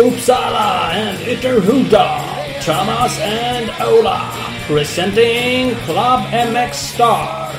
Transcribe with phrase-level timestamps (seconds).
[0.00, 2.06] Uppsala and Ytterhuda,
[2.64, 4.32] Thomas and Ola,
[4.66, 7.50] presenting Club MX Star.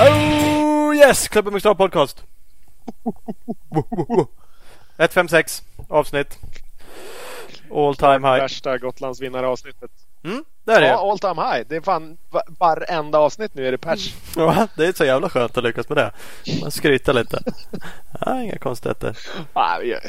[0.00, 1.28] Oh yes!
[1.28, 2.24] Klubben med Star Podcast.
[4.98, 6.38] 156 avsnitt.
[7.70, 8.40] All time high.
[8.40, 9.90] Värsta Gotlandsvinnaravsnittet.
[10.24, 10.82] Mm, det är.
[10.82, 11.66] Ja, all time high.
[11.68, 14.14] Det är fan va- varenda avsnitt nu är det pers.
[14.36, 16.12] Ja, det är så jävla skönt att lyckas med det.
[16.60, 17.42] Man skryter lite.
[18.20, 19.16] Ja, inga konstigheter.
[19.54, 20.00] Ja, vi gör-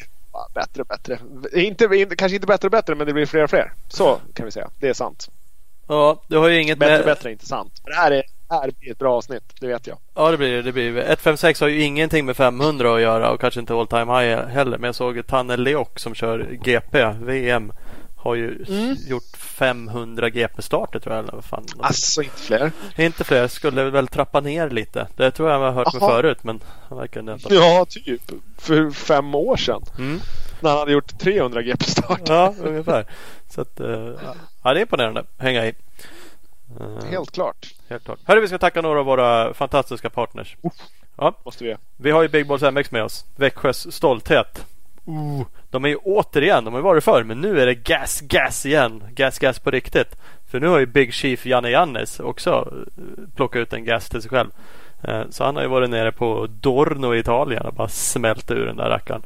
[0.53, 1.19] bättre och bättre.
[1.53, 3.73] Inte, kanske inte bättre och bättre men det blir fler och fler.
[3.89, 4.69] Så kan vi säga.
[4.79, 5.29] Det är sant.
[5.87, 6.99] Ja, du har ju inget Bättre med...
[6.99, 7.81] och bättre inte sant.
[7.85, 9.43] Det här, är, det här blir ett bra avsnitt.
[9.59, 9.97] Det vet jag.
[10.15, 10.61] Ja, det blir det.
[10.61, 10.71] det.
[10.71, 10.97] Blir.
[10.97, 14.77] 156 har ju ingenting med 500 att göra och kanske inte all time high heller.
[14.77, 17.71] Men jag såg Tanne Leok som kör GP, VM.
[18.23, 18.95] Har ju Mm.
[19.07, 21.23] gjort 500 GP-starter tror jag.
[21.23, 21.65] Eller vad fan.
[21.79, 22.71] Alltså inte fler.
[22.97, 23.47] Inte fler.
[23.47, 25.07] Skulle väl trappa ner lite.
[25.15, 26.09] Det tror jag jag har hört med Jaha.
[26.11, 26.43] förut.
[26.43, 27.53] Men han verkar inte.
[27.55, 28.21] Ja, typ.
[28.57, 29.81] För fem år sedan.
[29.97, 30.19] Mm.
[30.59, 32.21] När han hade gjort 300 GP-start.
[32.25, 33.05] Ja, ungefär.
[33.49, 33.89] Så att, eh,
[34.63, 35.23] ja, det är imponerande.
[35.37, 35.73] Hänga i.
[36.79, 37.67] Eh, Helt klart.
[37.89, 38.19] helt klart.
[38.25, 40.57] Hörru, vi ska tacka några av våra fantastiska partners.
[41.17, 41.75] Ja, Måste vi.
[41.97, 43.25] vi har ju Big Balls MX med oss.
[43.35, 44.65] Växjös stolthet.
[45.07, 48.21] Uh, de är ju återigen, de har ju varit förr, men nu är det gas,
[48.21, 49.03] gas igen.
[49.09, 50.15] Gas, gas på riktigt.
[50.51, 53.03] För nu har ju Big Chief Janne Jannes också eh,
[53.35, 54.49] plockat ut en gas till sig själv.
[55.03, 58.65] Eh, så han har ju varit nere på Dorno i Italien och bara smält ur
[58.65, 59.21] den där rackaren.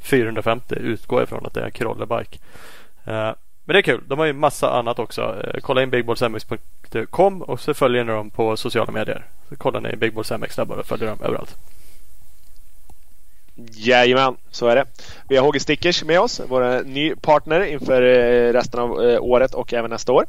[0.00, 2.38] 450 utgår ifrån att det är en Krollebike.
[3.04, 3.32] Eh,
[3.64, 4.00] men det är kul.
[4.06, 5.42] De har ju massa annat också.
[5.60, 9.24] Kolla in bigballsmx.com och så följer ni dem på sociala medier.
[9.48, 11.56] Så kollar ni Big Balls MX där bara och följer dem överallt.
[13.72, 14.84] Jajamän, så är det.
[15.28, 19.54] Vi har HG Stickers med oss, vår ny partner inför eh, resten av eh, året
[19.54, 20.24] och även nästa år.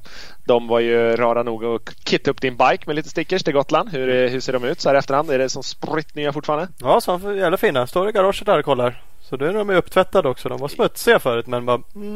[0.45, 3.89] De var ju rara nog att kitta upp din bike med lite stickers till Gotland.
[3.89, 5.29] Hur, eh, hur ser de ut så här efterhand?
[5.31, 6.67] Är det som spritt nya fortfarande?
[6.79, 7.87] Ja, så jävla fina.
[7.87, 9.03] Står i garaget där och kollar.
[9.21, 10.49] Så nu är de upptvättade också.
[10.49, 12.13] De var smutsiga förut men bara, mm,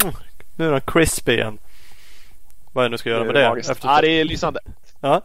[0.56, 1.58] nu är de crispy igen.
[2.74, 3.46] Vad jag nu ska göra med det.
[3.72, 4.60] Efter- Ja, det är lysande.
[5.02, 5.22] ja.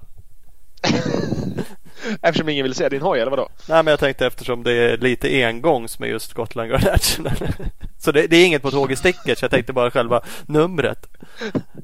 [2.23, 3.49] Eftersom ingen vill se din hoj, eller vadå?
[3.69, 7.19] Nej, men jag tänkte eftersom det är lite engångs med just Gotland Garage.
[7.99, 9.43] så det, det är inget på tåg i sticket.
[9.43, 11.07] Jag tänkte bara själva numret.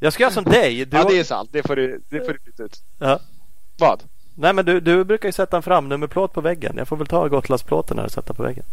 [0.00, 0.84] Jag ska göra som dig.
[0.84, 1.50] Du, Ja, det är sant.
[1.52, 2.82] Det får du, det får du byta ut.
[2.98, 3.20] ja.
[3.78, 4.02] Vad?
[4.34, 6.74] Nej, men du, du brukar ju sätta en framnummerplåt på väggen.
[6.78, 8.64] Jag får väl ta Gotlandsplåten här och sätta på väggen.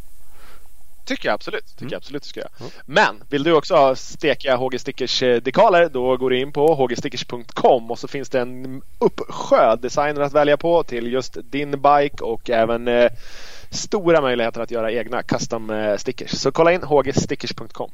[1.05, 1.65] Tycker jag absolut.
[1.65, 1.91] Tycker Mm.
[1.91, 2.49] jag absolut ska göra.
[2.59, 2.65] Ja.
[2.85, 7.91] Men vill du också ha stekiga HG Stickers dekaler då går du in på hgstickers.com
[7.91, 12.49] och så finns det en uppsjö designer att välja på till just din bike och
[12.49, 13.09] även eh,
[13.73, 16.31] stora möjligheter att göra egna custom eh, stickers.
[16.31, 17.91] Så kolla in hgstickers.com.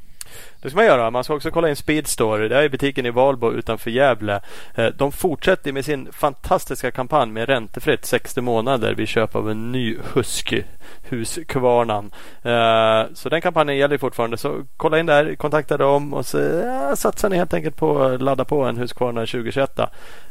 [0.62, 1.10] Det ska man göra.
[1.10, 2.48] Man ska också kolla in Speedstore.
[2.48, 4.40] Det är butiken i Valbo utanför Gävle.
[4.74, 9.72] Eh, de fortsätter med sin fantastiska kampanj med räntefritt 60 månader vid köp av en
[9.72, 10.62] ny Husky
[11.08, 12.10] Husqvarnan.
[12.42, 14.36] Eh, så den kampanjen gäller fortfarande.
[14.36, 16.62] Så kolla in där, kontakta dem och så
[16.96, 19.80] satsar ni helt enkelt på att ladda på en Husqvarna 2021.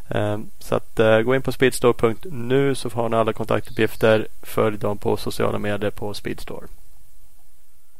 [0.09, 4.27] Eh, Så att eh, gå in på speedstore.nu så har ni alla kontaktuppgifter.
[4.41, 6.67] Följ dem på sociala medier på Speedstore.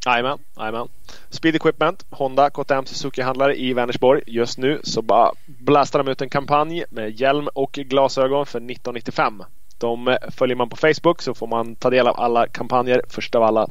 [0.05, 0.87] Jajamän, jajamän.
[1.29, 4.21] Speed Equipment, Honda, KTM, Suzuki-handlare i Vänersborg.
[4.27, 9.43] Just nu så bara blastar de ut en kampanj med hjälm och glasögon för 1995.
[9.77, 13.35] De eh, följer man på Facebook så får man ta del av alla kampanjer först
[13.35, 13.67] av alla.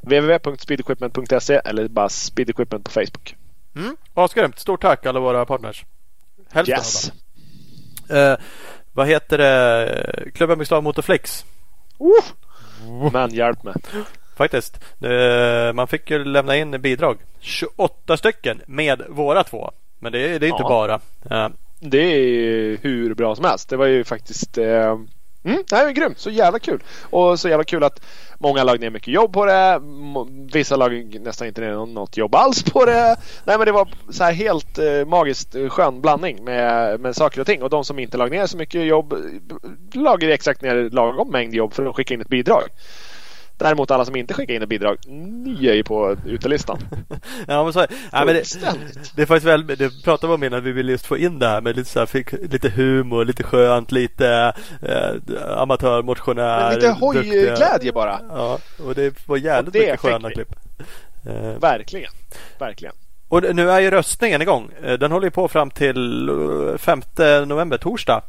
[0.00, 3.36] www.speedequipment.se eller bara Speed Equipment på Facebook.
[3.76, 3.96] Mm.
[4.14, 4.58] Asgrymt!
[4.58, 5.84] Stort tack alla våra partners.
[6.50, 7.08] Hälften av Yes!
[7.08, 7.16] dem.
[8.10, 8.34] Eh,
[8.92, 10.30] vad heter det?
[10.34, 11.44] Klubben Bokstav Motorflix.
[13.12, 13.74] Men hjälp mig.
[14.36, 14.80] Faktiskt.
[15.00, 17.18] Eh, man fick ju lämna in bidrag.
[17.40, 19.70] 28 stycken med våra två.
[19.98, 20.68] Men det, är- det är inte Ja.
[20.68, 20.94] bara.
[21.44, 21.48] Eh,
[21.80, 23.68] Det är hur bra som helst.
[23.68, 24.98] Det var ju faktiskt eh,
[25.46, 26.18] Mm, det här är grymt.
[26.18, 26.82] Så jävla kul.
[27.02, 28.00] Och så jävla kul att
[28.38, 29.80] många lag ner mycket jobb på det.
[30.52, 33.16] Vissa lag nästan inte ner något jobb alls på det.
[33.44, 37.40] Nej men det var så här helt eh, magiskt eh, skön blandning med, med saker
[37.40, 37.62] och ting.
[37.62, 39.18] Och de som inte lag ner så mycket jobb eh,
[40.00, 42.62] lagade exakt ner lagom mängd jobb för att skicka in ett bidrag.
[43.58, 46.78] Däremot alla som inte skickar in ett bidrag, ni är ju på utelistan.
[47.46, 48.44] ja, men så, ja, men det,
[49.16, 51.48] det är faktiskt väl, det pratade vi om innan vi ville just få in det
[51.48, 56.64] här med lite, så här, fick, lite humor, lite skönt, lite eh, amatörmotionär.
[56.70, 58.20] Men lite hojglädje bara.
[58.28, 60.34] Ja, och det var jävligt det mycket sköna vi.
[60.34, 60.52] klipp.
[61.26, 62.12] Eh, Verkligen.
[62.58, 62.94] Verkligen.
[63.28, 64.70] Och nu är ju röstningen igång.
[64.82, 67.02] Eh, Den håller ju på fram till eh, 5
[67.46, 68.22] november, torsdag.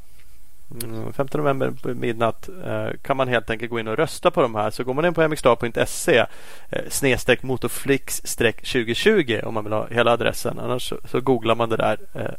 [0.72, 4.42] Mm, 5 november på midnatt eh, kan man helt enkelt gå in och rösta på
[4.42, 4.72] de här.
[4.72, 6.26] Så går man in på mxstar.se
[6.70, 10.60] eh, snedstreck motorflix streck 2020 om man vill ha hela adressen.
[10.60, 12.32] Annars så, googlar man det där eh,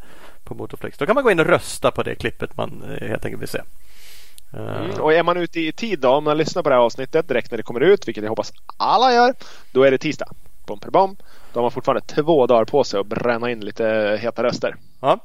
[0.45, 0.99] på Motorflix.
[0.99, 3.61] Då kan man gå in och rösta på det klippet man helt enkelt vill se.
[4.53, 7.29] Mm, och är man ute i tid då, om man lyssnar på det här avsnittet
[7.29, 9.35] direkt när det kommer ut, vilket jag hoppas alla gör,
[9.73, 10.29] då är det tisdag.
[10.67, 10.81] Bom.
[11.53, 14.77] Då har man fortfarande två dagar på sig att bränna in lite heta röster.
[15.01, 15.19] Ja,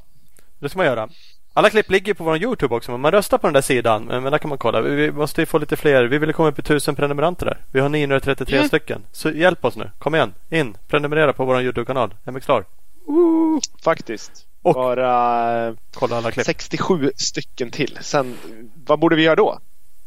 [0.59, 1.09] det ska man göra.
[1.55, 2.97] Alla klipp ligger på vår Youtube också.
[2.97, 4.05] Man röstar på den där sidan.
[4.05, 4.81] Men där kan man kolla.
[4.81, 6.03] Vi måste ju få lite fler.
[6.03, 7.57] Vi vill komma upp i tusen prenumeranter där.
[7.71, 8.67] Vi har 933 mm.
[8.67, 9.01] stycken.
[9.11, 9.91] Så hjälp oss nu.
[9.99, 10.33] Kom igen.
[10.49, 10.77] In.
[10.87, 12.13] Prenumerera på vår Youtube-kanal.
[12.25, 12.65] MXlar.
[13.83, 14.45] Faktiskt.
[14.61, 16.45] Och Bara kolla alla klipp.
[16.45, 17.97] 67 stycken till.
[18.01, 18.37] Sen,
[18.85, 19.59] vad borde vi göra då?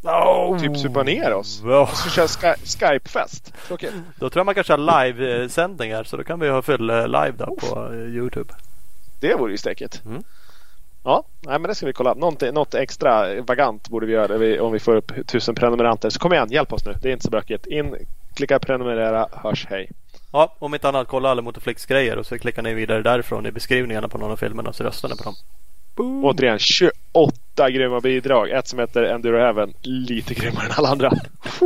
[0.03, 0.59] Oh.
[0.59, 1.63] Typ supa ner oss.
[1.65, 1.81] Oh.
[1.81, 3.53] Och så köra Sky Skype-fest.
[3.67, 3.93] Tråkigt.
[4.17, 6.05] Då tror jag man kan köra live-sändningar.
[6.05, 7.59] Så då kan vi ha full eh, live då oh.
[7.59, 8.55] på eh, Youtube.
[9.21, 10.03] Det vore ju stekigt.
[10.05, 10.23] Mm.
[11.07, 12.15] Ja, nej, men det ska vi kolla.
[12.15, 16.11] Något, något extra vagant borde vi göra om vi får upp tusen prenumeranter.
[16.11, 16.95] Så kom igen, hjälp oss nu.
[17.03, 17.67] Det är inte så bökigt.
[17.67, 17.97] In,
[18.35, 19.91] klicka prenumerera, hörs, hej.
[20.33, 23.53] Ja, om inte annat kolla alla Motoflix grejer och så klickar ni vidare därifrån i
[23.53, 25.35] beskrivningarna på någon av filmerna så röstar ni på dem.
[25.97, 26.25] Boom.
[26.25, 28.51] Återigen 28 grymma bidrag.
[28.51, 29.73] Ett som heter Enduro Heaven.
[29.83, 31.13] Lite grymmare än alla andra.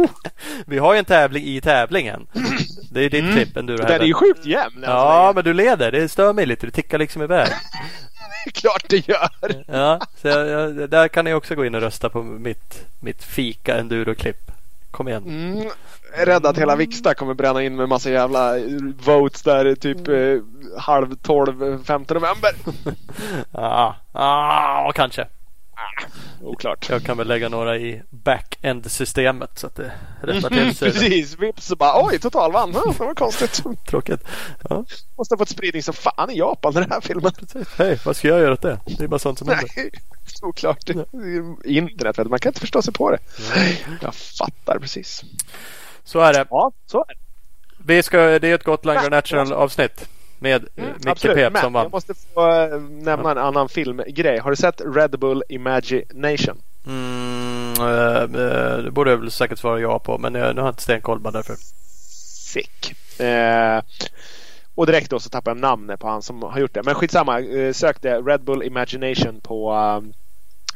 [0.67, 2.27] Vi har ju en tävling i tävlingen.
[2.91, 3.33] Det är ditt mm.
[3.33, 3.93] klipp Enduro Heaven.
[3.93, 4.83] Den är ju sjukt jämn.
[4.83, 5.93] Ja, men du leder.
[5.93, 6.67] Det stör mig lite.
[6.67, 7.49] Du tickar liksom iväg.
[8.55, 9.65] Klart det gör!
[9.67, 13.25] Ja, så jag, jag, där kan ni också gå in och rösta på mitt, mitt
[13.25, 14.51] fika enduro-klipp.
[14.91, 15.23] Kom igen.
[15.27, 15.71] Mm,
[16.13, 18.55] är rädd att hela Viksta kommer bränna in med massa jävla
[19.05, 20.37] votes där typ mm.
[20.37, 20.43] eh,
[20.81, 22.51] halv tolv, femte november.
[23.53, 25.27] ja, ah, kanske.
[25.81, 26.05] Ah,
[26.43, 26.89] oklart.
[26.89, 29.93] Jag kan väl lägga några i back-end-systemet så att det
[30.23, 30.93] rättar till sig.
[30.93, 32.73] Precis, vips så bara oj totalvann.
[32.73, 33.63] Det var konstigt.
[33.87, 34.21] Tråkigt.
[34.69, 34.85] Ja.
[35.17, 37.33] Måste ha fått spridning som fan i Japan den här filmen.
[37.77, 38.79] Hej, vad ska jag göra åt det?
[38.99, 39.69] Det är bara sånt som händer.
[40.43, 40.91] Oklart.
[41.65, 43.19] Internet, man kan inte förstå sig på det.
[44.01, 45.25] Jag fattar precis.
[46.05, 46.47] Så är det.
[46.51, 47.15] Ja, så är det.
[47.85, 50.09] Vi ska, det är ett Gotland International avsnitt.
[50.43, 51.83] Med mm, Micke Pep som vann.
[51.83, 54.39] Jag måste få äh, nämna en annan filmgrej.
[54.39, 56.63] Har du sett Red Bull Imagination?
[56.87, 60.19] Mm, äh, det borde jag väl säkert svara ja på.
[60.19, 61.57] Men jag, nu har jag inte stenkoll bara därför.
[62.53, 62.95] Sick.
[63.21, 63.83] Eh,
[64.75, 66.83] och direkt då så tappade jag namnet på han som har gjort det.
[66.83, 67.41] Men skitsamma.
[67.41, 68.21] Eh, sök det.
[68.21, 69.75] Red Bull Imagination på,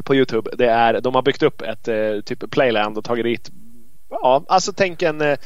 [0.04, 0.50] på Youtube.
[0.58, 3.50] Det är, de har byggt upp ett eh, typ playland och tagit dit.
[4.10, 5.36] Ja, alltså tänk en,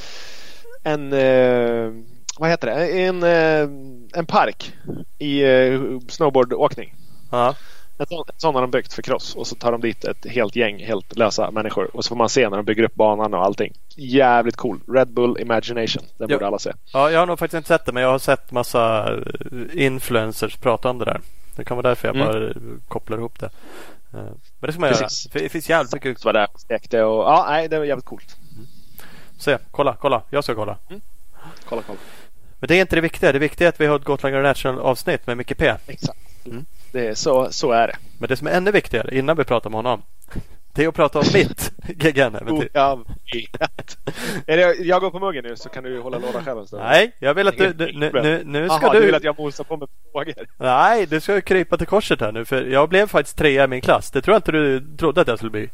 [0.82, 1.12] en
[2.38, 3.02] vad heter det?
[3.02, 3.68] En, eh,
[4.18, 4.72] en park
[5.18, 6.94] i eh, snowboardåkning.
[7.30, 7.54] Ja.
[7.98, 10.26] En sån, en sån har de byggt för cross och så tar de dit ett
[10.26, 13.34] helt gäng helt lösa människor och så får man se när de bygger upp banan
[13.34, 13.72] och allting.
[13.96, 14.80] Jävligt cool.
[14.88, 16.02] Red Bull Imagination.
[16.18, 16.72] Det borde alla se.
[16.92, 20.56] Ja, jag har nog faktiskt inte sett det men jag har sett massa eh, influencers
[20.56, 21.20] prata om det där.
[21.56, 22.26] Det kan vara därför jag mm.
[22.26, 22.54] bara
[22.88, 23.50] kopplar ihop det.
[24.10, 25.34] Men det ska man Precis.
[25.34, 25.42] göra.
[25.42, 26.24] Det finns jävligt mycket.
[26.24, 28.36] var där stekte och ja, nej, det var jävligt coolt.
[28.52, 28.66] Mm.
[29.38, 30.22] Se, kolla, kolla.
[30.30, 30.78] Jag ska kolla.
[30.88, 31.00] Mm.
[31.68, 31.98] Kolla, kolla.
[32.60, 33.32] Men det är inte det viktiga.
[33.32, 35.74] Det viktiga är att vi har ett Gotland International avsnitt med Micke P.
[35.86, 36.46] Exakt.
[36.46, 36.66] Mm.
[36.92, 37.96] Det är så, så är det.
[38.18, 40.02] Men det som är ännu viktigare innan vi pratar med honom.
[40.72, 42.68] Det är att prata om mitt GGN-äventyr.
[42.72, 43.04] jag
[44.46, 44.78] vet.
[44.78, 46.82] jag går på muggen nu så kan du hålla låda själv en stund.
[46.82, 47.74] Nej, jag vill att du...
[47.92, 49.00] Nu, nu, nu ska Aha, du...
[49.00, 50.34] du vill att jag mosar på med frågor?
[50.56, 52.44] Nej, du ska krypa till korset här nu.
[52.44, 54.10] För jag blev faktiskt trea i min klass.
[54.10, 55.70] Det tror jag inte du trodde att jag skulle bli.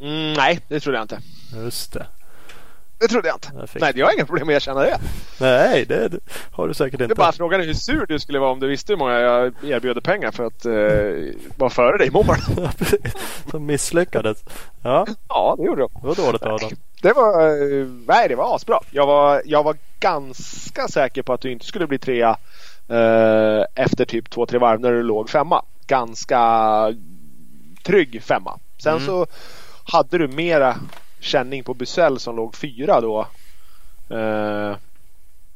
[0.00, 1.20] Mm, nej, det trodde jag inte.
[1.54, 2.06] Just det.
[2.98, 3.48] Det trodde jag inte.
[3.54, 4.98] Jag Nej, jag har inga problem med att erkänna det.
[5.40, 6.12] Nej, det
[6.50, 7.06] har du säkert inte.
[7.06, 9.52] Det är bara frågan hur sur du skulle vara om du visste hur många jag
[9.64, 12.24] erbjöd pengar för att eh, vara före dig i mål.
[13.50, 14.44] Som misslyckades.
[14.82, 15.90] Ja, ja det gjorde jag.
[16.00, 16.70] Det var dåligt av dem.
[17.02, 18.80] Det var, eh, nej, det var asbra.
[18.90, 22.36] Jag var, jag var ganska säker på att du inte skulle bli trea
[22.88, 25.64] eh, efter typ två, tre varv när du låg femma.
[25.86, 26.40] Ganska
[27.82, 28.58] trygg femma.
[28.78, 29.06] Sen mm.
[29.06, 29.26] så
[29.84, 30.76] hade du mera
[31.26, 33.26] känning på Busell som låg fyra då.
[34.10, 34.76] Eh,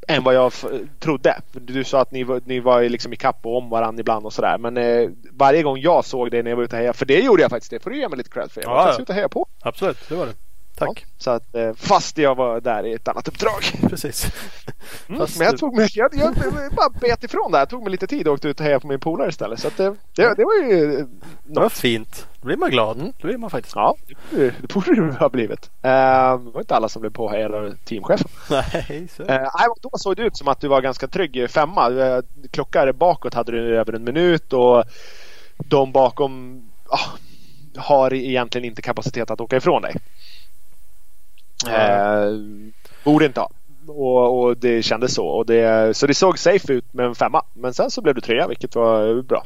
[0.09, 0.53] än vad jag
[0.99, 1.41] trodde.
[1.53, 4.59] Du sa att ni, ni var liksom i kapp och om varandra ibland och sådär.
[4.59, 7.21] Men eh, varje gång jag såg det när jag var ute och hejade, för det
[7.21, 7.71] gjorde jag faktiskt.
[7.71, 8.63] Det får du ge mig lite cred för.
[8.63, 9.47] Jag var ja, faktiskt ute och hejade på.
[9.61, 10.35] Absolut, det var det.
[10.77, 10.89] Tack.
[10.95, 13.63] Ja, så att, eh, fast jag var där i ett annat uppdrag.
[13.91, 14.27] Precis.
[15.09, 17.59] Mm, men jag tog mig, jag, jag, jag bara bet ifrån där.
[17.59, 19.61] Jag tog mig lite tid och åkte ut och hejade på min polare istället.
[19.61, 21.09] Så att det, det, det var ju något.
[21.45, 22.27] Det var fint.
[22.41, 22.97] Då blir man glad.
[22.97, 23.13] Mm.
[23.21, 23.77] Då blir man faktiskt.
[23.77, 23.97] Ja,
[24.31, 25.71] det, borde det ha blivit.
[25.85, 28.29] Uh, det var inte alla som blev påhejade av teamchefen.
[28.51, 29.23] Nej, så.
[29.23, 31.91] Uh, då såg det ut som att du var ganska trygg femma.
[31.91, 32.21] Uh,
[32.51, 34.85] klockar bakåt hade du över en minut och
[35.57, 37.19] de bakom uh,
[37.77, 39.97] har egentligen inte kapacitet att åka ifrån dig.
[41.69, 42.31] Eh,
[43.05, 43.51] borde inte ha.
[43.87, 45.27] Och, och, det kändes så.
[45.27, 47.43] Och det, så det såg safe ut med en femma.
[47.53, 49.45] Men sen så blev du trea vilket var bra.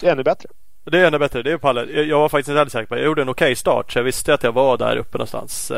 [0.00, 0.48] Det är ännu bättre.
[0.84, 1.42] Det är ännu bättre.
[1.42, 2.02] Det är Palle.
[2.02, 3.00] Jag var faktiskt inte heller säker på det.
[3.00, 5.72] Jag gjorde en okej okay start så jag visste att jag var där uppe någonstans.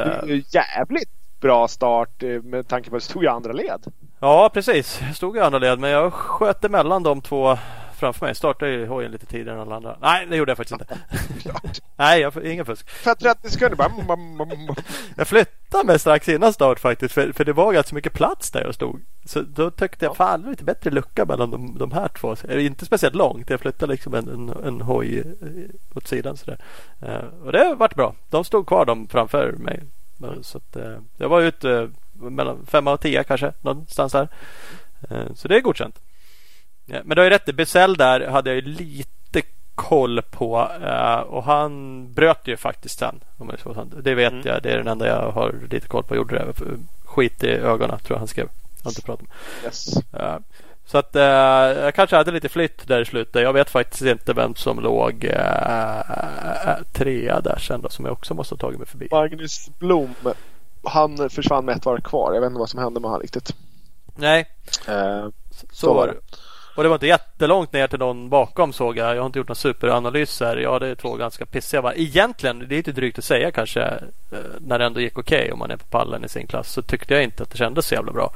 [0.52, 1.10] Jävligt
[1.40, 3.92] bra start eh, med tanke på att du stod i andra led.
[4.20, 5.00] Ja precis.
[5.06, 7.58] Jag stod i andra led men jag sköt emellan de två
[7.96, 8.34] framför mig.
[8.34, 9.96] Startade ju hojen lite tidigare än alla andra.
[10.00, 10.98] Nej, det gjorde jag faktiskt inte.
[11.96, 12.90] Nej, jag, ingen fusk.
[12.90, 13.90] För 30 sekunder bara...
[15.16, 17.14] Jag flyttade mig strax innan start faktiskt.
[17.14, 19.00] För, för det var ganska mycket plats där jag stod.
[19.26, 22.36] Så då tyckte jag fan det var lite bättre lucka mellan de, de här två.
[22.36, 23.50] Så, inte speciellt långt.
[23.50, 26.58] Jag flyttade liksom en, en, en hoj eh, åt sidan sådär.
[27.02, 28.14] Uh, och det vart bra.
[28.30, 29.82] De stod kvar de framför mig.
[30.42, 33.52] Så att, uh, jag var ute uh, mellan fem och tio kanske.
[33.60, 34.28] Någonstans där.
[35.34, 35.98] så det är godkänt.
[36.84, 37.56] Men du har ju rätt.
[37.56, 39.42] Bessell där hade jag ju lite
[39.74, 40.52] koll på.
[41.26, 43.20] och han bröt ju faktiskt sen.
[44.02, 44.46] Det vet mm.
[44.46, 44.62] jag.
[44.62, 46.16] Det är den enda jag har lite koll på.
[46.16, 46.52] Gjorde det.
[47.04, 48.48] Skit i ögonen tror jag han skrev.
[48.86, 49.64] Jag har inte pratat med.
[49.64, 49.94] Yes.
[50.86, 53.42] Så att uh, jag kanske hade lite flytt där i slutet.
[53.42, 58.34] Jag vet faktiskt inte vem som låg uh, trea där sen då, som jag också
[58.34, 59.08] måste ha tagit mig förbi.
[59.10, 60.14] Magnus Blom.
[60.84, 62.34] Han försvann med ett var kvar.
[62.34, 63.54] Jag vet inte vad som hände med honom riktigt.
[64.16, 64.46] Nej,
[64.88, 66.14] uh, så, så var det.
[66.76, 69.16] Och det var inte jättelångt ner till någon bakom såg jag.
[69.16, 70.56] Jag har inte gjort någon superanalyser.
[70.56, 71.92] Ja, det är två ganska pissiga var.
[71.96, 73.94] Egentligen, det är inte drygt att säga kanske.
[74.58, 76.72] När det ändå gick okej okay, om man är på pallen i sin klass.
[76.72, 78.32] Så tyckte jag inte att det kändes så jävla bra.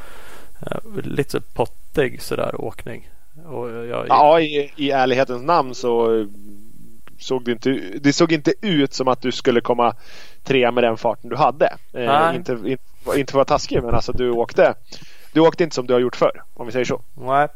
[1.03, 3.09] Lite pottig sådär åkning.
[3.45, 4.07] Jag...
[4.09, 6.27] Ja, i, i ärlighetens namn så
[7.19, 9.95] såg det inte, det såg inte ut som att du skulle komma
[10.45, 11.77] trea med den farten du hade.
[11.93, 14.75] Eh, inte, inte, inte för att vara taskig men alltså du åkte
[15.33, 17.03] Du åkte inte som du har gjort förr om vi säger så.
[17.15, 17.49] Nej.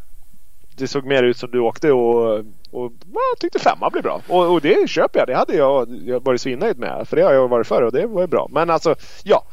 [0.76, 2.38] Det såg mer ut som du åkte och,
[2.70, 4.20] och jag tyckte femma blev bra.
[4.28, 5.28] Och, och det köper jag.
[5.28, 7.08] Det hade jag, jag varit svinnöjd med.
[7.08, 8.48] För det har jag varit förr och det var bra.
[8.50, 8.94] Men alltså
[9.24, 9.44] ja.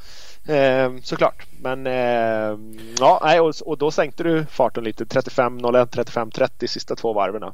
[0.51, 1.45] Eh, såklart.
[1.61, 2.57] Men eh,
[2.99, 5.03] ja, och, och då sänkte du farten lite.
[5.03, 7.53] 35.01, 35.30 sista två varven.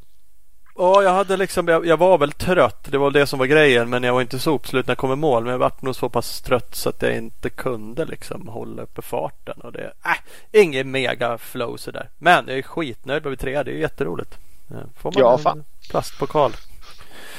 [0.76, 2.84] Ja, jag hade liksom, jag, jag, var väl trött.
[2.90, 3.90] Det var det som var grejen.
[3.90, 5.42] Men jag var inte så uppslut när jag kom i mål.
[5.42, 9.02] Men jag var nog så pass trött så att jag inte kunde liksom hålla uppe
[9.02, 9.60] farten.
[9.60, 12.08] Och det, äh, ingen mega flow sådär.
[12.18, 13.64] Men jag är skitnöjd med trea.
[13.64, 14.38] Det är jätteroligt.
[14.68, 15.64] Får man ja, en fan.
[15.90, 16.52] plastpokal.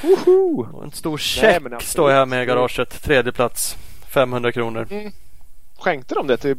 [0.02, 0.68] Woho!
[0.72, 3.02] Och en stor check Nej, står jag här med i garaget.
[3.02, 3.76] Tredje plats.
[4.08, 4.86] 500 kronor.
[4.90, 5.12] Mm
[5.80, 6.56] skänkte de det till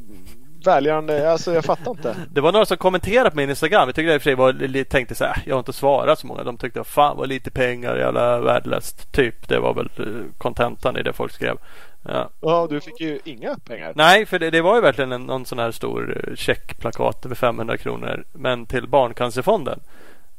[0.65, 1.31] välgörande?
[1.31, 2.15] Alltså jag fattar inte.
[2.33, 3.87] Det var några som kommenterade på min Instagram.
[3.87, 6.27] Jag tyckte i och för sig var, tänkte så här, jag har inte svarat så
[6.27, 6.43] många.
[6.43, 9.11] De tyckte fan vad lite pengar, jävla värdelöst.
[9.11, 9.47] Typ.
[9.47, 10.05] Det var väl eh,
[10.37, 11.57] kontentan i det folk skrev.
[12.03, 12.29] Ja.
[12.41, 13.93] ja, du fick ju inga pengar.
[13.95, 17.35] Nej, för det, det var ju verkligen en, någon sån här stor eh, checkplakat över
[17.35, 18.23] 500 kronor.
[18.33, 19.79] Men till Barncancerfonden.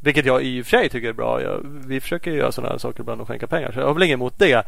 [0.00, 1.42] Vilket jag i och för sig tycker är bra.
[1.42, 3.72] Jag, vi försöker göra sådana här saker ibland och skänka pengar.
[3.72, 4.66] Så jag har väl inget emot det.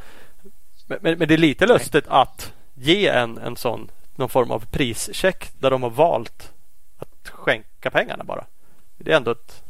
[0.86, 4.66] Men, men, men det är lite lustigt att ge en, en sån någon form av
[4.66, 6.52] prischeck där de har valt
[6.98, 8.44] att skänka pengarna bara.
[8.98, 9.62] Det är ändå ett...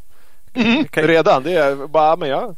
[0.55, 1.05] Mm, kan...
[1.05, 1.43] Redan?
[1.43, 2.55] Det är bara, men ja.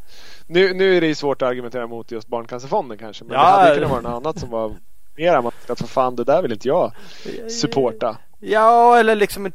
[0.46, 3.24] Nu, nu är det svårt att argumentera mot just Barncancerfonden kanske.
[3.24, 4.76] Men ja, det hade kunnat vara något annat som var
[5.16, 5.34] mer
[5.68, 6.92] att för fan det där vill inte jag
[7.50, 8.18] supporta.
[8.38, 9.52] Ja, eller liksom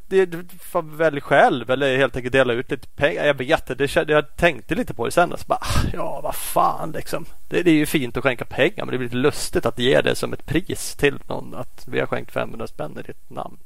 [0.84, 3.26] välj själv eller helt enkelt dela ut lite pengar.
[3.26, 3.96] Jag vet det.
[3.96, 5.34] Jag tänkte lite på det sen.
[5.38, 7.26] Så bara, ah, ja, vad fan liksom.
[7.50, 10.02] Det, det, är ju fint att skänka pengar men det blir lite lustigt att ge
[10.02, 11.56] det som ett pris till någon.
[11.56, 13.58] Att vi har skänkt 500 spänn i ditt namn.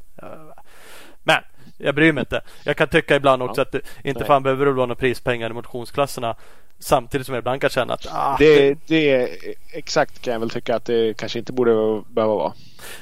[1.23, 1.41] Men
[1.77, 2.41] jag bryr mig inte.
[2.63, 3.63] Jag kan tycka ibland också ja.
[3.63, 4.27] att det, inte Nej.
[4.27, 6.35] fan behöver det vara några prispengar i motionsklasserna.
[6.79, 9.29] Samtidigt som jag ibland kan känna att ah, det, det,
[9.71, 12.53] exakt kan jag väl tycka att det kanske inte borde behöva vara.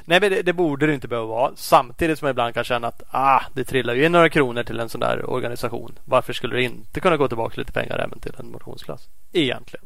[0.05, 1.51] Nej men det, det, borde det inte behöva vara.
[1.55, 4.79] Samtidigt som jag ibland kan känna att ah, det trillar ju in några kronor till
[4.79, 5.99] en sån där organisation.
[6.05, 9.09] Varför skulle det inte kunna gå tillbaka lite pengar även till en motionsklass?
[9.31, 9.85] Egentligen.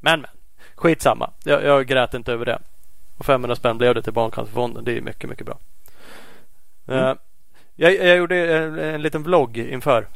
[0.00, 0.30] Men men.
[0.74, 1.30] Skitsamma.
[1.44, 2.58] Jag, jag grät inte över det.
[3.18, 4.84] Och 500 spänn blev det till Barncancerfonden.
[4.84, 5.58] Det är mycket mycket bra.
[6.86, 7.04] Mm.
[7.04, 7.14] Uh,
[7.80, 10.06] jag, jag, gjorde en, en liten vlogg inför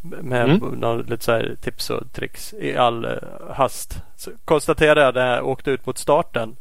[0.00, 0.58] med mm.
[0.58, 3.12] någon, lite så tips och tricks i all uh,
[3.50, 3.96] hast.
[4.16, 6.56] Så konstaterade jag när jag åkte ut mot starten.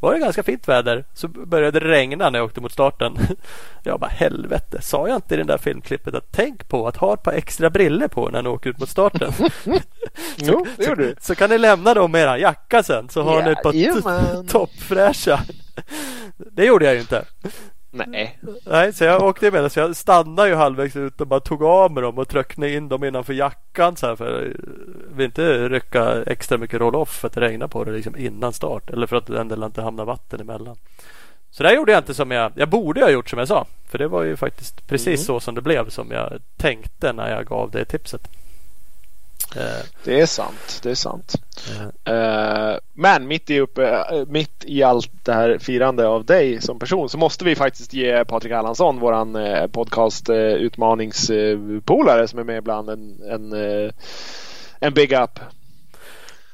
[0.00, 3.18] Var det ganska fint väder så började det regna när jag åkte mot starten.
[3.82, 7.14] Jag bara helvete, sa jag inte i det där filmklippet att tänk på att ha
[7.14, 9.32] ett par extra briller på när ni åker ut mot starten.
[10.36, 11.14] jo, det gjorde du.
[11.18, 13.62] Så, så kan ni lämna dem med er jacka sen så har ja, ni ett
[13.62, 15.40] par toppfräscha.
[16.36, 17.24] Det gjorde jag ju inte.
[17.90, 18.38] Nej.
[18.66, 21.92] Nej, så jag åkte med så jag stannade ju halvvägs ut och bara tog av
[21.92, 26.22] mig dem och tryckte in dem innanför jackan så här för jag vill inte rycka
[26.26, 29.26] extra mycket roll-off för att det regnar på det liksom innan start eller för att
[29.26, 30.76] det ändå inte hamnar vatten emellan.
[31.50, 33.66] Så där gjorde jag inte som jag, jag borde ha gjort som jag sa.
[33.88, 35.24] För det var ju faktiskt precis mm.
[35.24, 38.28] så som det blev som jag tänkte när jag gav det tipset.
[39.56, 40.80] Eh, det är sant.
[40.82, 41.34] Det är sant.
[42.08, 46.78] Uh, men mitt i, uppe, uh, mitt i allt det här firande av dig som
[46.78, 52.58] person så måste vi faktiskt ge Patrik Erlandsson, våran uh, podcast utmaningspolare som är med
[52.58, 53.52] ibland, en, en,
[54.78, 55.40] en big up.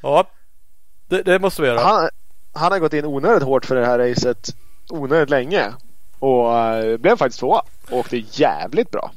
[0.03, 0.31] Ja,
[1.09, 1.81] det, det, måste vi göra.
[1.81, 2.09] Han,
[2.55, 4.55] han har gått in onödigt hårt för det här racet
[4.91, 5.73] onödigt länge
[6.19, 6.53] och
[6.99, 9.11] blev faktiskt tvåa och åkte jävligt bra.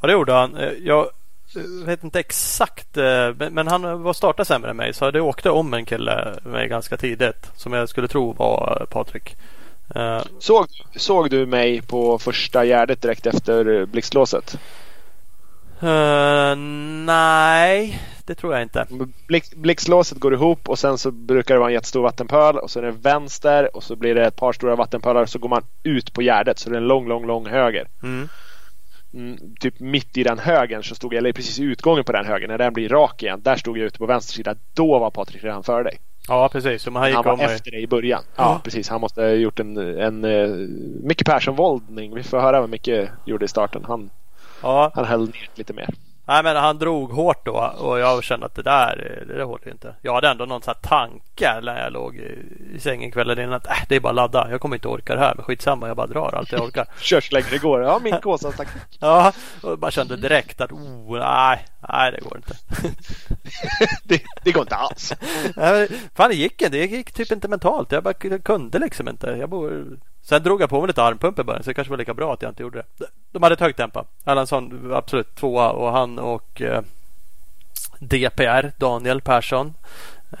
[0.00, 0.58] Ja, det gjorde han.
[0.78, 1.06] Jag
[1.54, 5.50] jag vet inte exakt eh, men han var startade sämre än mig så det åkte
[5.50, 9.36] om en kille mig ganska tidigt som jag skulle tro var Patrik.
[9.96, 14.58] Uh, såg, såg du mig på första gärdet direkt efter blixtlåset?
[15.82, 16.56] Uh,
[17.06, 18.86] nej, det tror jag inte.
[19.26, 22.78] Blix, blixtlåset går ihop och sen så brukar det vara en jättestor vattenpöl och så
[22.78, 26.12] är det vänster och så blir det ett par stora vattenpölar så går man ut
[26.12, 27.88] på gärdet så det är en lång, lång, lång höger.
[28.02, 28.28] Mm.
[29.14, 32.26] Mm, typ mitt i den högen så stod jag, eller precis i utgången på den
[32.26, 33.40] högen, när den blir rak igen.
[33.42, 34.54] Där stod jag ute på vänster sida.
[34.74, 35.98] Då var Patrik redan före dig.
[36.28, 36.82] Ja precis.
[36.82, 38.22] Så han, han var om efter dig i början.
[38.36, 38.88] Ja, ja, precis.
[38.88, 40.48] Han måste ha gjort en, en, en eh,
[41.02, 42.14] Micke Persson-våldning.
[42.14, 43.84] Vi får höra vad Micke gjorde i starten.
[43.84, 44.10] Han,
[44.62, 44.90] ja.
[44.94, 45.88] han höll ner lite mer.
[46.28, 49.68] Nej men han drog hårt då och jag kände att det där det, det håller
[49.68, 49.94] inte.
[50.02, 53.66] Jag hade ändå någon sån här tanke när jag låg i sängen kvällen innan att
[53.66, 54.50] äh, det är bara att ladda.
[54.50, 56.86] Jag kommer inte orka det här men skitsamma jag bara drar allt jag orkar.
[57.00, 57.82] Kör så länge det går.
[57.82, 58.98] Ja min kåsa taktik.
[59.00, 59.32] ja
[59.62, 62.54] och bara kände direkt att oh, nej, nej det går inte.
[64.04, 65.12] det, det, går inte alls.
[66.14, 66.76] Fan det gick inte.
[66.76, 67.92] Det gick typ inte mentalt.
[67.92, 69.26] Jag bara kunde liksom inte.
[69.26, 69.86] Jag bor
[70.22, 72.32] Sen drog jag på mig lite armpump i början så det kanske var lika bra
[72.32, 73.06] att jag inte gjorde det.
[73.32, 74.04] De hade ett högt tempo.
[74.24, 76.82] Erlandsson absolut tvåa och han och eh,
[77.98, 79.74] DPR, Daniel Persson.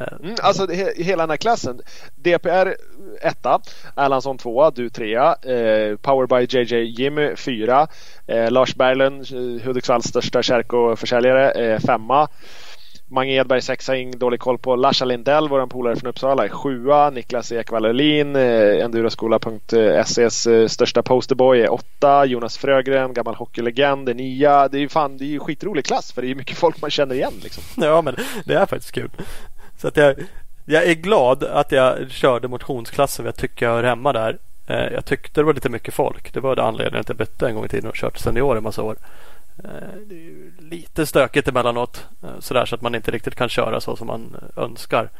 [0.00, 1.80] Eh, mm, alltså he hela den här klassen.
[2.16, 2.74] DPR
[3.20, 3.60] etta,
[3.96, 5.34] Erlandsson tvåa, du trea.
[5.34, 7.86] Eh, Power by JJ Jimmy fyra.
[8.26, 12.28] Eh, Lars Berglund, eh, Hudiksvalls största kärkoförsäljare, eh, femma.
[13.10, 14.76] Mange Edberg sexa, ingen dålig koll på.
[14.76, 17.10] Larsa Lindell, vår polare från Uppsala, är sjua.
[17.10, 22.24] Niklas Ekwall Öhlin, eh, Enduroskola.ses eh, största posterboy, är åtta.
[22.24, 24.68] Jonas Frögren, gammal hockeylegend, är nia.
[24.68, 26.90] Det är ju fan, det är ju skitrolig klass för det är mycket folk man
[26.90, 27.32] känner igen.
[27.42, 27.62] Liksom.
[27.76, 29.10] Ja, men det är faktiskt kul.
[29.76, 30.14] Så att jag,
[30.64, 33.24] jag är glad att jag körde motionsklassen.
[33.24, 34.38] Jag tycker jag hör hemma där.
[34.66, 36.32] Eh, jag tyckte det var lite mycket folk.
[36.32, 38.62] Det var det anledningen att jag bytte en gång i tiden och kört senior en
[38.62, 38.96] massa år.
[39.64, 43.80] Eh, det är lite stökigt emellanåt eh, sådär så att man inte riktigt kan köra
[43.80, 45.10] så som man önskar.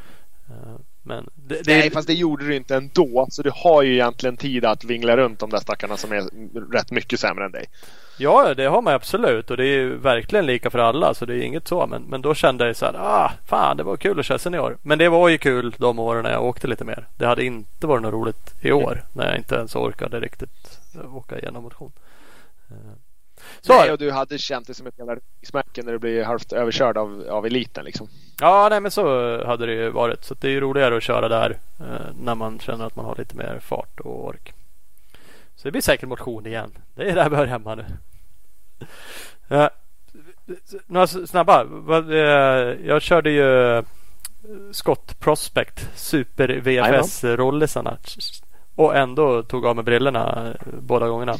[0.48, 1.78] Eh, men det, det...
[1.78, 3.26] Nej, fast det gjorde du inte ändå.
[3.30, 6.22] Så du har ju egentligen tid att vingla runt de där stackarna som är
[6.72, 7.66] rätt mycket sämre än dig.
[8.20, 11.40] Ja, det har man absolut och det är verkligen lika för alla så det är
[11.40, 11.86] inget så.
[11.86, 14.78] Men, men då kände jag så här, ah, fan det var kul att köra senior.
[14.82, 17.06] Men det var ju kul de åren när jag åkte lite mer.
[17.16, 20.80] Det hade inte varit något roligt i år när jag inte ens orkade riktigt
[21.14, 21.92] åka igenom motion.
[23.60, 23.72] Så.
[23.72, 26.96] Nej, och du hade känt det som ett jävla riksmärke när du blir halvt överkörd
[26.96, 28.08] av, av eliten liksom.
[28.40, 29.04] Ja, nej men så
[29.46, 30.24] hade det ju varit.
[30.24, 33.16] Så det är ju roligare att köra där eh, när man känner att man har
[33.16, 34.54] lite mer fart och ork.
[35.56, 36.70] Så det blir säkert motion igen.
[36.94, 37.84] Det är där vi hör hemma nu.
[39.50, 39.68] Eh,
[40.86, 41.66] några snabba.
[42.10, 43.82] Eh, jag körde ju
[44.72, 47.98] Scott Prospect Super VFS rollisarna.
[48.74, 51.34] Och ändå tog av mig brillorna båda gångerna.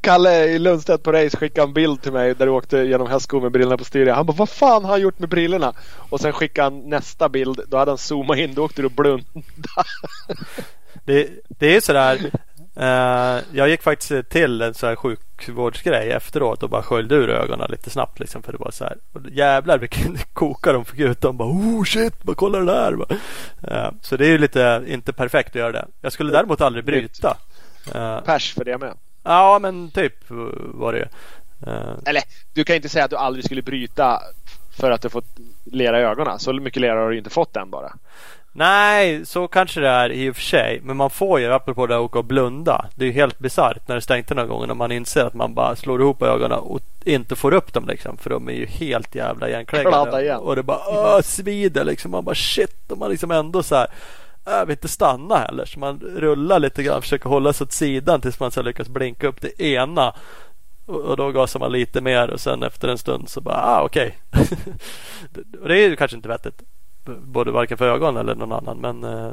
[0.00, 3.40] Kalle i Lundstedt på race skickade en bild till mig där du åkte genom hästskor
[3.40, 4.14] med brillorna på styret.
[4.14, 5.72] Han bara, vad fan har han gjort med brillorna?
[6.10, 7.60] Och sen skickade han nästa bild.
[7.68, 8.54] Då hade han zoomat in.
[8.54, 9.34] Då åkte du och blundade.
[11.04, 12.30] det, det är sådär.
[12.80, 17.70] Uh, jag gick faktiskt till en sån här sjukvårdsgrej efteråt och bara sköljde ur ögonen
[17.70, 18.20] lite snabbt.
[18.20, 18.96] Liksom, för det var så här.
[19.12, 21.20] Och jävlar vilken koka de fick ut.
[21.20, 22.92] De bara oh shit, bara kolla det där.
[22.92, 25.86] Uh, så det är ju lite inte perfekt att göra det.
[26.00, 27.36] Jag skulle däremot aldrig bryta.
[27.94, 28.94] Uh, Pers för det med.
[29.24, 30.14] Ja, men typ
[30.74, 31.08] var det
[31.66, 31.98] uh...
[32.06, 34.20] Eller, du kan inte säga att du aldrig skulle bryta
[34.78, 36.38] för att du fått lera i ögonen.
[36.38, 37.92] Så mycket lera har du inte fått än bara.
[38.56, 40.80] Nej, så kanske det är i och för sig.
[40.82, 42.86] Men man får ju, apropå det att åka och blunda.
[42.94, 45.54] Det är ju helt bisarrt när det stängde några gånger när man inser att man
[45.54, 48.16] bara slår ihop ögonen och inte får upp dem liksom.
[48.16, 50.36] För de är ju helt jävla igenkläggade.
[50.36, 52.10] Och det bara svider liksom.
[52.10, 52.90] Man bara shit.
[52.90, 53.86] Och man liksom ändå så här
[54.44, 55.64] jag vill inte stanna heller.
[55.64, 59.26] Så man rullar lite grann, försöker hålla sig åt sidan tills man så lyckas blinka
[59.26, 60.14] upp det ena.
[60.86, 64.18] Och, då gasar man lite mer och sen efter en stund så bara, ah okej.
[64.30, 65.44] Okay.
[65.68, 66.62] det är ju kanske inte vettigt.
[67.04, 68.78] Både varken för ögon eller någon annan.
[68.78, 69.32] Men eh,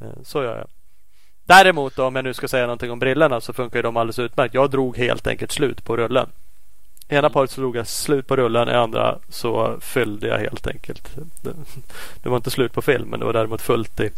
[0.00, 0.68] eh, så gör jag.
[1.44, 4.54] Däremot då, om jag nu ska säga någonting om brillorna så funkar de alldeles utmärkt.
[4.54, 6.28] Jag drog helt enkelt slut på rullen.
[7.08, 11.08] Ena paret så drog jag slut på rullen, i andra så fyllde jag helt enkelt.
[11.42, 11.52] Det,
[12.22, 14.10] det, var inte slut på film men det var däremot fullt i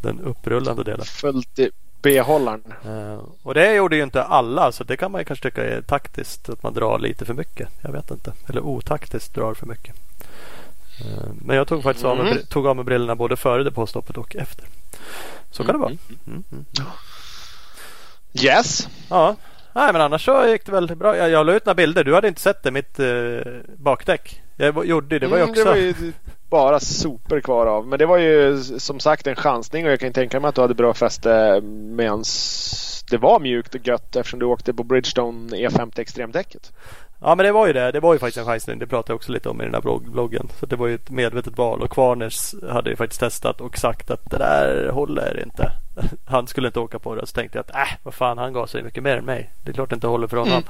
[0.00, 1.04] den upprullande delen.
[1.04, 1.70] Fullt i
[2.02, 2.62] behållaren.
[2.86, 5.82] Uh, och det gjorde ju inte alla så det kan man ju kanske tycka är
[5.82, 7.68] taktiskt att man drar lite för mycket.
[7.80, 8.32] Jag vet inte.
[8.48, 9.94] Eller otaktiskt drar för mycket.
[11.00, 12.18] Uh, men jag tog faktiskt mm.
[12.18, 14.66] av, mig, tog av mig brillorna både före depåstoppet och efter.
[15.50, 15.90] Så kan det vara.
[15.90, 15.98] Mm.
[16.26, 16.44] Mm.
[16.52, 16.90] mm, mm.
[18.34, 18.88] Yes.
[19.08, 19.36] Ja,
[19.74, 21.16] Nej men annars så gick det väl bra.
[21.16, 22.04] Jag, jag la ut några bilder.
[22.04, 23.06] Du hade inte sett det, mitt eh,
[23.76, 24.42] bakdäck.
[24.56, 25.26] Jag gjorde det.
[25.26, 25.62] var ju också...
[25.62, 26.12] Mm, det var ju
[26.50, 27.86] bara sopor kvar av.
[27.86, 30.60] Men det var ju som sagt en chansning och jag kan tänka mig att du
[30.60, 32.24] hade bra fäste medan
[33.10, 36.72] det var mjukt och gött eftersom du åkte på Bridgestone E50 extremdäcket.
[37.20, 37.92] Ja men det var ju det.
[37.92, 38.78] Det var ju faktiskt en chansning.
[38.78, 40.48] Det pratade jag också lite om i den här bloggen.
[40.60, 41.82] Så det var ju ett medvetet val.
[41.82, 45.72] Och Kvarners hade ju faktiskt testat och sagt att det där håller inte.
[46.24, 47.26] Han skulle inte åka på det.
[47.26, 49.50] Så tänkte jag att äh, vad fan han gasar ju mycket mer än mig.
[49.62, 50.52] Det är klart det inte håller för honom.
[50.52, 50.64] Mm.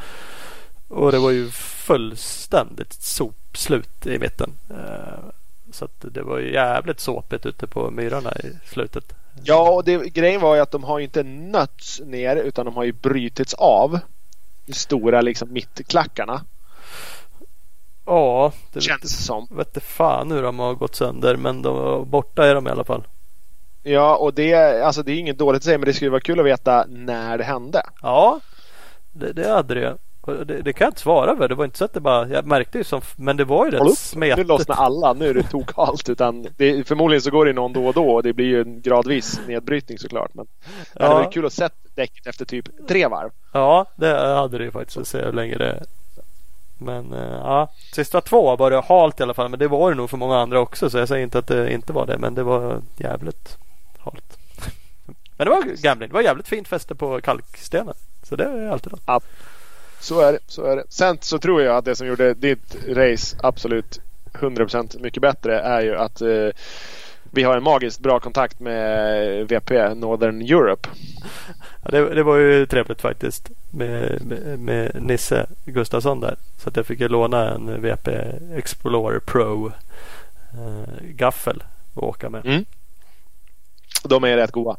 [0.88, 4.52] Och det var ju fullständigt sopslut i mitten.
[4.70, 5.24] Eh,
[5.72, 9.14] så det var ju jävligt såpigt ute på myrarna i slutet.
[9.42, 12.85] Ja, och det, grejen var ju att de har inte nötts ner utan de har
[12.85, 13.98] ju brutits av.
[14.66, 16.44] De stora liksom mittklackarna.
[18.04, 19.48] Ja, det känns vet, som.
[19.50, 23.04] Vet fan hur de har gått sönder men de, borta är de i alla fall.
[23.83, 26.40] Ja, och det, alltså det är inget dåligt att säga men det skulle vara kul
[26.40, 27.83] att veta när det hände.
[28.03, 28.40] Ja,
[29.12, 29.97] det, det hade det.
[30.45, 31.49] Det, det, kan jag inte svara för.
[31.49, 33.71] Det var inte så att det bara, jag märkte ju som, men det var ju
[33.71, 34.38] rätt smetigt.
[34.38, 36.09] Nu lossnar alla, nu är det tokalt.
[36.09, 38.81] Utan det, förmodligen så går det någon då och då och det blir ju en
[38.81, 40.35] gradvis nedbrytning såklart.
[40.35, 40.47] Men
[40.95, 41.09] ja.
[41.09, 43.31] det var kul att se däcket efter typ tre varv.
[43.53, 45.83] Ja, det hade det ju faktiskt att se hur länge det
[46.83, 49.49] men eh, ja, sista två var det halt i alla fall.
[49.49, 50.90] Men det var det nog för många andra också.
[50.90, 52.18] Så jag säger inte att det inte var det.
[52.18, 53.59] Men det var jävligt
[54.05, 54.38] halt.
[55.37, 56.09] Men det var gambling.
[56.09, 57.95] Det var jävligt fint fäste på kalkstenen.
[58.23, 59.03] Så det är alltid något.
[59.07, 59.21] Ja,
[60.01, 60.38] så är det.
[60.47, 60.85] Så är det.
[60.88, 64.01] Sen så tror jag att det som gjorde ditt race absolut
[64.33, 66.49] 100% mycket bättre är ju att eh,
[67.35, 70.88] vi har en magiskt bra kontakt med VP Northern Europe.
[71.83, 76.37] Ja, det, det, var ju trevligt faktiskt med, med, med, Nisse Gustafsson där.
[76.59, 78.11] Så att jag fick låna en VP
[78.57, 79.73] Explorer Pro
[80.53, 81.62] eh, gaffel
[81.95, 82.47] att åka med.
[82.47, 82.65] Mm.
[84.09, 84.77] De är rätt goda.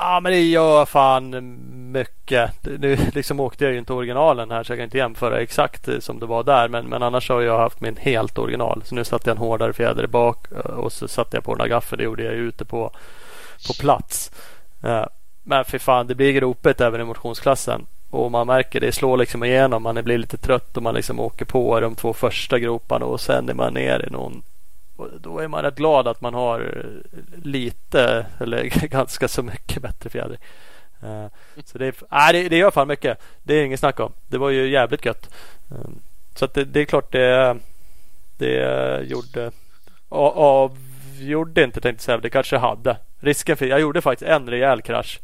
[0.00, 1.56] Ja men det gör fan
[1.92, 2.50] mycket.
[2.78, 5.98] Nu liksom åkte jag ju inte originalen här så jag kan inte jämföra exakt eh,
[5.98, 6.68] som det var där.
[6.68, 8.82] Men, men annars har jag haft min helt original.
[8.84, 11.58] Så nu satte jag en hårdare fjäder bak eh, och så satte jag på den
[11.58, 11.98] där gaffeln.
[11.98, 12.90] Det gjorde jag ute på,
[13.66, 14.30] på plats.
[14.84, 15.04] Eh,
[15.42, 17.86] men för fan det blir gropigt även i motionsklassen.
[18.10, 19.82] Och man märker det slår liksom igenom.
[19.82, 23.48] Man blir lite trött och man liksom åker på de två första groparna och sen
[23.48, 24.42] är man ner i någon
[24.98, 29.82] och då är man rätt glad att man har eh, lite eller ganska så mycket
[29.82, 30.38] bättre fjädring.
[31.02, 31.26] Eh,
[31.64, 33.18] så det, äh, det, gör fan mycket.
[33.42, 34.12] Det är inget snack om.
[34.28, 35.34] Det var ju jävligt gött.
[35.70, 35.90] Eh,
[36.34, 37.56] så det, det, är klart det,
[38.38, 39.50] det gjorde
[40.08, 42.18] avgjorde inte tänkte jag säga.
[42.18, 42.96] Det kanske hade.
[43.20, 45.20] Risken för jag gjorde faktiskt en rejäl krasch.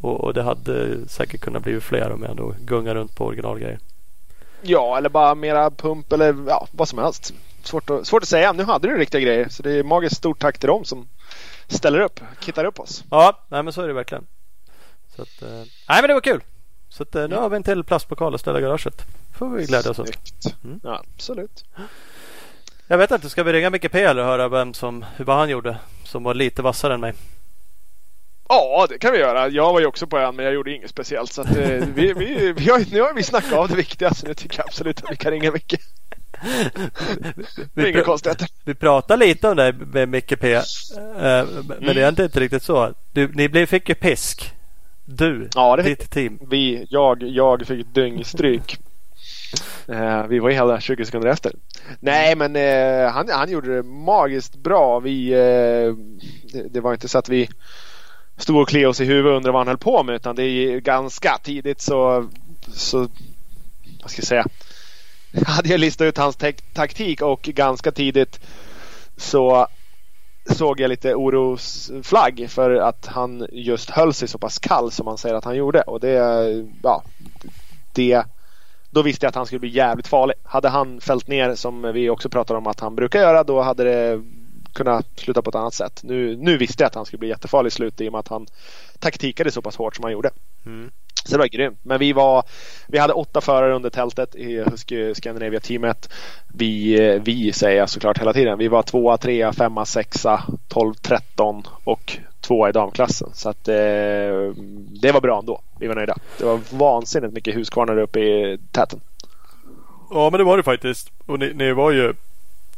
[0.00, 3.78] Och, och, det hade säkert kunnat bli fler om jag ändå gungar runt på originalgrejer.
[4.62, 8.52] Ja, eller bara mera pump eller ja, vad som helst svårt att, svårt att säga.
[8.52, 11.08] Nu hade du riktiga grejer så det är magiskt stort tack till dem som
[11.68, 13.04] ställer upp, kittar upp oss.
[13.10, 14.26] Ja, nej men så är det verkligen.
[15.16, 15.48] Så att, eh,
[15.88, 16.40] nej men det var kul.
[16.88, 19.04] Så att, eh, nu har vi en till plastpokal att ställa i garaget.
[19.38, 20.10] får vi glädjas åt.
[20.64, 20.80] Mm.
[20.82, 21.64] Ja, absolut.
[22.86, 25.76] Jag vet inte, ska vi ringa Micke P eller höra vem som, vad han gjorde
[26.04, 27.14] som var lite vassare än mig?
[28.48, 29.48] Ja, det kan vi göra.
[29.48, 31.32] Jag var ju också på en men jag gjorde inget speciellt.
[31.32, 34.26] Så att, eh, vi, vi, vi har, nu har vi snackat av det viktiga så
[34.26, 35.80] nu tycker jag absolut att vi kan ringa Micke
[37.74, 40.56] vi, pr vi pratade lite om det med Micke P.
[40.56, 40.62] Uh,
[41.16, 41.94] men mm.
[41.94, 42.94] det är inte riktigt så.
[43.12, 44.54] Du, ni fick ju pisk.
[45.04, 46.38] Du, ja, det ditt team.
[46.50, 48.78] Vi, jag, jag fick dyngstryk.
[49.88, 51.52] uh, vi var ju hela 20 sekunder efter.
[52.00, 55.00] Nej men uh, han, han gjorde det magiskt bra.
[55.00, 55.30] Vi,
[56.52, 57.48] det, det, var inte så att vi
[58.36, 60.14] stod och kliade oss i huvudet och undrade vad han höll på med.
[60.14, 62.28] Utan det är ganska tidigt så,
[62.74, 62.98] så
[64.02, 64.46] vad ska jag säga
[65.46, 66.36] hade jag listat ut hans
[66.72, 68.40] taktik och ganska tidigt
[69.16, 69.66] så
[70.50, 75.18] såg jag lite orosflagg för att han just höll sig så pass kall som han
[75.18, 75.82] säger att han gjorde.
[75.82, 76.14] Och det,
[76.82, 77.02] ja,
[77.92, 78.24] det,
[78.90, 80.36] då visste jag att han skulle bli jävligt farlig.
[80.42, 83.84] Hade han fällt ner som vi också pratar om att han brukar göra då hade
[83.84, 84.22] det
[84.72, 86.00] kunnat sluta på ett annat sätt.
[86.02, 88.28] Nu, nu visste jag att han skulle bli jättefarlig i slutet i och med att
[88.28, 88.46] han
[88.98, 90.30] taktikade så pass hårt som han gjorde.
[90.66, 90.90] Mm.
[91.24, 91.78] Så det var grymt.
[91.82, 92.44] Men vi var
[92.86, 96.10] Vi hade åtta förare under tältet i Husky Scandinavia-teamet.
[96.54, 98.58] Vi, vi säger jag såklart hela tiden.
[98.58, 103.30] Vi var tvåa, trea, femma, sexa, tolv, tretton och tvåa i damklassen.
[103.34, 103.74] Så att eh,
[105.00, 105.60] det var bra ändå.
[105.80, 106.16] Vi var nöjda.
[106.38, 109.00] Det var vansinnigt mycket Husqvarna uppe i täten.
[110.10, 111.10] Ja men det var det faktiskt.
[111.26, 112.14] Och ni, ni var ju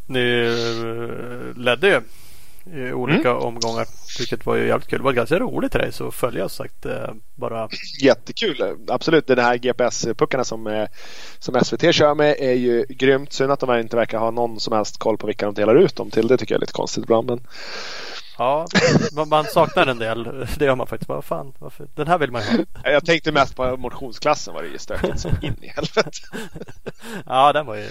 [0.07, 2.01] Ni eh, ledde ju
[2.67, 3.43] i olika mm.
[3.43, 3.87] omgångar.
[4.19, 4.99] Vilket var ju jävligt kul.
[4.99, 6.87] Det var ganska roligt race att följa sagt.
[6.87, 7.69] Eh, bara...
[8.03, 8.77] Jättekul.
[8.89, 9.27] Absolut.
[9.27, 10.89] Den här GPS-puckarna som, eh,
[11.39, 13.33] som SVT kör med är ju grymt.
[13.33, 15.97] Synd att de inte verkar ha någon som helst koll på vilka de delar ut
[15.97, 16.27] dem till.
[16.27, 17.27] Det tycker jag är lite konstigt ibland.
[17.27, 17.41] Men...
[18.41, 18.67] Ja,
[19.27, 20.25] man saknar en del.
[20.59, 21.09] Det gör man faktiskt.
[21.09, 21.89] Vad fan, varför?
[21.95, 22.91] Den här vill man ju ha.
[22.91, 26.11] Jag tänkte mest på motionsklassen var det ju stökigt som in i helvete.
[27.27, 27.89] Ja, den var ju...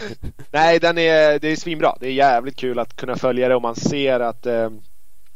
[0.52, 1.96] Nej, den är, det är svinbra.
[2.00, 4.70] Det är jävligt kul att kunna följa det och man ser att eh,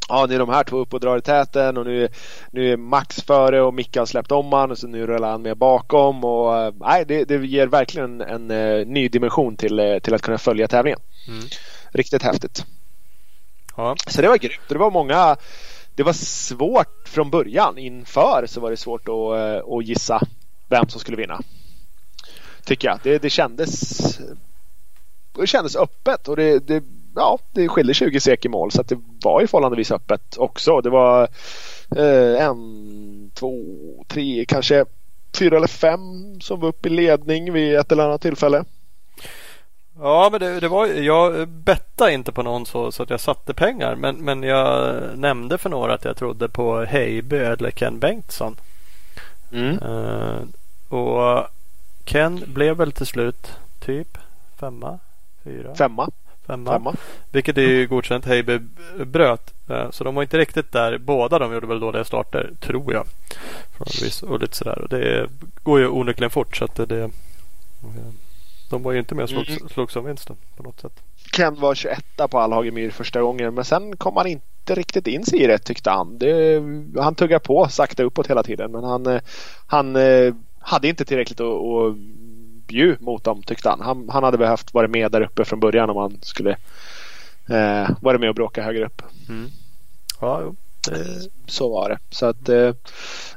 [0.10, 2.08] Ja, nu är de här två upp och drar i täten och nu,
[2.52, 5.42] nu är Max före och Micke har släppt om han och så nu rullar han
[5.42, 6.24] med bakom.
[6.24, 10.22] Och, eh, nej, det, det ger verkligen en, en, eh, ny dimension till, till att
[10.22, 11.00] kunna följa tävlingen.
[11.28, 11.44] Mm.
[11.92, 12.66] Riktigt häftigt.
[13.76, 13.96] Ja.
[14.08, 14.62] Så det var grymt.
[14.68, 15.38] Det var många
[15.96, 17.78] det var svårt från början.
[17.78, 20.22] Inför så var det svårt att, eh, att gissa
[20.70, 21.42] vem som skulle vinna.
[22.66, 23.00] Tycker jag.
[23.04, 24.02] Det, det kändes
[25.36, 26.84] det kändes öppet och det, det,
[27.16, 30.82] ja, det skilde 20 sek i mål så att det var ju förhållandevis öppet också.
[30.82, 31.28] Det var
[31.96, 33.56] eh, en, två,
[34.08, 34.86] tre, kanske
[35.40, 38.64] fyra eller fem som var uppe i ledning vid ett eller annat tillfälle.
[40.00, 43.54] Ja, men det, det var jag bettade inte på någon så, så att jag satte
[43.54, 43.96] pengar.
[43.96, 48.56] Men, men jag nämnde för några att jag trodde på Heiby eller Ken Bengtsson.
[49.52, 49.80] Mm.
[49.84, 50.42] Uh,
[50.90, 51.48] och
[52.06, 54.18] Ken blev väl till slut typ
[54.60, 55.00] femma,
[55.44, 56.10] fyra, femma.
[56.48, 56.72] Femma.
[56.72, 56.96] femma.
[57.32, 58.26] Vilket är ju godkänt.
[58.26, 58.60] Heiby
[59.06, 59.54] bröt.
[59.70, 60.98] Uh, så de var inte riktigt där.
[60.98, 63.06] Båda de gjorde väl dåliga starter, tror jag.
[64.22, 64.80] Och lite sådär.
[64.80, 65.30] Och det
[65.64, 66.58] går ju onekligen fort.
[66.58, 67.10] Så att det, det
[68.74, 69.70] de var ju inte med och slogs, mm.
[69.70, 71.02] slogs om vinsten på något sätt.
[71.36, 75.44] Ken var 21 på Allhagemyr första gången men sen kom han inte riktigt in sig
[75.44, 76.18] i det tyckte han.
[76.18, 76.64] Det,
[77.00, 79.22] han tuggar på sakta uppåt hela tiden men han, eh,
[79.68, 81.96] han eh, hade inte tillräckligt att, att
[82.68, 83.82] bjuda mot dem tyckte han.
[83.82, 84.10] han.
[84.10, 86.52] Han hade behövt vara med där uppe från början om han skulle
[87.50, 89.02] eh, vara med och bråka högre upp.
[89.30, 89.50] Mm.
[90.22, 90.56] Ja, jo.
[90.92, 92.00] Eh, så var det.
[92.10, 92.74] Så att, eh,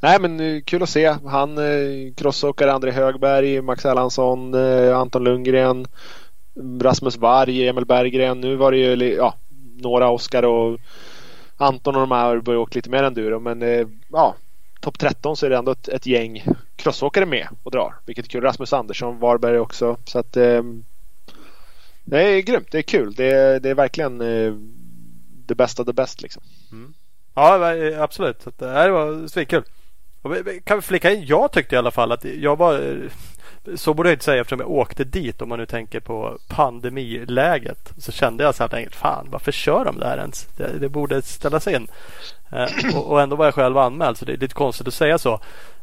[0.02, 1.16] nej men eh, kul att se.
[1.26, 5.86] Han eh, crossåkare André Högberg, Max Erlandsson, eh, Anton Lundgren,
[6.80, 8.40] Rasmus Varg, Emil Berggren.
[8.40, 9.34] Nu var det ju ja,
[9.76, 10.80] några Oskar och
[11.56, 13.40] Anton och de här har åka lite mer enduro.
[13.40, 13.62] Men
[14.12, 14.34] ja,
[14.80, 16.44] topp 13 så är det ändå ett, ett gäng
[16.76, 17.94] crossåkare med och drar.
[18.06, 18.42] Vilket är kul.
[18.42, 19.96] Rasmus Andersson, Varberg också.
[20.04, 22.68] Så att det är grymt.
[22.70, 23.14] Det är kul.
[23.14, 24.18] Det är, det är verkligen
[25.46, 26.22] det bästa det bästa.
[26.22, 26.42] liksom.
[26.72, 26.94] Mm.
[27.36, 28.42] Ja, eh, absolut.
[28.42, 29.62] Så eh, det här var svinkul.
[30.64, 31.26] Kan vi flika in?
[31.26, 33.10] Jag tyckte i alla fall att jag var eh,
[33.74, 37.92] så borde jag inte säga eftersom jag åkte dit om man nu tänker på pandemiläget.
[37.98, 40.46] Så kände jag så här enkelt, fan varför kör de där ens?
[40.56, 41.88] Det, det borde ställas in.
[42.50, 45.18] Eh, och, och, ändå var jag själv anmäld så det är lite konstigt att säga
[45.18, 45.40] så.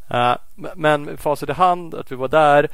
[0.07, 0.35] Eh,
[0.75, 2.69] men facit i hand att vi var där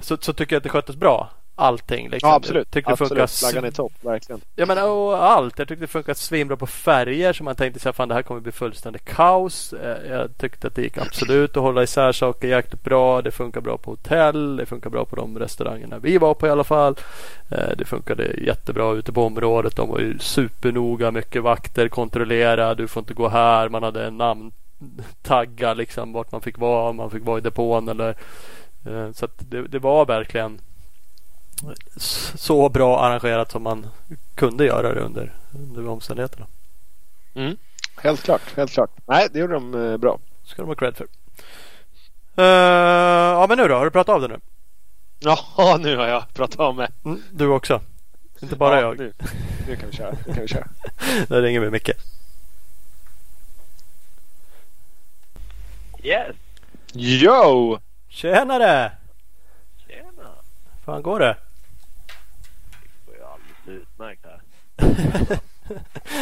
[0.00, 2.08] så, så tycker jag att det sköttes bra allting.
[2.08, 2.28] Liksom.
[2.28, 2.70] Ja, absolut.
[2.70, 3.18] Tyckte absolut.
[3.18, 4.40] Det Flaggan är topp, verkligen.
[4.56, 5.58] Jag menar, och allt.
[5.58, 7.32] Jag tyckte det funkade svinbra på färger.
[7.32, 9.72] Så man tänkte att det här kommer bli fullständigt kaos.
[9.72, 13.22] Eh, jag tyckte att det gick absolut att hålla isär saker jäkligt bra.
[13.22, 14.56] Det funkar bra på hotell.
[14.56, 16.96] Det funkar bra på de restaurangerna vi var på i alla fall.
[17.50, 19.76] Eh, det funkade jättebra ute på området.
[19.76, 21.10] De var ju supernoga.
[21.10, 21.88] Mycket vakter.
[21.88, 22.74] Kontrollera.
[22.74, 23.68] Du får inte gå här.
[23.68, 26.90] Man hade en namntagga liksom vart man fick vara.
[26.90, 28.14] Om man fick vara i depån eller
[28.86, 30.60] eh, så det, det var verkligen
[32.34, 33.86] så bra arrangerat som man
[34.34, 36.46] kunde göra det under, under omständigheterna.
[37.34, 37.56] Mm.
[37.96, 38.90] Helt klart, helt klart.
[39.06, 40.18] Nej, det gjorde de eh, bra.
[40.44, 41.06] ska de ha cred för.
[42.38, 42.44] Uh,
[43.40, 43.74] ja, men nu då?
[43.74, 44.40] Har du pratat av det nu?
[45.18, 46.88] Ja, nu har jag pratat av mig.
[47.04, 47.80] Mm, du också?
[48.40, 48.98] Inte bara ja, jag?
[48.98, 49.12] Nu,
[49.68, 50.14] nu kan vi köra.
[50.26, 50.68] Nu kan vi köra.
[51.28, 51.90] Där ringer vi Micke.
[56.02, 56.36] Yes.
[56.92, 57.78] Yo!
[58.08, 58.92] Tjenare!
[59.86, 60.30] Tjena.
[60.84, 61.36] fan går det?
[63.68, 64.40] Utmärkt här.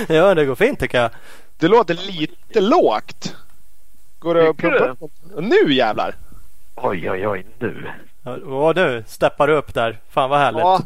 [0.14, 1.10] ja, det går fint tycker jag.
[1.58, 3.36] Det låter lite lågt.
[4.18, 5.12] Går det att pumpa upp?
[5.38, 6.14] Nu jävlar!
[6.74, 7.90] Oj, oj, oj, nu.
[8.22, 9.98] Ja, nu steppar du upp där.
[10.10, 10.60] Fan vad härligt.
[10.60, 10.80] Ja,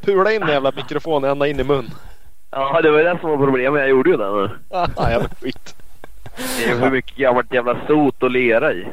[0.00, 1.90] pula in den jävla mikrofonen ända in i mun.
[2.50, 3.80] Ja, det var det som var problemet.
[3.80, 4.50] Jag gjorde ju det nu.
[4.70, 5.74] Ja, jävla skit.
[6.58, 8.86] Det är för mycket gammalt jävla sot och lera i.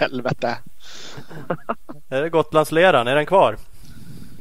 [0.00, 0.58] Helvete.
[2.08, 3.08] är det Gotlandsleran?
[3.08, 3.56] Är den kvar?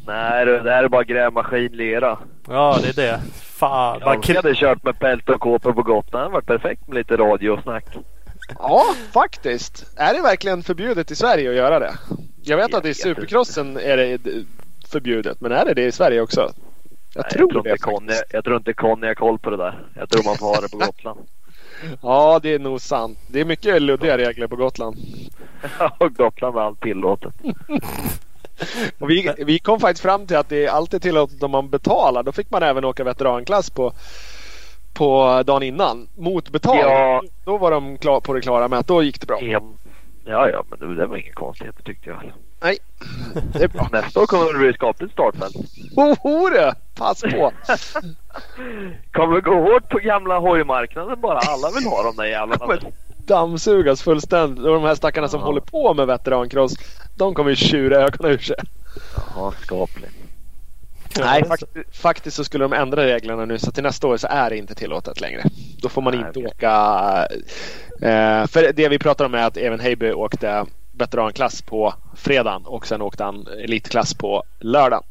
[0.08, 2.18] Nej det här är bara grävmaskinlera.
[2.48, 3.22] Ja det är det.
[3.42, 3.98] Fan.
[4.02, 6.12] Jag kri- hade kört med pält och kåpor på Gotland.
[6.12, 7.86] Det hade varit perfekt med lite radiosnack.
[8.60, 8.84] Ja
[9.14, 9.86] faktiskt.
[9.98, 11.94] Är det verkligen förbjudet i Sverige att göra det?
[12.44, 14.20] Jag vet jag att i Supercrossen är det
[14.92, 15.42] förbjudet.
[15.42, 16.52] Men är det det i Sverige också?
[17.14, 17.78] Jag Nej, tror jag tror det.
[17.78, 19.80] Conny, jag tror inte Conny har koll på det där.
[19.96, 21.20] Jag tror man får ha det på Gotland.
[22.02, 23.18] ja det är nog sant.
[23.28, 24.98] Det är mycket luddiga regler på Gotland.
[25.80, 27.34] Ja, Gotland är allt tillåtet.
[29.00, 32.24] Och vi, vi kom faktiskt fram till att det är alltid tillåtet om man betalar.
[32.24, 33.94] Då fick man även åka veteranklass på,
[34.94, 36.08] på dagen innan.
[36.18, 36.84] Mot betalning.
[36.84, 37.24] Ja.
[37.46, 39.40] Då var de klar, på det klara med att då gick det bra.
[40.26, 42.34] Ja, ja, men det, det var inga konstigheter tyckte jag.
[42.64, 42.78] Nej,
[43.54, 43.90] det är bra.
[43.92, 45.56] Nästa år kommer det bli skapligt startfält.
[45.96, 46.74] Ohore!
[46.96, 47.52] Pass på!
[49.12, 51.40] kommer gå hårt på gamla hojmarknaden bara.
[51.40, 52.78] Alla vill ha de där jävlarna.
[53.28, 54.66] Dammsugas fullständigt.
[54.66, 56.74] Och de här stackarna som håller på med veterancross
[57.22, 58.56] de kommer ju tjura ögonen ur sig.
[59.36, 60.12] Jaha, skapligt.
[61.20, 64.50] Nej, faktiskt, faktiskt så skulle de ändra reglerna nu så till nästa år så är
[64.50, 65.44] det inte tillåtet längre.
[65.82, 66.52] Då får man Nej, inte okej.
[66.52, 67.28] åka.
[68.02, 70.66] Eh, för det vi pratar om är att även Heiby åkte
[70.98, 75.04] veteranklass på fredagen och sen åkte han elitklass på lördagen.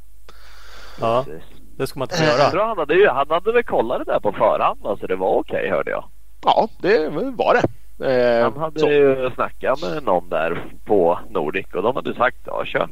[1.01, 1.43] Ja, Precis.
[1.77, 2.51] det ska man inte få Jag göra.
[2.51, 5.71] tror han hade, han hade väl kollat det där på förhand så det var okej
[5.71, 6.05] hörde jag.
[6.45, 7.63] Ja, det var det.
[8.03, 8.91] Eh, Han hade så.
[8.91, 12.89] ju snackat med någon där på Nordic och de hade sagt ja kör.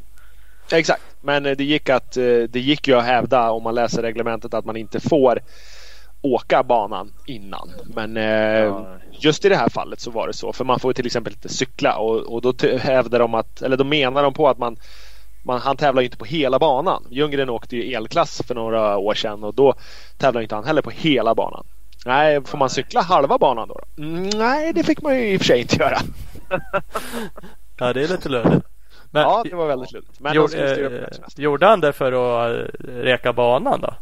[0.73, 4.03] Exakt, men eh, det gick, att, eh, det gick ju att hävda om man läser
[4.03, 5.41] reglementet att man inte får
[6.23, 7.71] åka banan innan.
[7.95, 10.53] Men eh, just i det här fallet så var det så.
[10.53, 13.85] För man får till exempel inte cykla och, och då hävdar de att, eller då
[13.85, 14.77] menar de på att man,
[15.43, 17.05] man han tävlar ju inte på hela banan.
[17.11, 19.75] Ljunggren åkte ju elklass för några år sedan och då
[20.17, 21.65] tävlar inte han heller på hela banan.
[22.09, 23.81] Nej, får man cykla halva banan då?
[24.39, 25.99] nej, det fick man ju i och för sig inte göra.
[27.81, 28.67] Ja, det är lite luddigt.
[29.11, 30.21] Men ja, det var väldigt luddigt.
[30.21, 33.95] Men de gjorde, eh, gjorde han det för att eh, reka banan då?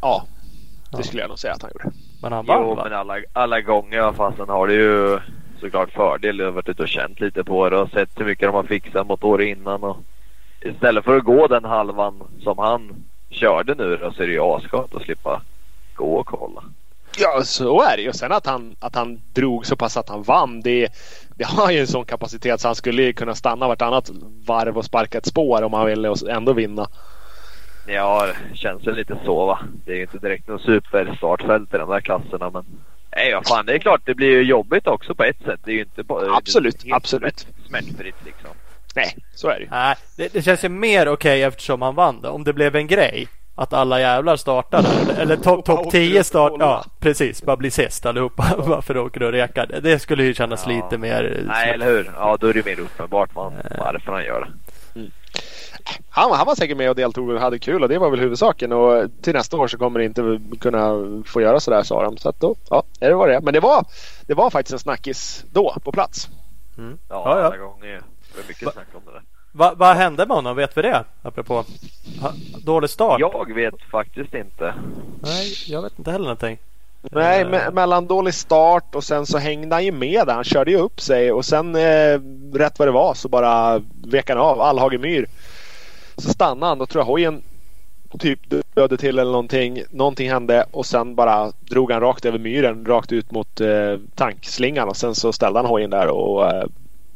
[0.00, 0.24] Ja,
[0.96, 1.96] det skulle jag nog säga att han gjorde.
[2.22, 2.84] Men han vann Jo va?
[2.84, 5.18] men alla, alla gånger fasen har det ju
[5.60, 6.38] såklart fördel.
[6.38, 8.62] Jag har varit ute och känt lite på det och sett hur mycket de har
[8.62, 9.84] fixat mot år innan.
[9.84, 9.96] Och
[10.60, 14.40] istället för att gå den halvan som han körde nu då så är det ju
[14.42, 15.42] asskönt att slippa
[15.94, 16.64] gå och kolla.
[17.18, 18.12] Ja, så är det ju.
[18.12, 20.60] Sen att han, att han drog så pass att han vann.
[20.60, 20.88] Det,
[21.36, 24.10] det har ju en sån kapacitet så han skulle ju kunna stanna vartannat
[24.46, 26.86] varv och sparka ett spår om han ville och ändå vinna.
[27.86, 29.58] Ja, det känns väl lite så va.
[29.86, 32.64] Det är ju inte direkt någon superstartfält i de där klasserna men
[33.16, 35.60] Nej, ja, fan det är klart det blir ju jobbigt också på ett sätt.
[35.64, 37.34] Det är ju inte bara Absolut, absolut.
[37.40, 38.50] smärt- Smärtfritt liksom.
[38.94, 39.68] Nej, så är det ju.
[39.70, 42.28] Nej, det, det känns ju mer okej eftersom han vann det.
[42.28, 43.28] Om det blev en grej.
[43.56, 44.88] Att alla jävlar startade.
[45.18, 46.52] Eller, topp top åkte 10 runt start.
[46.58, 47.42] Ja, precis.
[47.42, 48.44] Bara bli sist allihopa.
[48.58, 49.80] Varför åker du och rekar?
[49.82, 50.72] Det skulle ju kännas Ja.
[50.72, 51.42] lite mer...
[51.46, 52.12] Nej, eller hur?
[52.16, 54.50] Ja, då är det mer uppenbart varför han gör det.
[56.10, 58.72] Han, han var säkert med och deltog och hade kul och det var väl huvudsaken.
[58.72, 60.90] Och till nästa år så kommer det inte kunna
[61.26, 62.16] få göra sådär sa de.
[62.16, 63.40] Så att då, ja, det var det.
[63.40, 63.84] Men det var,
[64.26, 66.28] det var faktiskt en snackis då på plats.
[66.76, 67.46] Ja, Ja, ja.
[67.46, 67.86] alla gånger.
[67.88, 69.22] Det var mycket snack om det där.
[69.56, 70.56] Va, vad hände med honom?
[70.56, 71.04] Vet vi det?
[71.22, 71.64] Apropå
[72.20, 72.32] ha,
[72.64, 73.20] dålig start?
[73.20, 74.74] Jag vet faktiskt inte.
[75.22, 76.58] Nej, jag vet inte heller någonting.
[77.12, 80.34] Nej, Eh, me- mellan dålig start och sen så hängde han ju med där.
[80.34, 82.20] Han körde ju upp sig och sen eh,
[82.54, 85.26] rätt vad det var så bara vek han av Allhagemyr.
[86.16, 86.78] Så stannade han.
[86.78, 87.42] Då tror jag hojen
[88.18, 88.40] typ
[88.74, 89.82] döde till eller någonting.
[89.90, 94.88] Någonting hände och sen bara drog han rakt över myren rakt ut mot eh, tankslingan
[94.88, 96.64] och sen så ställde han hojen där och eh,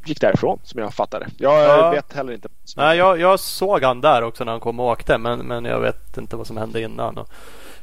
[0.08, 1.26] gick därifrån som jag fattade.
[1.38, 1.90] Jag Ja.
[1.90, 2.48] vet heller inte.
[2.76, 5.18] Nej, jag, jag såg han där också när han kom och åkte.
[5.18, 7.18] Men, men jag vet inte vad som hände innan.
[7.18, 7.28] Och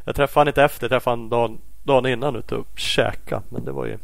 [0.06, 0.84] jag träffade han inte efter.
[0.84, 3.42] Jag träffade han dagen, dagen innan ute och käka.
[3.50, 3.98] Men det var ju...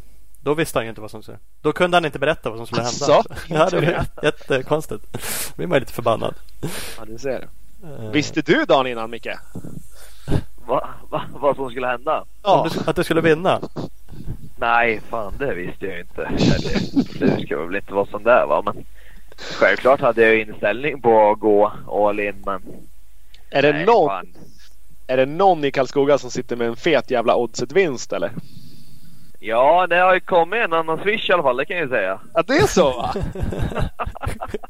[0.43, 2.65] Då visste han ju inte vad som skulle Då kunde han inte berätta vad som
[2.67, 3.05] skulle hända.
[3.05, 3.23] Asså?
[3.47, 5.13] ja, det var jättekonstigt.
[5.13, 5.19] Då
[5.55, 6.33] blir man ju lite förbannad.
[6.97, 7.47] Ja, du ser.
[7.83, 9.27] Eh, Visste du dagen innan Micke?
[10.67, 12.25] Va, va, vad som skulle hända?
[12.43, 13.59] du, att du skulle vinna?
[14.61, 16.23] Nej, fan det visste jag inte.
[16.25, 18.61] Eller, det ska väl inte vara sån där va.
[18.65, 18.85] Men
[19.59, 22.61] självklart hade jag inställning på att gå all in men...
[23.49, 24.27] Är det, nej, någon, fan.
[25.07, 28.31] är det någon i Karlskoga som sitter med en fet jävla oddset-vinst eller?
[29.39, 31.89] Ja, det har ju kommit en annan swish i alla fall, det kan jag ju
[31.89, 32.19] säga.
[32.33, 33.13] Att det är så va?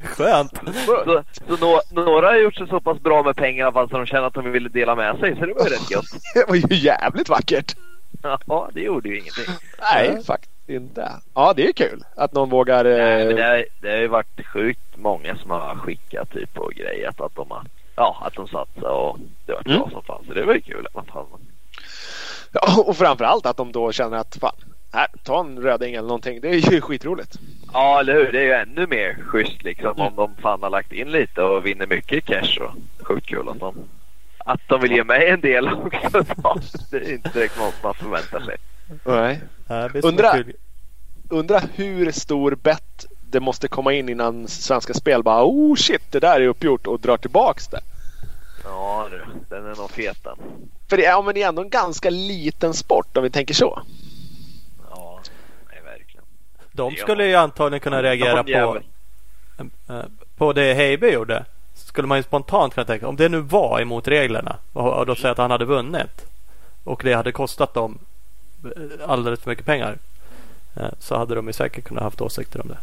[0.00, 0.60] Skönt.
[0.86, 3.90] Så, så nå, några har gjort sig så pass bra med pengar i alla fall
[3.90, 5.36] så de känner att de ville dela med sig.
[5.38, 6.04] Så det var ju rätt gött.
[6.34, 7.74] Det var ju jävligt vackert.
[8.46, 9.44] Ja, det gjorde ju ingenting.
[9.94, 11.10] Nej, faktiskt inte.
[11.34, 12.84] Ja, det är kul att någon vågar.
[12.84, 16.58] Nej, men det, Eh, har, det har ju varit sjukt många som har skickat typ
[16.58, 17.62] och grejat att de har
[17.96, 19.78] Ja, att de satsade och det var Mm.
[19.78, 20.24] bra som fan.
[20.28, 21.26] Så det var ju kul i alla fall.
[22.52, 24.54] ja, och framförallt att de då känner att fan,
[24.92, 26.40] här, ta en röding eller någonting.
[26.40, 27.36] Det är ju skitroligt.
[27.72, 28.32] Ja, eller hur?
[28.32, 30.06] Det är ju ännu mer schysst liksom Mm.
[30.06, 32.58] om de fan har lagt in lite och vinner mycket cash.
[32.60, 32.74] Och
[33.06, 33.74] sjukt kul att de,
[34.44, 36.24] att de vill ge mig en del också.
[36.90, 38.56] Det är inte direkt något man förväntar sig.
[39.04, 39.40] Nej.
[40.02, 40.44] Undra-.
[41.28, 46.20] Undra hur stor bett det måste komma in innan Svenska Spel bara oh shit det
[46.20, 47.80] där är uppgjort och drar tillbaks det.
[48.64, 50.36] Ja, du, den är nog fet den.
[50.88, 53.54] För det är, ja, men det är ändå en ganska liten sport om vi tänker
[53.54, 53.82] så.
[54.90, 55.20] Ja,
[55.70, 56.24] nej verkligen.
[56.72, 58.80] De skulle ju antagligen kunna reagera på,
[59.88, 60.04] eh,
[60.36, 61.44] på det Heiby gjorde.
[61.74, 65.14] Skulle man ju spontant kunna tänka om det nu var emot reglerna och, och då
[65.14, 66.26] säga att han hade vunnit
[66.84, 67.98] och det hade kostat dem
[68.64, 69.98] eh, alldeles för mycket pengar.
[70.76, 72.78] eh, Så hade de ju säkert kunnat haft åsikter om det.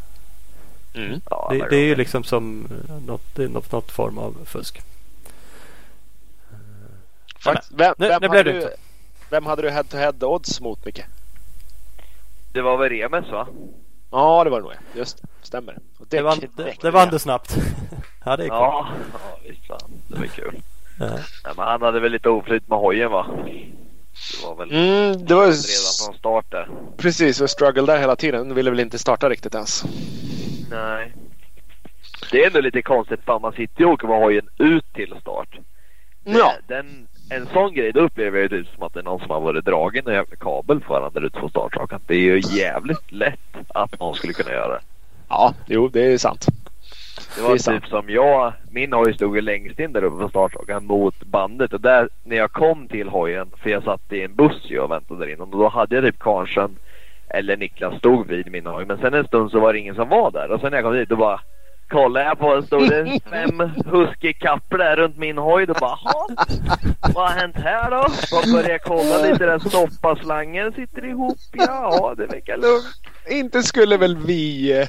[1.30, 4.36] Ja, Det, det är ju liksom som eh, något, det är något, något form av
[4.46, 4.82] fusk.
[7.44, 8.70] Fakt, vem, Nu- vem, nu hade du,
[9.30, 11.02] vem hade du head to head odds mot Micke?
[12.54, 13.48] Det var väl Remes va?
[14.12, 15.00] Ja det var det nog ja.
[15.00, 15.78] Just det, stämmer.
[16.00, 17.58] Och Det vann, det, däck- det vann du snabbt.
[18.26, 18.60] ja, det är coolt.
[18.62, 19.92] Ja, ja visst fan.
[20.08, 20.62] Det var kul.
[21.00, 21.20] Nej,
[21.58, 23.28] men han hade väl lite oflyt med hojen va?
[24.42, 26.70] Det var väl Mm, det var redan från start där.
[26.98, 27.42] precis.
[27.42, 28.54] Vi struggle där hela tiden.
[28.56, 29.84] Ville väl inte starta riktigt ens.
[30.72, 31.14] Nej.
[32.32, 35.16] Det är ändå lite konstigt för man sitter ju och åker med hojen ut till
[35.22, 35.50] start.
[36.24, 36.54] Det- Ja.
[36.68, 39.40] Den, en sån grej, då upplever jag det som att det är någon som har
[39.40, 42.00] varit dragen en jävla kabel för varandra ute på startrakan.
[42.08, 44.82] Det är ju jävligt lätt att någon skulle kunna göra det.
[45.30, 46.46] Ja, jo, det är sant.
[46.46, 47.82] Det Det var sant.
[47.84, 51.74] typ som jag, min hoj stod ju längst in där uppe på startrakan mot bandet
[51.74, 54.92] och där när jag kom till hojen, för jag satt i en buss ju och
[54.92, 56.78] väntade där inne och då hade jag typ Karlsson
[57.30, 60.10] eller Niklas stod vid min hoj men sen en stund så var det ingen som
[60.10, 61.42] var där och sen när jag kom dit då bara
[61.90, 66.28] kollade jag på det stod det fem husky-kappor där runt min hoj då bara "Jaha,
[67.14, 68.10] vad har hänt här då?
[68.10, 72.86] Så började jag kolla lite där stoppaslangen sitter ihop ja det verkar lugnt.
[73.30, 74.72] Inte skulle väl vi...
[74.82, 74.88] eh,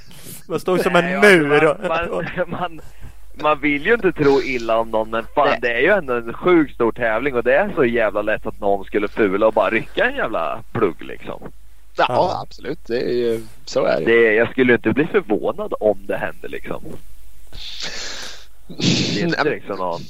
[0.49, 1.77] Man stod som en Nej, mur.
[1.89, 2.81] Man, man, man,
[3.43, 5.59] man vill ju inte tro illa om någon men fan Nej.
[5.63, 8.61] det är ju ändå en sjukt stor tävling och det är så jävla lätt att
[8.61, 11.43] någon skulle fula och bara rycka en jävla plugg liksom.
[12.09, 12.41] Ja, Ja.
[12.43, 12.79] absolut.
[12.87, 14.05] Det är ju, så är det.
[14.07, 16.83] Det, jag skulle inte bli förvånad om det hände liksom.
[18.67, 20.01] Det är inte liksom någon.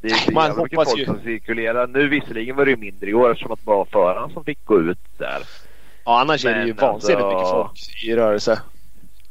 [0.00, 1.86] Det är så Man hoppas folk ju- som cirkulerar.
[1.86, 4.64] Nu visserligen var det ju mindre i år eftersom att det var föraren som fick
[4.64, 5.42] gå ut där.
[6.04, 8.62] Ja, annars är det ju Men vansinnigt alltså- mycket folk i rörelse.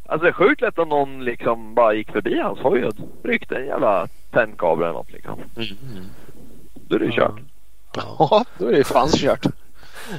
[0.05, 2.93] Alltså det är sjukt lätt om någon liksom bara gick förbi hans hoj och
[3.23, 5.39] ryckte en jävla tändkabel eller något liksom.
[6.75, 7.39] Då är det ju kört.
[7.95, 9.45] Ja, då är det fan kört.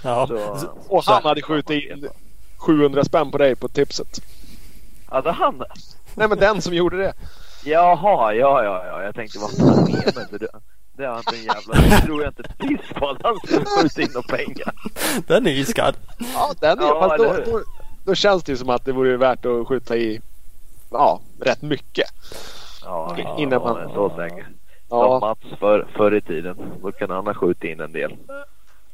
[0.02, 0.26] Ja.
[0.26, 2.08] Så, Och han hade skjutit in
[2.56, 4.20] 700 spänn på dig på tipset.
[5.06, 5.66] Hade han det?
[6.14, 7.14] Nej, men den som gjorde det.
[7.64, 9.02] Jaha, ja, ja, ja.
[9.02, 10.48] Jag tänkte vad fan menar du?
[10.96, 11.74] Det, har inte en jävla...
[11.74, 14.74] Det tror jag inte ett piss på att han skulle skjuta in några pengar.
[15.26, 15.94] Den är iskall.
[16.34, 17.62] Ja, den är, Ja, fast då, då,
[18.04, 20.20] då känns det ju som att det vore värt att skjuta i
[20.90, 22.08] ja, rätt mycket.
[22.84, 23.94] Ja, Innan man- man...
[23.94, 24.42] så länge.
[24.88, 26.56] Som Ja, Mats för, förr i tiden.
[26.82, 28.16] Då kan han ha skjutit in en del.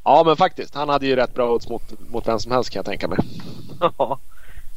[0.05, 0.75] Ja, men faktiskt.
[0.75, 3.17] Han hade ju rätt bra odds mot, mot vem som helst kan jag tänka mig.
[3.97, 4.19] Ja.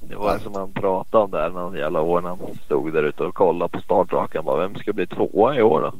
[0.00, 3.22] Det var som han pratade om där någon jävla år när han stod där ute
[3.24, 4.44] och kollade på startrakan.
[4.44, 5.92] Bara, vem ska bli tvåa i år då?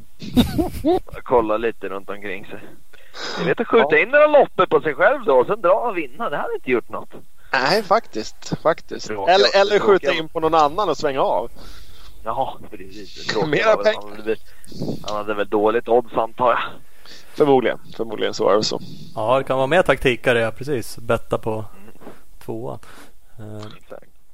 [1.13, 2.59] Jag kollade lite runt omkring sig.
[3.39, 3.99] Jag vet att skjuta Ja.
[3.99, 6.31] in några loppor på sig själv då och sen dra och vinna.
[6.31, 7.09] Det hade inte gjort något.
[7.53, 8.53] Nej, faktiskt.
[8.63, 9.11] faktiskt.
[9.11, 11.51] Eller, eller skjuta in på någon annan och svänga av.
[12.25, 13.27] Jaha, precis.
[13.41, 14.37] Det Mera väl-
[15.07, 16.59] han hade väl dåligt odds antar jag.
[17.39, 17.79] Förmodligen.
[17.97, 18.81] Förmodligen så är det så.
[19.15, 20.99] Ja, det kan vara mer taktikare, ja, precis.
[20.99, 21.65] Betta på
[22.45, 22.79] tvåan.
[23.41, 23.63] Uh,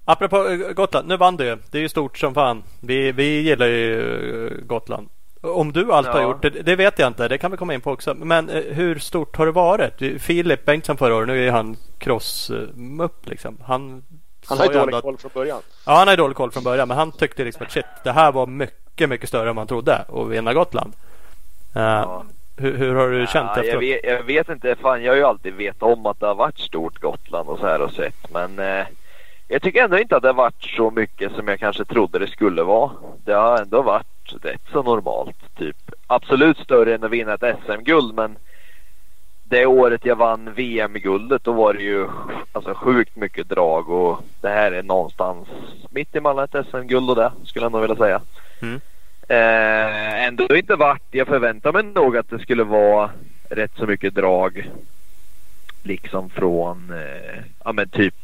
[0.05, 1.57] apropå eh, Gotland, nu vann du ju.
[1.71, 2.63] Det är ju stort som fan.
[2.81, 5.09] Vi, vi gillar ju eh, Gotland.
[5.41, 6.23] Om du allt har Ja.
[6.29, 7.29] gjort det, det vet jag inte.
[7.29, 8.15] Det kan vi komma in på också.
[8.15, 10.23] Men eh, hur stort har det varit?
[10.23, 13.59] Filip Bengtsson förra året, nu är han cross-mupp liksom.
[13.65, 14.03] Han,
[14.47, 15.61] Han har ju dålig att- koll från början.
[15.87, 16.89] Ja, han har ju dålig koll från början.
[16.89, 19.97] Men han tyckte liksom att shit, det här var mycket, mycket större än man trodde.
[19.97, 20.93] Att vinna Gotland.
[21.75, 22.25] Eh, Ja.
[22.57, 23.83] Hur, hur har du känt Ja, jag, efteråt?
[23.83, 24.77] vet, jag vet inte.
[24.77, 27.67] Fan, jag har ju alltid vetat om att det har varit stort Gotland och så
[27.67, 28.33] här och sett.
[28.33, 28.87] Men eh,
[29.49, 32.27] jag tycker ändå inte att det har varit så mycket som jag kanske trodde det
[32.29, 32.91] skulle vara.
[33.25, 35.57] Det har ändå varit rätt så normalt.
[35.59, 35.77] Typ
[36.07, 38.37] absolut större än att vinna ett SM-guld men
[39.45, 42.07] det året jag vann VM-guldet då var det ju
[42.53, 45.49] alltså sjukt mycket drag och det här är någonstans
[45.91, 48.21] mitt emellan ett SM-guld och det skulle jag nog vilja säga.
[48.63, 48.81] Mm.
[49.29, 53.11] Eh, ändå inte varit, jag förväntar mig nog att det skulle vara
[53.49, 54.71] rätt så mycket drag
[55.83, 58.15] liksom från eh, ja men typ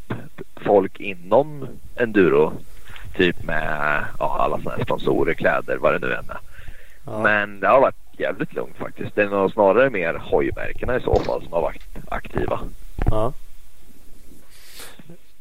[0.57, 2.53] folk inom enduro.
[3.17, 6.39] Typ med ja, alla sådana här sponsorer, kläder, vad det nu än är.
[7.07, 7.23] Ja.
[7.23, 9.15] Men det har varit jävligt lugnt faktiskt.
[9.15, 12.61] Det är nog snarare mer hojmärkena i så fall som har varit aktiva.
[13.11, 13.33] Ja.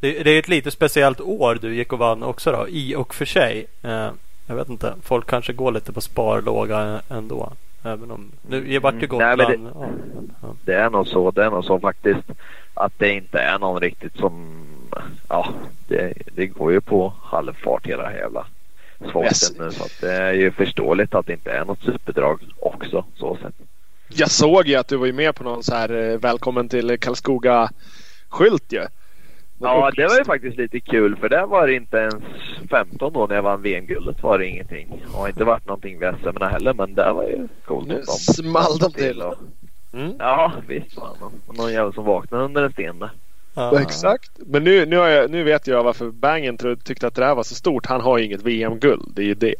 [0.00, 3.14] Det, det är ett lite speciellt år du gick och vann också då, i och
[3.14, 3.66] för sig.
[3.82, 4.10] Eh,
[4.50, 7.52] jag vet inte, folk kanske går lite på sparlåga ändå.
[7.82, 9.18] Även om, nu vart ju Mm.
[9.18, 9.62] Nej, Gotland.
[9.62, 9.88] men ja,
[10.42, 10.54] ja.
[10.64, 12.28] Det är nog så, det är nog så faktiskt.
[12.74, 14.64] Att det inte är någon riktigt som,
[15.28, 15.48] ja
[15.88, 18.46] det, det går ju på halvfart hela jävla
[19.24, 19.58] Yes.
[19.58, 19.70] nu.
[19.70, 23.54] Så att det är ju förståeligt att det inte är något superdrag också så sett.
[24.08, 26.98] Jag såg ju att du var ju med på någon så här eh, välkommen till
[26.98, 28.86] Karlskoga-skylt ju.
[29.62, 32.14] Ja, det var ju faktiskt lite kul för där var det inte ens
[32.70, 35.02] 15 då när jag vann VM-guldet var det ingenting.
[35.14, 37.88] Och inte varit någonting vid SM heller men det var ju coolt.
[37.88, 39.22] Nu small de till.
[39.22, 39.34] och-
[39.92, 40.12] Mm.
[40.18, 43.10] Ja, visst var det någon, någon jävel som vaknade under en sten där.
[43.54, 43.80] Ja.
[43.80, 44.30] Exakt.
[44.36, 47.42] Men nu, nu, har jag, nu vet jag varför Bangen tyckte att det här var
[47.42, 47.86] så stort.
[47.86, 49.08] Han har ju inget VM-guld.
[49.14, 49.54] Det är ju det.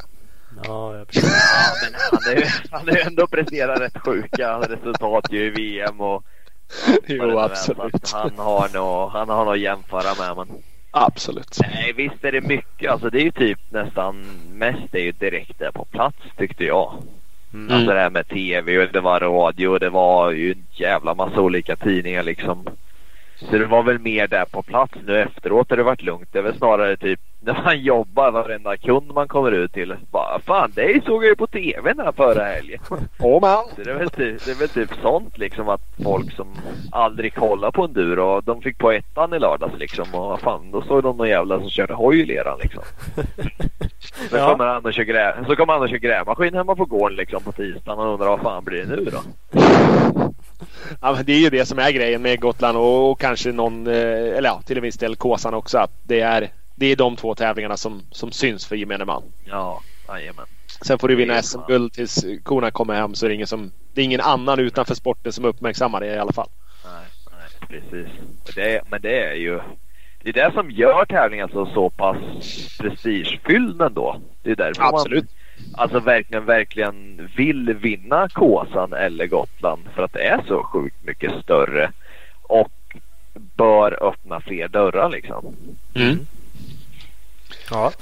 [0.65, 1.31] Ja, jag förstår.
[1.31, 5.51] Ja, men han är ju han är ju ändå presterat rätt sjuka resultat ju i
[5.51, 6.40] VM och det
[7.07, 8.11] Jo, absolut.
[8.13, 11.59] Han har nog, han har nog att jämföra med men Absolut.
[11.61, 12.91] nej visst är det mycket.
[12.91, 16.93] Alltså det är ju typ nästan mest är ju direkt där på plats tyckte jag.
[17.55, 17.77] Mm.
[17.77, 21.15] Alltså det här med tv och det var radio och det var ju en jävla
[21.15, 22.67] massa olika tidningar liksom.
[23.41, 26.29] Så det var väl mer där på plats nu efteråt har det varit lugnt.
[26.33, 29.95] Det är väl snarare typ när man jobbar varenda kund man kommer ut till.
[30.11, 32.81] Bara, fan dig såg jag ju på tv den här förra helgen.
[33.21, 33.65] Åh man.
[33.77, 36.47] Så det, är väl typ, det är väl typ sånt liksom att folk som
[36.93, 41.03] aldrig kollar på enduro de fick på ettan i lördags liksom och fan då såg
[41.03, 42.83] de någon jävla som körde hoj i leran liksom.
[44.31, 44.51] Så Ja.
[44.51, 47.43] kommer han och kör, grä, så kommer han och kör grävmaskin hemma på gården liksom
[47.43, 49.21] på tisdagen och undrar vad fan blir det nu då?
[51.01, 53.87] Ja, men det är ju det som är grejen med Gotland och, och kanske någon,
[53.87, 53.95] eh,
[54.37, 55.79] eller ja, till en viss del Kåsan också.
[55.79, 59.23] Att det är, det är de två tävlingarna som, som syns för gemene man.
[59.45, 60.47] Ja, jajamän.
[60.83, 64.01] Sen får du vinna SM-guld tills korna kommer hem så är det ingen, som, det
[64.01, 66.49] är ingen annan utanför sporten som uppmärksammar det i alla fall.
[66.85, 68.09] Nej, nej precis.
[68.45, 69.61] Men det, men det är ju
[70.23, 72.17] det är det som gör tävlingen så, så pass
[72.79, 74.21] prestigefylld ändå.
[74.43, 75.25] Det är därför Absolut.
[75.25, 75.40] man
[75.73, 81.33] alltså verkligen, verkligen vill vinna Kåsan eller Gotland för att det är så sjukt mycket
[81.43, 81.93] större
[82.43, 82.73] och
[83.57, 85.57] bör öppna fler dörrar liksom.
[87.71, 87.93] Ja.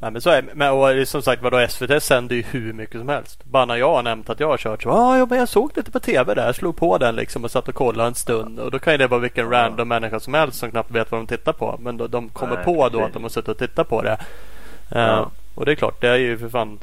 [0.00, 0.44] Nej, men så är.
[0.54, 3.44] Men och som sagt vadå SVT sänder ju hur mycket som helst.
[3.44, 5.70] Bara när jag har nämnt att jag har kört så ah, ja, men jag såg
[5.76, 6.52] lite på TV där.
[6.52, 8.58] Slog på den liksom och satt och kollade en stund.
[8.58, 11.20] Och då kan ju det vara vilken random människa som helst som knappt vet vad
[11.20, 11.76] de tittar på.
[11.80, 13.06] Men då, de kommer Nej, på då precis.
[13.06, 14.18] att de har suttit och tittat på det.
[14.90, 15.30] Eh, Ja.
[15.56, 16.78] Och det är klart, det är ju för fan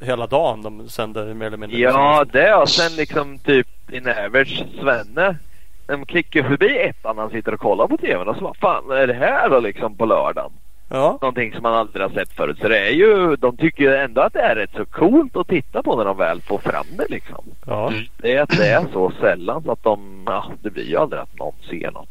[0.00, 1.78] hela dagen de sänder mer eller mindre.
[1.78, 5.36] Ja, det och sen liksom typ in average Svenne.
[5.86, 9.06] De klickar förbi ettan han sitter och kollar på TVn och så vad fan är
[9.06, 10.50] det här då liksom på lördagen?
[10.90, 12.58] Ja, Någonting som man aldrig har sett förut.
[12.60, 15.48] Så det är ju, de tycker ju ändå att det är rätt så coolt att
[15.48, 17.44] titta på när de väl får fram det liksom.
[17.66, 17.92] ja.
[18.16, 21.22] Det är att det är så sällan så att de, ja det blir ju aldrig
[21.22, 22.08] att någon ser något.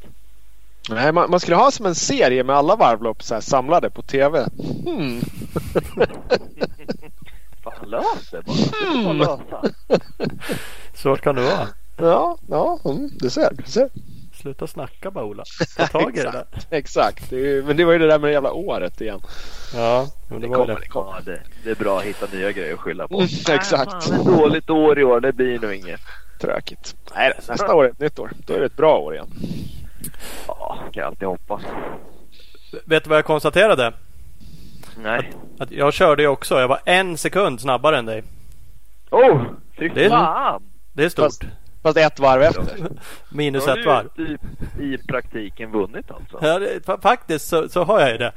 [0.89, 4.01] Nej, man, man skulle ha som en serie med alla varvlopp så här, samlade på
[4.01, 4.47] TV.
[4.85, 5.21] Hmm.
[7.63, 9.13] Fan lös det bara.
[9.13, 9.61] Lösa.
[10.93, 11.67] Svårt kan det vara.
[11.97, 13.49] Ja, ja mm, du ser.
[13.53, 13.89] Du ser.
[14.41, 15.43] Sluta snacka bara Ola.
[15.77, 16.45] Ta tag i det där.
[16.69, 17.29] Exakt.
[17.29, 19.21] Det är, men det var ju det där med det jävla året igen.
[19.75, 20.79] Ja, men det Det kommer, det.
[20.81, 21.11] det kommer.
[21.11, 23.15] Ja, det, det är bra att hitta nya grejer att skylla på.
[23.15, 24.03] Mm, exakt.
[24.03, 26.01] Fan, ett dåligt år i år, det blir nog inget.
[26.41, 26.95] Tråkigt.
[27.15, 28.31] Nej, nästa år är ett nytt år.
[28.45, 29.27] Då är det ett bra år igen.
[30.47, 31.61] Ja, kan alltid hoppas.
[32.85, 33.93] Vet du vad jag konstaterade?
[35.03, 35.31] Nej.
[35.59, 36.59] Att jag körde ju också.
[36.59, 38.23] Jag var en sekund snabbare än dig.
[39.11, 39.41] Oh,
[39.79, 40.63] fy Det är- fan!
[40.93, 41.25] Det är stort.
[41.25, 41.43] Fast-
[41.83, 42.65] Fast ett varv efter.
[43.31, 44.07] Minus Då har ett du varv.
[44.15, 44.41] typ
[44.79, 46.39] i praktiken vunnit alltså.
[46.47, 48.31] Ja, det, fa- faktiskt så, så har jag ju det.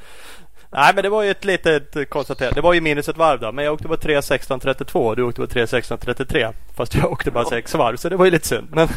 [0.71, 2.55] Nej men det var ju ett litet konstaterande.
[2.55, 3.53] Det var ju minus ett varv då.
[3.53, 6.53] Men jag åkte på 3.16.32 och du åkte på 3.16.33.
[6.77, 8.69] Fast jag åkte bara sex varv så det var ju lite synd.
[8.71, 8.89] Men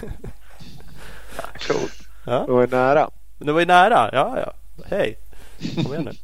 [1.67, 2.06] Coolt.
[2.27, 3.09] Ja, Det var ju nära.
[3.37, 4.09] det var ju nära.
[4.13, 4.53] Ja, ja.
[4.89, 5.17] Hej.
[5.75, 6.11] Kom igen nu.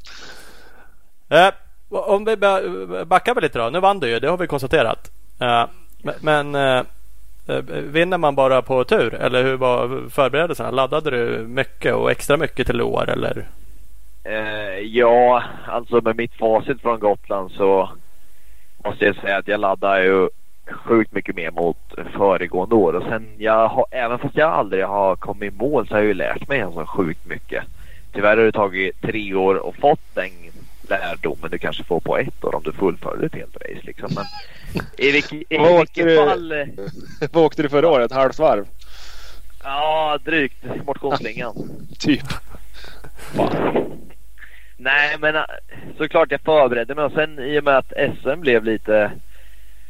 [1.30, 1.52] Eh,
[1.90, 3.70] om vi ba- backar väl lite då.
[3.70, 4.20] Nu vann du ju.
[4.20, 5.12] Det har vi konstaterat.
[5.40, 5.66] Eh,
[6.22, 6.82] men eh,
[7.48, 9.14] eh, vinner man bara på tur?
[9.14, 10.72] Eller hur var förberedelserna?
[10.72, 13.10] Laddade du mycket och extra mycket till år?
[13.10, 13.48] Eller?
[14.24, 17.90] Eh, ja, alltså med mitt facit från Gotland så
[18.86, 20.30] måste jag säga att jag laddar ju
[20.72, 21.78] sjukt mycket mer mot
[22.18, 22.94] föregående år.
[22.94, 26.08] Och sen jag har, även fast jag aldrig har kommit i mål så har jag
[26.08, 27.64] ju lärt mig alltså sjukt mycket.
[28.14, 30.30] Tyvärr har det tagit tre år och fått den
[30.90, 34.10] lärdomen du kanske får på ett år om du fullföljer ett helt race liksom.
[34.16, 34.26] Men
[34.98, 36.30] i, vilk, i Vad åkte vilket du?
[36.30, 36.52] fall...
[36.52, 36.68] eh,
[37.32, 38.12] Vad åkte du förra året?
[38.12, 38.66] Halvt varv?
[39.64, 40.66] Ja, drygt.
[40.86, 41.56] Motionsslingan.
[42.00, 42.24] Typ.
[44.78, 45.44] Nej, men äh,
[45.98, 49.12] såklart jag förberedde mig och sen i och med att SM blev lite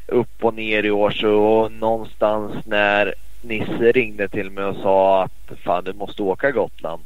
[0.08, 5.60] upp och ner i år så någonstans när Nisse ringde till mig och sa att
[5.60, 7.04] fan du måste åka Gotland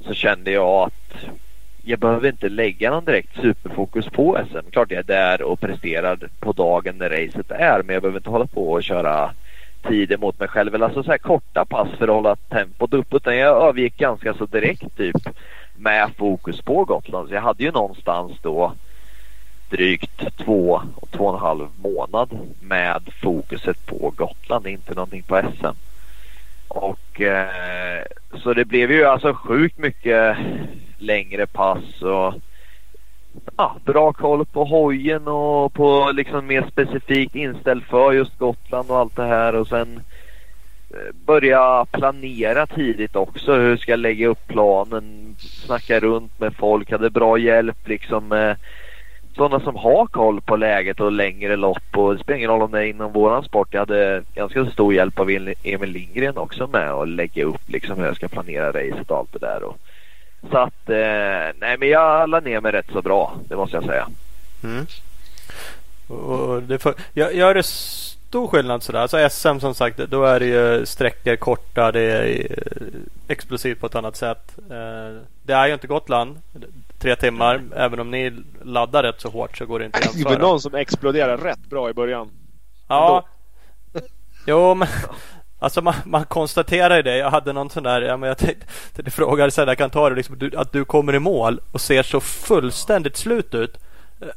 [0.00, 1.24] så kände jag att
[1.82, 4.70] jag behöver inte lägga någon direkt superfokus på SM.
[4.70, 8.30] Klart jag är där och presterar på dagen när racet är men jag behöver inte
[8.30, 9.34] hålla på och köra
[9.88, 13.16] tider mot mig själv eller alltså så här korta pass för att hålla tempot uppe
[13.16, 15.16] utan jag övergick ganska så direkt typ
[15.74, 17.28] med fokus på Gotland.
[17.28, 18.72] Så jag hade ju någonstans då
[19.70, 25.42] drygt två och två och en halv månad med fokuset på Gotland, inte någonting på
[25.58, 25.76] SM.
[26.68, 28.02] Och eh,
[28.42, 30.36] så det blev ju alltså sjukt mycket
[30.98, 32.34] längre pass och
[33.56, 38.98] ja, bra koll på hojen och på liksom mer specifikt inställd för just Gotland och
[38.98, 40.00] allt det här och sen
[40.90, 43.54] eh, börja planera tidigt också.
[43.54, 45.36] Hur ska jag lägga upp planen?
[45.38, 46.90] Snacka runt med folk.
[46.90, 48.56] Hade bra hjälp liksom med
[49.40, 51.96] sådana som har koll på läget och längre lopp.
[51.96, 53.68] Och det spelar ingen roll om det är inom våran sport.
[53.70, 58.06] Jag hade ganska stor hjälp av Emil Lindgren också med att lägga upp liksom hur
[58.06, 59.62] jag ska planera racet och allt det där.
[59.62, 59.78] Och,
[60.50, 63.34] så att, eh, nej men jag la ner mig rätt så bra.
[63.48, 64.08] Det måste jag säga.
[64.64, 64.86] Mm.
[66.08, 67.62] Och det för, jag, gör det
[68.30, 69.00] stor skillnad sådär.
[69.00, 71.92] Alltså SM som sagt, då är det ju sträckor korta.
[71.92, 72.46] Det är
[73.28, 74.56] explosivt på ett annat sätt.
[75.42, 76.38] Det är ju inte Gotland.
[76.98, 77.62] Tre timmar.
[77.76, 80.32] Även om ni laddar rätt så hårt så går det inte att jämföra.
[80.32, 82.30] Det var någon som exploderar rätt bra i början.
[82.88, 83.26] Ja.
[84.46, 84.88] Jo men
[85.58, 87.16] Alltså man, man konstaterar ju det.
[87.16, 88.66] Jag hade någon sån där, ja, men jag tänkte,
[89.02, 91.80] det frågade sen, jag kan ta det liksom, du, att du kommer i mål och
[91.80, 93.76] ser så fullständigt slut ut.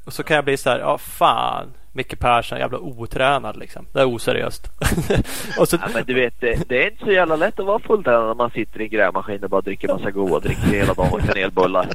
[0.06, 3.86] Och så kan jag bli så här, ja fan, Micke Persson, jävla otränad liksom.
[3.94, 4.68] Det är oseriöst.
[5.60, 5.76] och så...
[5.76, 8.34] ja, men du vet, det, det, är inte så jävla lätt att vara fulltränad när
[8.34, 11.88] man sitter i en grävmaskin och bara dricker massa goda drinkar hela dagen och kanelbullar.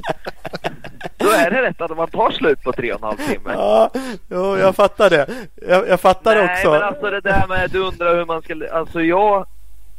[1.17, 3.53] Då är det rätt att man tar slut på tre och en halv timme.
[3.53, 3.91] Ja,
[4.29, 5.27] jo, jag fattar det.
[5.67, 6.71] Jag, jag fattar Nej, det också.
[6.71, 8.67] Nej, men alltså det där med, du undrar hur man ska...
[8.71, 9.45] Alltså jag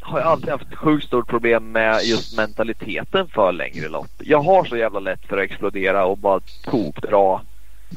[0.01, 4.11] har ju alltid haft sjukt stort problem med just mentaliteten för längre lopp.
[4.19, 7.41] Jag har så jävla lätt för att explodera och bara tokdra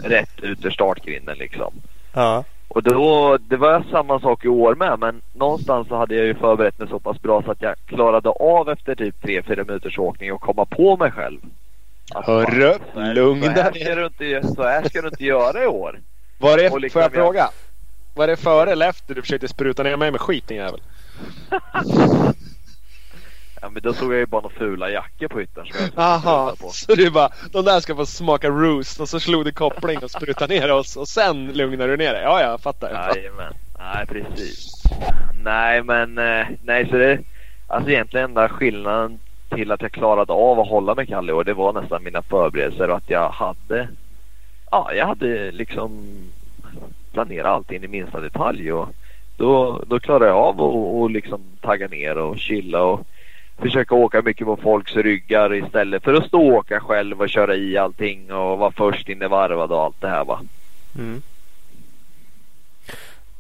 [0.04, 1.74] rätt ut ur startgrinden liksom.
[2.14, 2.44] Ja.
[2.68, 6.36] Och då, det var samma sak i år med men någonstans så hade jag ju
[6.36, 10.34] förberett mig så pass bra så att jag klarade av efter typ 3-4 minuters åkning
[10.34, 11.40] och komma på mig själv.
[12.14, 12.74] Att, Hörru,
[13.14, 13.42] lugn
[14.18, 14.42] dig.
[14.56, 16.00] Så här ska du inte göra i år.
[16.40, 17.50] Var det, liksom får jag fråga?
[18.14, 20.82] Var det före eller efter du försökte spruta ner mig med skit din jävel?
[23.64, 27.12] Ja men då såg jag ju bara några fula jackor på hytten Jaha, så du
[27.12, 30.72] bara de där ska få smaka roost och så slog du koppling och sprutade ner
[30.72, 32.24] oss och sen lugnade du ner dig?
[32.24, 33.14] Ja, jag fattar.
[33.16, 33.54] Jajamän.
[33.80, 34.84] Nej precis.
[35.44, 37.20] Nej men eh, nej så det
[37.68, 41.44] Alltså egentligen enda skillnaden till att jag klarade av att hålla mig kall i år
[41.44, 43.88] det var nästan mina förberedelser och att jag hade
[44.72, 46.04] Ja jag hade liksom
[47.12, 48.90] planerat allting i minsta detalj och
[49.38, 50.62] då, då klarade jag av
[51.04, 53.08] att liksom tagga ner och chilla och
[53.58, 57.56] försöka åka mycket på folks ryggar istället för att stå och åka själv och köra
[57.56, 60.42] i allting och vara först in i varvad och allt det här va.
[60.98, 61.22] Mm.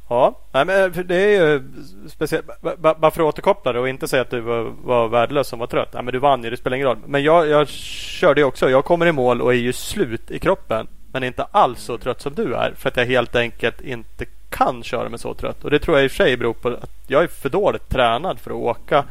[0.09, 1.63] Ja, nej, men eh, det är ju
[2.09, 2.45] speciellt.
[2.77, 5.67] Bara för att återkoppla det och inte säga att du var, var värdelös som var
[5.67, 5.93] trött.
[5.93, 6.97] Nej, men du vann ju, det spelar ingen roll.
[7.05, 8.69] Men jag, jag körde ju också.
[8.69, 10.87] Jag kommer i mål och är ju slut i kroppen.
[11.11, 12.73] Men inte alls så trött som du är.
[12.77, 15.63] För att jag helt enkelt inte kan köra mig så trött.
[15.63, 17.89] Och det tror jag i och för sig beror på att jag är för dåligt
[17.89, 19.03] tränad för att åka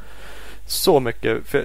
[0.66, 1.46] så mycket.
[1.46, 1.64] För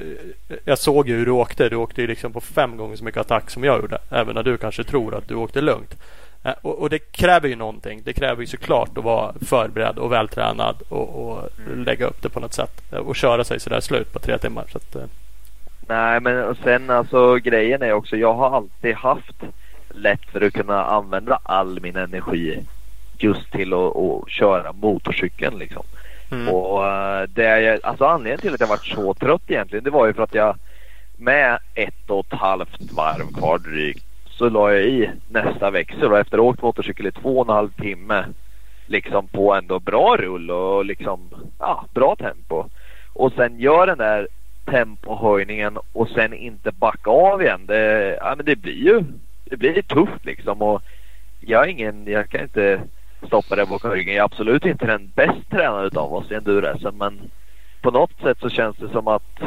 [0.66, 1.70] jag såg ju hur du åkte.
[1.70, 3.98] Du åkte ju liksom på fem gånger så mycket attack som jag gjorde.
[4.12, 5.96] Även när du kanske tror att du åkte lugnt.
[6.44, 8.02] Eh, och, och, det kräver ju någonting.
[8.04, 11.84] Det kräver ju såklart att vara förberedd och vältränad och, och mm.
[11.84, 12.82] lägga upp det på något sätt.
[12.92, 14.66] Och köra sig sådär slut på tre timmar.
[14.72, 15.04] Så att, eh.
[15.88, 18.18] Nej men sen alltså grejen är också.
[18.18, 19.44] Jag har alltid haft
[19.90, 22.60] lätt för att kunna använda all min energi
[23.18, 25.84] just till att, att köra motorcykeln liksom.
[26.32, 26.48] Mm.
[26.48, 30.08] Och eh, det jag, alltså anledningen till att jag var så trött egentligen det var
[30.08, 30.56] ju för att jag
[31.18, 36.20] med ett och ett halvt varv kvar drygt så la jag i nästa växel och
[36.20, 38.26] efter att ha åkt motorcykel i två och en halv timme
[38.86, 42.66] liksom på ändå bra rull och liksom ja, bra tempo.
[43.14, 44.28] Och sen gör den där
[44.66, 47.66] tempohöjningen och sen inte backa av igen.
[47.66, 49.04] Det, ja, men det blir ju
[49.46, 50.82] det blir tufft liksom och
[51.40, 52.82] jag är ingen, jag kan inte
[53.28, 54.16] stoppa det bakom ryggen.
[54.16, 57.20] Jag är absolut inte den bäst tränade av oss i enduracen men
[57.82, 59.42] på något sätt så känns det som att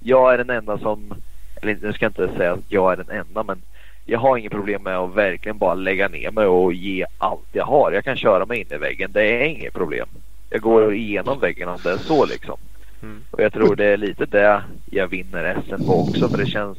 [0.00, 1.14] jag är den enda som,
[1.62, 3.62] eller nu ska jag inte säga att jag är den enda men
[4.06, 7.64] jag har inget problem med att verkligen bara lägga ner mig och ge allt jag
[7.64, 7.92] har.
[7.92, 9.10] Jag kan köra mig in i väggen.
[9.12, 10.08] Det är inget problem.
[10.50, 12.56] Jag går igenom väggen om det är så liksom.
[13.02, 13.24] Mm.
[13.30, 16.28] Och jag tror det är lite det jag vinner SM på också.
[16.28, 16.78] För det känns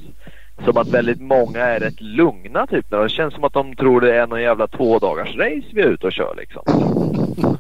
[0.66, 2.90] som att väldigt många är rätt lugna typ.
[2.90, 5.88] Det känns som att de tror det är någon jävla två dagars race vi är
[5.88, 6.64] ute och kör liksom.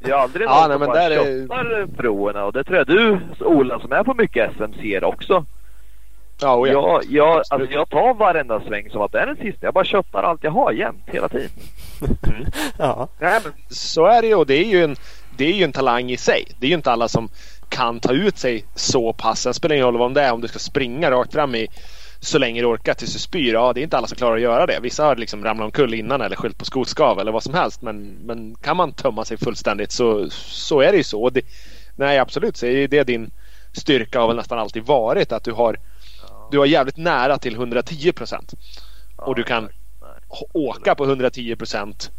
[0.00, 1.86] Jag har aldrig ja, någon som bara köttar är...
[1.86, 5.44] proverna och det tror jag du Ola som är på mycket SM ser också.
[6.40, 6.72] Ja, oh ja.
[6.72, 9.66] Jag, jag, alltså, jag tar varenda sväng som att det är den sista.
[9.66, 11.50] Jag bara köttar allt jag har jämt hela tiden.
[12.00, 12.46] Mm.
[12.78, 13.08] ja.
[13.18, 14.44] Nej, men så är det ju.
[14.44, 14.96] Det är ju, en,
[15.36, 16.44] det är ju en talang i sig.
[16.58, 17.28] Det är ju inte alla som
[17.68, 19.40] kan ta ut sig så pass.
[19.40, 21.68] Sen spelar det ingen roll om det är om du ska springa rakt fram i
[22.20, 23.52] så länge du orkar tills du spyr.
[23.52, 24.80] Ja, det är inte alla som klarar att göra det.
[24.80, 27.82] Vissa har liksom ramlat omkull innan eller skyllt på skotskav eller vad som helst.
[27.82, 31.30] Men, men kan man tömma sig fullständigt så, så är det ju så.
[31.30, 31.42] Det,
[31.96, 33.30] nej, absolut så är det din
[33.72, 35.76] styrka har väl nästan alltid varit att du har
[36.50, 38.54] du har jävligt nära till 110 procent.
[39.16, 39.68] och du kan
[40.52, 42.10] åka på 110 procent.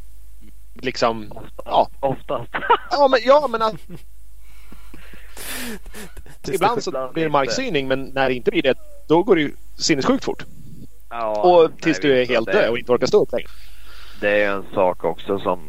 [0.74, 1.34] Liksom,
[1.66, 1.90] ja.
[2.00, 2.52] Oftast.
[2.92, 3.76] ja, men, ja, men att,
[6.54, 8.78] Ibland så blir det marksyning men när det inte blir det
[9.10, 10.44] då går det ju sinnessjukt fort.
[11.10, 13.48] Ja, och tills du är helt död och inte orkar stå upp längre.
[14.22, 15.60] Det är en sak också som,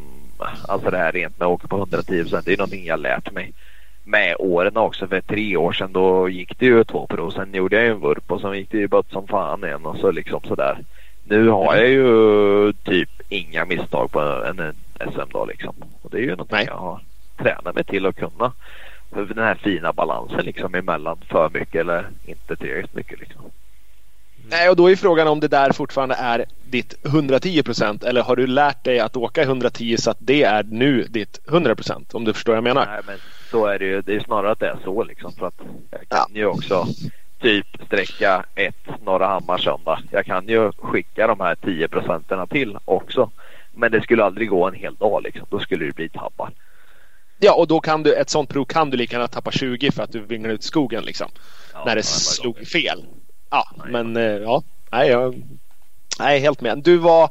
[0.69, 3.33] alltså det här rent med att åka på 110 procent, det är någonting jag lärt
[3.33, 3.53] mig
[4.05, 5.07] med åren också.
[5.07, 7.31] För tre år sedan då gick det ju två prov.
[7.31, 9.87] Sen gjorde jag ju en vurp och sen gick det ju bött som fan igen
[9.87, 10.79] och så liksom sådär.
[11.25, 14.75] Nu har jag ju typ inga misstag på en, en
[15.13, 15.75] SM-dag liksom.
[16.03, 16.67] Och det är ju någonting Nej.
[16.67, 17.01] jag har
[17.39, 18.53] tränat mig till att kunna.
[19.11, 23.43] Den här fina balansen liksom emellan för mycket eller inte tillräckligt mycket liksom.
[24.51, 28.37] Nej, och då är frågan om det där fortfarande är ditt 110 procent eller har
[28.37, 32.15] du lärt dig att åka 110 så att det är nu ditt 100 procent?
[32.15, 32.87] Om du förstår vad jag menar.
[32.87, 33.19] Nej men
[33.51, 34.03] så är det ju.
[34.03, 35.33] Det är snarare att det är så liksom.
[35.33, 36.87] För att jag kan ju också
[37.41, 39.99] typ sträcka ett Norra Hammar söndag.
[40.11, 43.31] Jag kan ju skicka de här 10 procenterna till också.
[43.75, 45.47] Men det skulle aldrig gå en hel dag liksom.
[45.51, 46.51] Då skulle det bli tabbar.
[47.43, 50.03] Ja, och då kan du ett sånt prov kan du lika gärna tappa 20 för
[50.03, 51.29] att du vinglar ut skogen liksom.
[51.73, 52.65] Ja, när det slog gång.
[52.65, 53.05] fel.
[53.51, 53.93] Ja, Nej.
[53.93, 54.63] men eh, ja.
[54.93, 55.43] Nej, jag
[56.19, 56.79] nej, helt med.
[56.79, 57.31] Du var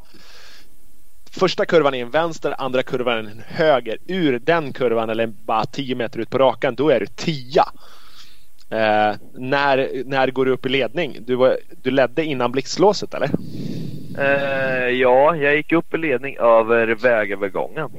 [1.31, 3.97] första kurvan i en vänster, andra kurvan i en höger.
[4.07, 7.61] Ur den kurvan eller bara 10 meter ut på rakan, då är du 10.
[8.71, 11.17] Eh, när, när går du upp i ledning?
[11.21, 13.29] Du, var, du ledde innan blixtlåset eller?
[14.17, 17.89] Eh, ja, jag gick upp i ledning över vägövergången.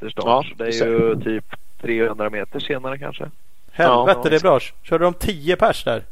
[0.00, 0.46] Efter start.
[0.58, 1.44] Ja, det är ju typ
[1.80, 3.24] 300 meter senare kanske.
[3.72, 4.30] Helvete Ja.
[4.30, 4.58] det är bra.
[4.82, 6.02] Körde de 10 pers där?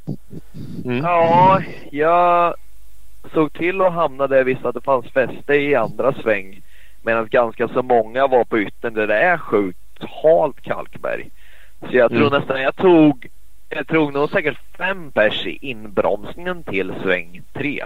[0.84, 0.97] Mm.
[1.05, 1.61] Ja,
[1.91, 2.55] jag
[3.34, 6.61] såg till att hamna där jag visste att det fanns fäste i andra sväng.
[7.03, 9.78] Medan ganska så många var på yttern där det är sjukt
[10.22, 11.30] halt kalkberg.
[11.80, 12.39] Så jag tror Mm.
[12.41, 13.26] nästan jag tog,
[13.68, 17.84] jag tog nog säkert fem pers i inbromsningen till sväng tre.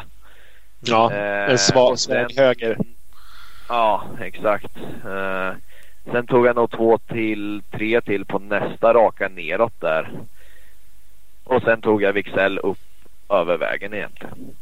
[0.80, 2.76] Ja, Eh, en svag, och svag höger.
[3.68, 4.76] Ja, exakt.
[5.05, 5.50] Eh,
[6.11, 10.11] sen tog jag nog två till, tre till på nästa raka neråt där.
[11.44, 12.78] Och sen tog jag Vixell upp
[13.28, 14.57] över vägen egentligen.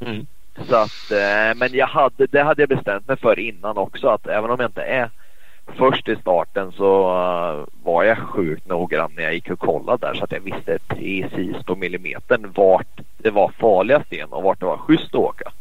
[0.00, 0.26] Mm.
[0.68, 4.26] Så att, eh, men jag hade, det hade jag bestämt mig för innan också att
[4.26, 5.10] även om jag inte är
[5.66, 10.14] först i starten så eh, var jag sjukt noggrann när jag gick och kollade där
[10.14, 14.66] så att jag visste precis på millimetern vart det var farligast igen och vart det
[14.66, 15.52] var schysst att åka.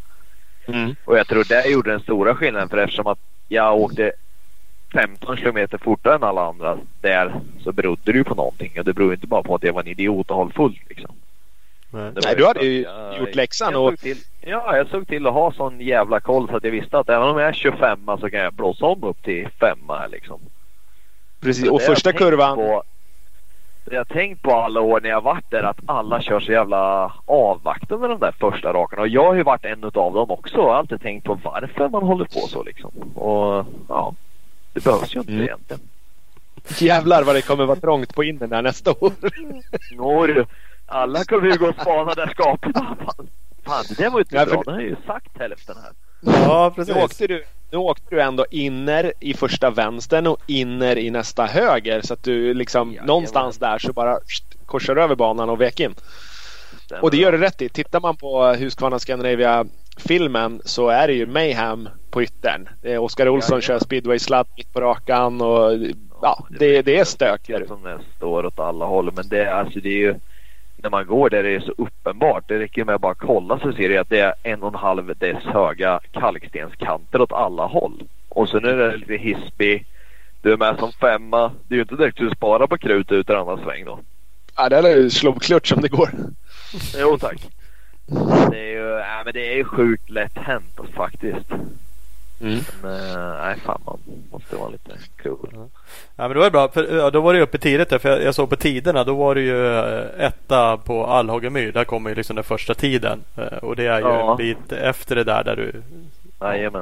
[0.67, 0.95] Mm.
[1.05, 4.11] Och jag tror det gjorde den stora skillnaden för eftersom att jag åkte
[4.95, 7.33] 15 kilometer fortare än alla andra där
[7.63, 8.71] så berodde det ju på någonting.
[8.79, 11.11] Och det beror inte bara på att jag var en idiot och höll full liksom.
[11.91, 12.11] Nej.
[12.37, 15.51] Du hade ju jag- gjort läxan jag och- till, Ja, jag såg till att ha
[15.51, 18.39] sån jävla koll så att jag visste att även om jag är 25 så kan
[18.39, 20.39] jag blåsa om upp till femma här liksom.
[21.41, 22.55] Precis, och första kurvan.
[22.55, 22.83] På,
[23.85, 26.51] det jag har tänkt på alla år när jag varit där att alla kör så
[26.51, 29.01] jävla avvaktande de där första rakarna.
[29.01, 30.57] Och jag har ju varit en utav dem också.
[30.57, 32.91] Jag har alltid tänkt på varför man håller på så liksom.
[33.15, 34.13] Och ja,
[34.75, 35.43] det behövs ju inte Mm.
[35.45, 35.81] egentligen.
[36.77, 39.11] Jävlar vad det kommer vara trångt på innen där nästa år.
[39.95, 40.45] Nå du,
[40.85, 42.75] alla kommer ju gå och spana där skapet.
[43.65, 44.63] Fan, det där var ju inte Ja, bra.
[44.63, 45.91] för- Det har ju sagt hälften här.
[46.47, 47.03] Ja, Nu precis.
[47.03, 52.01] åkte, du, nu åkte du ändå inner i första vänstern och inner i nästa höger.
[52.01, 53.07] Så att du liksom Jajamän.
[53.07, 55.95] någonstans där så bara pst, korsar över banan och vek in.
[57.01, 57.69] Och det gör du rätt i.
[57.69, 59.65] Tittar man på Husqvarna Scandinavia
[59.97, 62.69] filmen så är det ju Mayhem på yttern.
[62.83, 63.61] Eh, Oskar Olsson Jajamän.
[63.61, 65.71] kör speedway-sladd mitt på rakan och
[66.21, 67.47] ja, det, det är stök.
[67.47, 67.65] där.
[67.67, 69.11] Som det står åt alla håll.
[69.15, 70.15] Men det, alltså, det är ju
[70.77, 72.43] när man går där det är så uppenbart.
[72.47, 74.75] Det räcker med att bara kolla så ser du att det är en och en
[74.75, 78.03] halv dess höga kalkstenskanter åt alla håll.
[78.29, 79.85] Och sen är det lite hispig.
[80.41, 81.51] Du är med som femma.
[81.67, 83.99] Det är ju inte direkt att du sparar på krut ut i andra sväng då.
[84.57, 86.09] Ja, det är ju slowklutch som det går.
[86.99, 87.41] Jo tack.
[88.51, 91.51] Det är ju, nej, men det är ju sjukt lätt hänt faktiskt.
[92.41, 92.59] Mm.
[92.83, 93.97] Men eh, nej fan man
[94.31, 94.91] måste vara lite
[95.23, 95.49] cool.
[96.15, 96.67] Ja men då är det bra.
[96.67, 97.99] För, ja, då var det uppe tidigt där.
[97.99, 99.03] För jag, jag såg på tiderna.
[99.03, 101.71] Då var det ju eh, etta på Allhagemyr.
[101.71, 103.23] Där kommer ju liksom den första tiden.
[103.37, 104.31] Eh, Och det är ju Ja.
[104.31, 105.43] en bit efter det där.
[105.43, 105.71] där du,
[106.41, 106.81] Jajamän.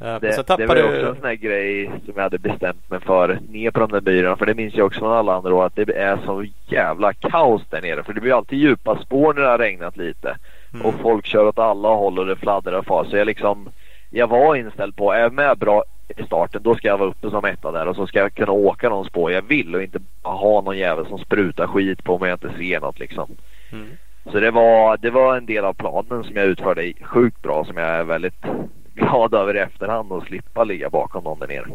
[0.00, 2.90] eh, men Det, det var ju också en sån här grej som jag hade bestämt
[2.90, 4.36] mig för ner på de där myrarna.
[4.36, 7.62] För det minns jag också från alla andra år att det är så jävla kaos
[7.70, 8.02] där nere.
[8.02, 10.36] För det blir alltid djupa spår när det har regnat lite.
[10.74, 10.86] Mm.
[10.86, 13.04] Och folk kör åt alla håll och det fladdrar far.
[13.04, 13.68] Så jag liksom
[14.10, 15.84] jag var inställd på, är jag med bra
[16.18, 18.52] i starten då ska jag vara uppe som etta där och så ska jag kunna
[18.52, 22.28] åka de spår jag vill och inte ha någon jävel som sprutar skit på mig
[22.28, 23.30] jag inte ser något liksom.
[23.72, 23.88] Mm.
[24.32, 27.64] Så det var, det var en del av planen som jag utförde i- sjukt bra
[27.64, 28.44] som jag är väldigt
[28.94, 31.66] glad över i efterhand och slippa ligga bakom någon där nere.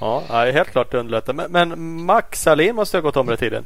[0.00, 1.32] Ja, helt klart underlättar.
[1.32, 3.64] Men, men Max Salin måste ha gått om den tiden.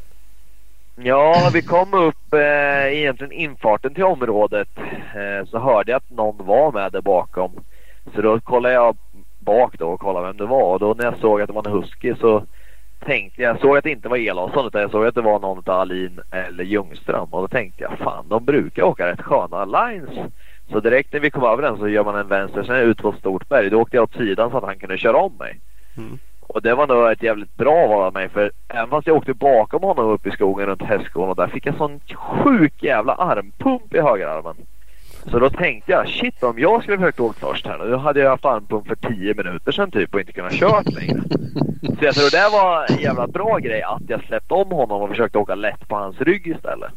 [0.98, 4.68] Ja, vi kom upp eh, egentligen infarten till området
[5.14, 7.52] eh, så hörde jag att någon var med där bakom.
[8.14, 8.96] Så då kollade jag
[9.38, 11.66] bak då och kollade vem det var och då när jag såg att det var
[11.66, 12.42] en husky så
[13.00, 15.58] tänkte jag, såg att det inte var Elofsson utan jag såg att det var någon
[15.58, 20.32] av Alin eller Ljungström och då tänkte jag fan de brukar åka rätt sköna lines.
[20.70, 23.08] Så direkt när vi kom över den så gör man en vänster sen ut på
[23.08, 23.70] ett stort berg.
[23.70, 25.60] Då åkte jag åt sidan så att han kunde köra om mig.
[25.96, 26.18] Mm.
[26.48, 29.34] Och det var nog ett jävligt bra val av mig för även fast jag åkte
[29.34, 32.00] bakom honom upp i skogen runt hästskon och där fick jag sån
[32.44, 34.56] sjuk jävla armpump i högerarmen.
[35.30, 37.90] Så då tänkte jag, shit om jag skulle försökt åka först här nu.
[37.90, 41.22] Då hade jag haft armpump för 10 minuter sedan typ och inte kunnat kört längre.
[41.80, 45.08] Så jag tror det var en jävla bra grej att jag släppte om honom och
[45.08, 46.92] försökte åka lätt på hans rygg istället.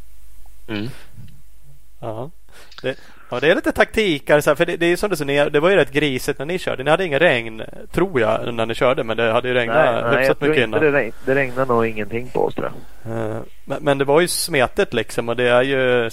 [2.00, 2.30] Ja.
[2.82, 2.98] Det,
[3.30, 4.42] ja, det är lite taktikar.
[4.42, 6.46] Så här, för det, det är som du sa, det var ju rätt grisigt när
[6.46, 6.84] ni körde.
[6.84, 9.04] Ni hade ingen regn, tror jag, när ni körde.
[9.04, 10.82] Men det hade ju regnat nej, nej, hyfsat mycket innan.
[10.82, 12.72] det, regn, det regnade nog ingenting på oss tror
[13.04, 13.14] jag.
[13.14, 16.10] Eh, Men, men det var ju smetigt liksom och det är ju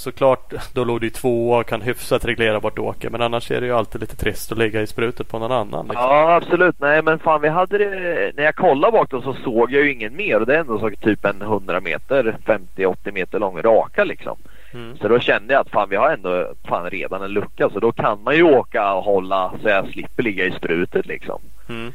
[0.00, 3.10] såklart Då låg du i två och kan hyfsat reglera vart du åker.
[3.10, 5.86] Men annars är det ju alltid lite trist att ligga i sprutet på någon annan.
[5.86, 6.04] Liksom.
[6.04, 6.80] Ja, absolut.
[6.80, 8.32] Nej, men fan vi hade det...
[8.36, 10.40] När jag kollade bak då så såg jag ju ingen mer.
[10.40, 12.36] Och det är ändå så typ en 100 meter,
[12.76, 14.36] 50-80 meter lång raka liksom.
[14.74, 14.96] Mm.
[14.98, 17.70] Så då kände jag att fan vi har ändå fan redan en lucka.
[17.70, 21.40] Så då kan man ju åka och hålla så jag slipper ligga i sprutet liksom.
[21.68, 21.92] Mm.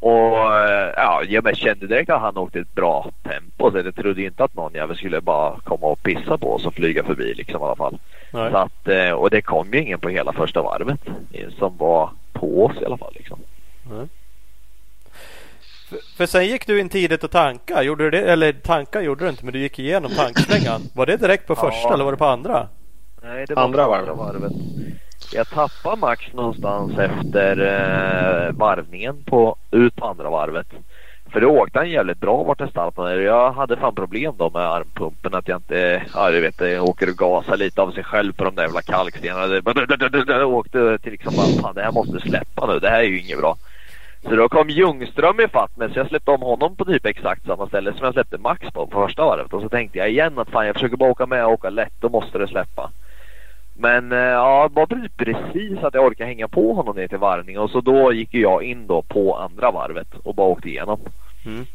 [0.00, 0.36] Och
[0.96, 3.70] ja, jag kände direkt att han åkte ett bra tempo.
[3.70, 6.74] Så jag trodde inte att någon jävel skulle bara komma och pissa på oss och
[6.74, 7.98] flyga förbi liksom i alla fall.
[8.32, 8.50] Nej.
[8.50, 11.00] Så att, eh, och det kom ju ingen på hela första varvet
[11.32, 13.12] eh, som var på oss i alla fall.
[13.14, 13.38] Liksom.
[15.90, 17.82] För, för sen gick du in tidigt och tanka.
[17.82, 18.32] Gjorde du det?
[18.32, 20.80] Eller tanka gjorde du inte men du gick igenom tanksvängan.
[20.94, 21.70] Var det direkt på Ja.
[21.70, 22.68] första eller var det på andra?
[23.22, 24.16] Nej, det var Andra varvet.
[24.16, 24.52] varvet.
[25.32, 30.66] Jag tappade Max någonstans efter eh, varvningen på, ut på andra varvet.
[31.32, 33.22] För då åkte han jävligt bra vart jag startade.
[33.22, 35.34] Jag hade fan problem då med armpumpen.
[35.34, 38.44] Att jag inte, ja du vet, jag åker och gasar lite av sig själv på
[38.44, 39.46] de där jävla kalkstenarna.
[39.46, 42.78] Det- Jag åkte till liksom bara, fan det här måste släppa nu.
[42.78, 43.56] Det här är ju inget bra.
[44.22, 47.66] Så då kom Ljungström ifatt mig så jag släppte om honom på typ exakt samma
[47.66, 49.52] ställe som jag släppte Max på på första varvet.
[49.52, 51.92] Och så tänkte jag igen att fan jag försöker bara åka med och åka lätt.
[52.00, 52.90] Då måste det släppa.
[53.74, 57.58] Men eh, ja, det var precis- att jag orkade hänga på honom ner till varvning.
[57.58, 61.00] Och så då gick jag in då på andra varvet och bara åkte igenom.
[61.46, 61.66] Mm.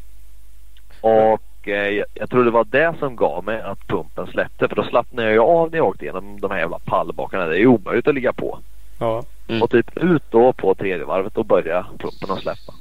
[1.00, 4.68] Och eh, jag, jag tror det var det som gav mig att pumpen släppte.
[4.68, 7.46] För då slappnade jag av när jag åkte igenom de här jävla pallbakarna.
[7.46, 8.58] Det är omöjligt att ligga på.
[8.98, 9.24] Ja.
[9.48, 9.62] Mm.
[9.62, 12.72] Och typ ut då på tredje varvet och börja pumpen att släppa.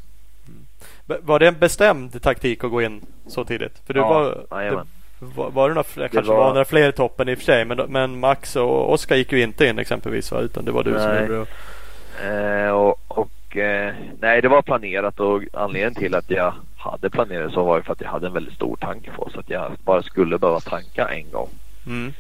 [1.06, 3.82] B- Var det en bestämd taktik att gå in så tidigt?
[3.86, 4.88] För du Ja, var, jajamän.
[5.20, 7.38] det, var, var det några fler, kanske var- var några fler i toppen i och
[7.38, 7.66] för sig.
[7.66, 10.40] Men, men Max och Oskar gick ju inte in exempelvis va?
[10.40, 11.22] Utan det var du som Nej.
[11.22, 11.46] gjorde det.
[12.66, 17.52] Eh, och och eh, nej, det var planerat och anledningen till att jag hade planerat
[17.54, 19.72] så var ju för att jag hade en väldigt stor tank på så att jag
[19.84, 21.50] bara skulle behöva tanka en gång.
[21.88, 22.14] Mm.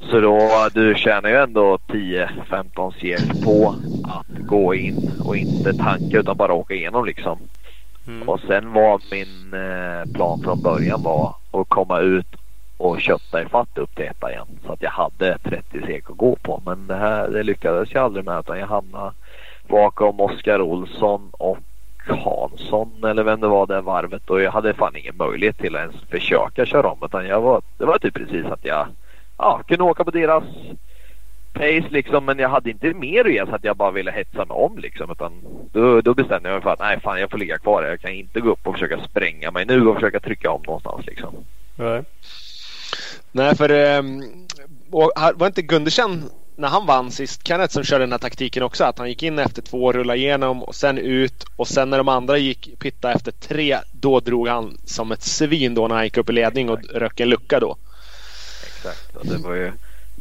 [0.00, 6.18] Så då, du tjänar ju ändå 10-15 sek på att gå in och inte tanka
[6.18, 7.38] utan bara åka igenom liksom.
[8.06, 8.28] Mm.
[8.28, 12.26] Och sen var min eh, plan från början var att komma ut
[12.76, 14.46] och kötta ifatt upp till etta igen.
[14.66, 16.62] Så att jag hade 30 sek att gå på.
[16.66, 19.12] Men det här det lyckades jag aldrig med utan jag hamnade
[19.68, 21.58] bakom Oskar Olsson och
[22.06, 25.82] Hansson eller vem det var det varvet och jag hade fan ingen möjlighet till att
[25.82, 28.86] ens försöka köra om utan jag var, det var typ precis att jag
[29.38, 30.44] ja, kunde åka på deras
[31.52, 34.44] pace liksom men jag hade inte mer att ge så att jag bara ville hetsa
[34.44, 35.32] mig om liksom utan
[35.72, 37.90] då, då bestämde jag mig för att nej fan jag får ligga kvar här.
[37.90, 41.06] Jag kan inte gå upp och försöka spränga mig nu och försöka trycka om någonstans
[41.06, 41.34] liksom.
[41.76, 42.02] Nej.
[43.32, 44.22] Nej, för ehm,
[45.34, 48.98] var inte Gundersen när han vann sist, Kenneth som körde den här taktiken också, att
[48.98, 52.38] han gick in efter två, rullade igenom och sen ut och sen när de andra
[52.38, 56.30] gick pitta efter tre, då drog han som ett svin då när han gick upp
[56.30, 57.76] i ledning och röck en lucka då.
[58.84, 59.72] Exakt och det var ju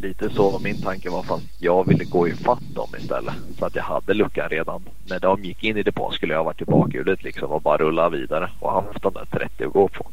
[0.02, 3.34] lite så min tanke var fast jag ville gå ifatt dem istället.
[3.60, 4.82] Så att jag hade luckan redan.
[5.10, 8.10] När de gick in i depån skulle jag varit i bakhjulet liksom och bara rulla
[8.10, 10.06] vidare och haft de där 30 att gå på.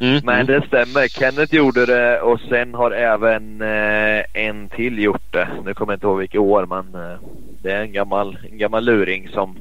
[0.00, 0.20] Mm.
[0.24, 1.08] Men det stämmer.
[1.08, 5.48] Kenneth gjorde det och sen har även eh, en till gjort det.
[5.64, 7.18] Nu kommer jag inte ihåg vilket år men eh,
[7.62, 9.56] det är en gammal, en gammal luring som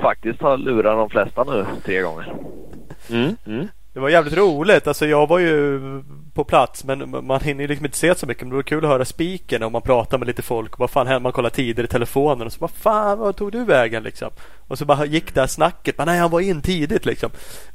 [0.00, 2.34] faktiskt har lurat de flesta nu tre gånger.
[3.10, 3.36] Mm.
[3.46, 3.68] Mm.
[3.92, 4.86] Det var jävligt roligt.
[4.86, 5.80] Alltså jag var ju
[6.34, 8.42] på plats men man hinner ju liksom inte se så mycket.
[8.42, 10.78] Men det var kul att höra spiken och man pratar med lite folk.
[10.78, 11.20] Vad fan hände?
[11.22, 14.30] Man kollar tider i telefonen och så vad fan vad tog du vägen liksom?
[14.68, 15.98] Och så bara gick det här snacket.
[15.98, 17.30] Men nej han var in tidigt liksom.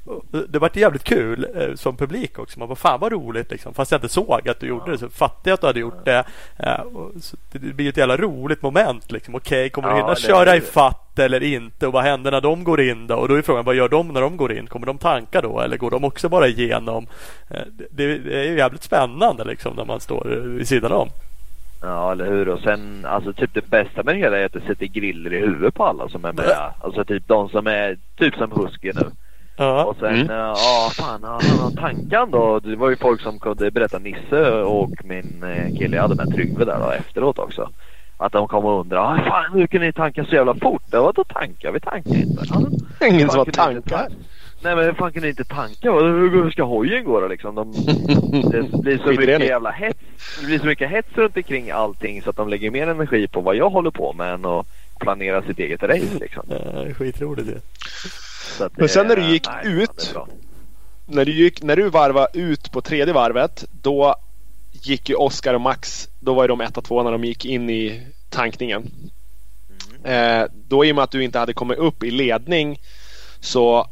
[0.06, 2.60] Och Det var jävligt kul eh, som publik också.
[2.60, 3.74] Man bara fan vad roligt liksom.
[3.74, 6.06] Fast jag inte såg att du gjorde det så fattade jag att du hade gjort
[6.06, 6.24] det.
[6.58, 7.12] Eh, och
[7.52, 9.36] det blir ett jävla roligt moment liksom.
[9.36, 11.88] Okej kommer du Ja, hinna det- köra i fatt eller inte?
[11.88, 13.16] Och vad händer när de går in då?
[13.16, 14.68] Och då är frågan vad gör de när de går in?
[14.68, 15.60] Kommer de tanka då?
[15.60, 17.08] Eller går de också bara igenom?
[17.50, 20.24] Eh, det är ju jävligt spännande liksom när man står
[20.58, 21.10] vid sidan om.
[21.82, 22.50] Ja, eller hur?
[22.50, 25.40] Och sen, alltså typ det bästa med det hela är att det sätter griller i
[25.40, 26.46] huvudet på alla som är med.
[26.82, 29.10] Alltså typ de som är, typ som Husky nu.
[29.58, 29.84] Ja.
[29.84, 30.30] Och sen, Mm.
[30.30, 32.60] eh, ja fan, han tankan då.
[32.60, 36.34] Det var ju folk som kunde berätta Nisse och min eh, kille jag hade med
[36.36, 37.70] Tryggve där då efteråt också.
[38.18, 40.84] Att de kom och undrade, "Ah, fan hur kan ni tanka så jävla fort?
[40.92, 41.72] Ja, vadå tanka?
[41.72, 42.44] Vi tankar inte.
[42.50, 44.08] Ja, Ingen som har kunde tankar.
[44.62, 45.92] Nej men hur fan kan ni inte tanka?
[45.92, 47.56] Vad- Hur ska hojen gå då liksom?
[47.56, 47.72] De,
[48.52, 50.00] det blir så mycket jävla hets
[50.40, 53.42] det blir så mycket hets runt omkring allting så att de lägger mer energi på
[53.42, 54.68] vad jag håller på med än att
[55.00, 56.44] planera sitt eget race liksom.
[56.50, 57.62] Ja, Skitroligt det.
[58.58, 60.16] Så att Men sen när du gick nej, ut-
[61.06, 64.16] när du, gick, när du varvade ut på tredje varvet då
[64.72, 67.70] gick ju Oskar och Max, då var ju de 1 två när de gick in
[67.70, 68.92] i tankningen.
[70.04, 72.80] Eh, då i och med att du inte hade kommit upp i ledning
[73.40, 73.88] så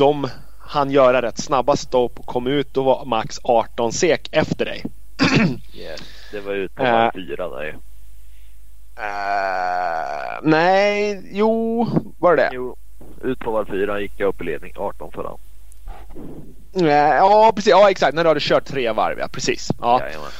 [0.00, 0.28] de
[0.60, 2.74] hann göra rätt snabba stopp och kom ut.
[2.74, 4.84] Då var Max 18 sek efter dig.
[5.74, 6.00] Yes.
[6.32, 7.74] Det var ut på varv fyra där ju.
[8.96, 11.86] Eh, nej, jo,
[12.18, 12.50] var det?
[12.52, 12.76] Jo,
[13.22, 15.38] ut på var fyra gick jag upp i ledning 18 för dem.
[16.74, 16.86] Eh,
[17.16, 17.70] Ja, precis.
[17.70, 18.14] Ja, exakt.
[18.14, 19.28] När du hade kört tre varv, ja.
[19.28, 19.70] Precis.
[19.80, 20.00] Ja.
[20.00, 20.30] Jajamän.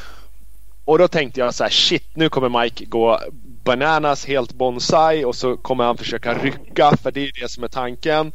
[0.84, 3.20] Och då tänkte jag så här, shit, nu kommer Mike gå
[3.64, 7.68] bananas helt bonsai och så kommer han försöka rycka för det är det som är
[7.68, 8.32] tanken.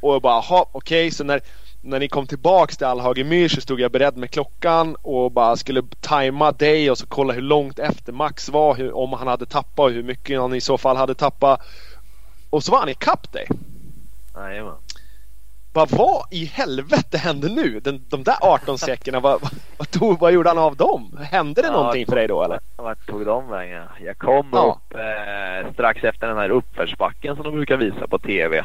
[0.00, 1.40] Och jag bara, ha, okej, så när,
[1.80, 5.82] när ni kom tillbaks till Allhagemyr så stod jag beredd med klockan och bara skulle
[6.00, 9.84] tajma dig och så kolla hur långt efter Max var, hur, om han hade tappat
[9.84, 11.60] och hur mycket han i så fall hade tappat.
[12.50, 13.46] Och så var han ikapp dig.
[14.34, 14.74] Jajamän.
[15.72, 17.80] Vad i helvete hände nu?
[17.80, 19.40] Den, de där 18 säkerna, vad,
[19.76, 21.18] vad, tog, vad gjorde han av dem?
[21.30, 22.60] Hände det Ja, någonting för dig då eller?
[22.76, 23.86] Vart tog de vägen?
[24.04, 24.78] Jag kom Ja.
[24.88, 28.64] upp eh, strax efter den här uppförsbacken som de brukar visa på TV.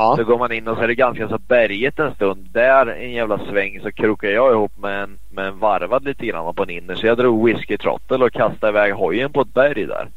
[0.00, 0.16] Ja.
[0.16, 2.48] Så går man in och så är det ganska så berget en stund.
[2.52, 6.54] Där en jävla sväng så krokar jag ihop med en, med en varvad lite grann
[6.54, 6.94] på en inner.
[6.94, 10.08] Så jag drog whisky trottel och kastade iväg hojen på ett berg där.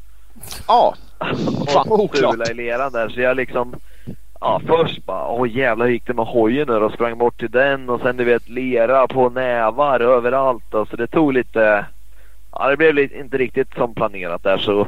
[0.68, 0.94] Ja.
[1.68, 2.34] Fan vad och oklart.
[2.34, 3.08] stula i leran där.
[3.08, 3.74] Så jag liksom
[4.40, 6.90] Ja först bara åh jävlar hur gick det med hojen nu då?
[6.90, 10.74] Sprang bort till den och sen du vet lera på nävar överallt.
[10.74, 11.86] Och så det tog lite
[12.52, 14.86] Ja det blev lite, inte riktigt som planerat där så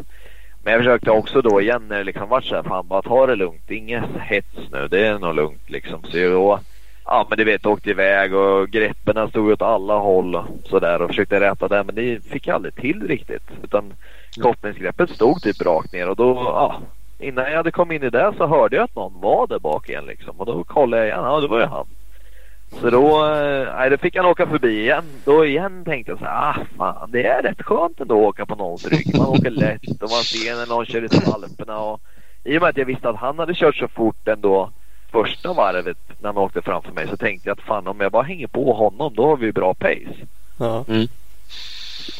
[0.66, 3.36] Men jag försökte också då igen när det liksom vart såhär fan bara ta det
[3.36, 3.70] lugnt.
[3.70, 4.88] Inget hets nu.
[4.88, 6.02] Det är nog lugnt liksom.
[6.04, 6.60] Så jag
[7.04, 11.08] Ja men du vet åkte iväg och greppen stod åt alla håll och sådär och
[11.08, 13.50] försökte rätta det men det fick jag aldrig till riktigt.
[13.62, 13.94] Utan
[14.42, 16.80] kopplingsgreppet stod typ rakt ner och då ja
[17.18, 19.88] Innan jag hade kommit in i det så hörde jag att någon var där bak
[19.88, 21.24] igen liksom och då kollade jag igen.
[21.24, 21.86] Ja det var ju han.
[22.70, 25.04] Så då, eh, nej, då fick han åka förbi igen.
[25.24, 28.46] Då igen tänkte jag så här, ah fan det är rätt skönt ändå att åka
[28.46, 29.18] på någons rygg.
[29.18, 32.00] Man åker lätt och man ser när någon kör i svalperna och
[32.44, 34.70] i och med att jag visste att han hade kört så fort ändå
[35.12, 38.22] första varvet när han åkte framför mig så tänkte jag att fan om jag bara
[38.22, 40.26] hänger på honom då har vi bra pace.
[40.58, 40.84] Ja.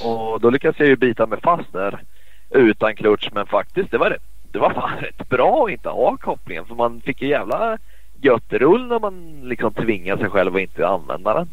[0.01, 2.03] Och då lyckades jag ju bita mig fast där
[2.51, 4.23] utan klutch men faktiskt det var rätt,
[4.53, 7.79] det var fan rätt bra att inte ha kopplingen för man fick ju jävla
[8.21, 11.49] gött rull när man liksom tvingade sig själv att inte använda den.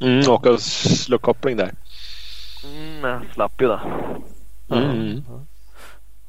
[0.00, 1.74] Mm, och och slå koppling där.
[2.64, 3.80] Mm, jag slapp ju det.
[4.70, 5.22] Mm.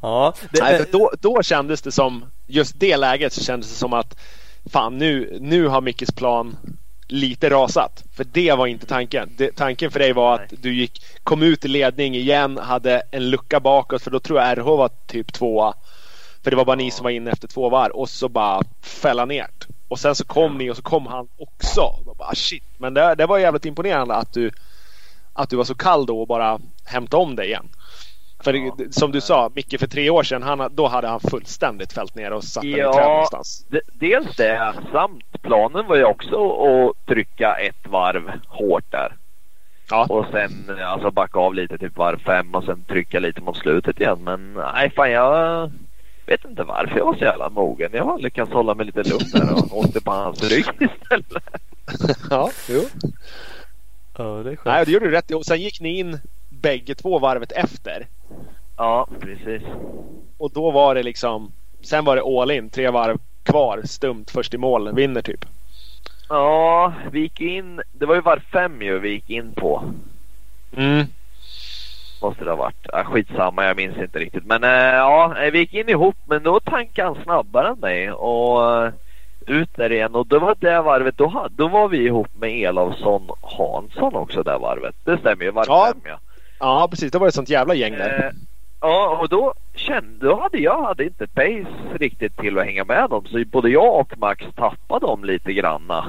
[0.01, 3.93] Ja, det, Nej, då, då kändes det som, just det läget så kändes det som
[3.93, 4.17] att
[4.65, 6.57] fan nu, nu har Mickes plan
[7.07, 8.03] lite rasat.
[8.15, 9.29] För det var inte tanken.
[9.37, 13.29] Det, tanken för dig var att du gick, kom ut i ledning igen, hade en
[13.29, 15.73] lucka bakåt för då tror jag RH var typ tvåa.
[16.45, 19.25] För det var bara ni som var inne efter två var och så bara fälla
[19.25, 19.47] ner.
[19.87, 21.81] Och sen så kom ni och så kom han också.
[22.05, 22.63] Och bara, shit.
[22.77, 24.51] Men det, det var jävligt imponerande att du,
[25.33, 27.69] att du var så kall då och bara hämtade om dig igen.
[28.43, 28.75] För Ja.
[28.91, 32.31] som du sa, Micke för tre år sedan, han, då hade han fullständigt fällt ner
[32.31, 32.93] och satt den i Ja.
[32.93, 33.65] träd någonstans.
[33.93, 39.15] Dels det samt planen var ju också att trycka ett varv hårt där.
[39.89, 40.05] Ja.
[40.09, 43.99] Och sen alltså backa av lite typ varv fem och sen trycka lite mot slutet
[43.99, 44.19] igen.
[44.23, 45.71] Men nej fan jag
[46.25, 47.89] vet inte varför jag var så jävla mogen.
[47.93, 51.43] Jag har lyckats hålla mig lite lugn där och åkte på hans rygg istället.
[52.29, 52.81] ja, jo.
[54.17, 54.65] ja, det är skönt.
[54.65, 55.31] Nej, det gjorde du rätt.
[55.31, 56.19] Och sen gick ni in
[56.49, 58.07] bägge två varvet efter.
[58.77, 59.63] Ja precis.
[60.37, 61.51] Och då var det liksom,
[61.81, 65.45] sen var det all in, tre varv kvar, stumt först i mål, vinner typ.
[66.29, 69.83] Ja vi gick in, det var ju varv fem ju vi gick in på.
[70.75, 71.05] Mm.
[72.21, 72.87] Måste det ha varit.
[72.91, 74.45] Ja, skitsamma, jag minns inte riktigt.
[74.45, 78.11] Men äh, ja, vi gick in ihop men då tankade han snabbare än mig.
[78.11, 78.91] Och äh,
[79.47, 80.15] ut där igen.
[80.15, 84.57] Och det var det varvet, då, då var vi ihop med Elavsson Hansson också det
[84.57, 84.95] varvet.
[85.03, 85.91] Det stämmer ju, varv Ja.
[85.93, 86.19] fem ja.
[86.59, 87.11] Ja, precis.
[87.11, 88.23] Det var ett sånt jävla gäng där.
[88.25, 88.31] Eh,
[88.81, 93.09] ja, och då kände då hade jag hade inte pace riktigt till att hänga med
[93.09, 93.25] dem.
[93.25, 96.05] Så både jag och Max tappade dem lite granna.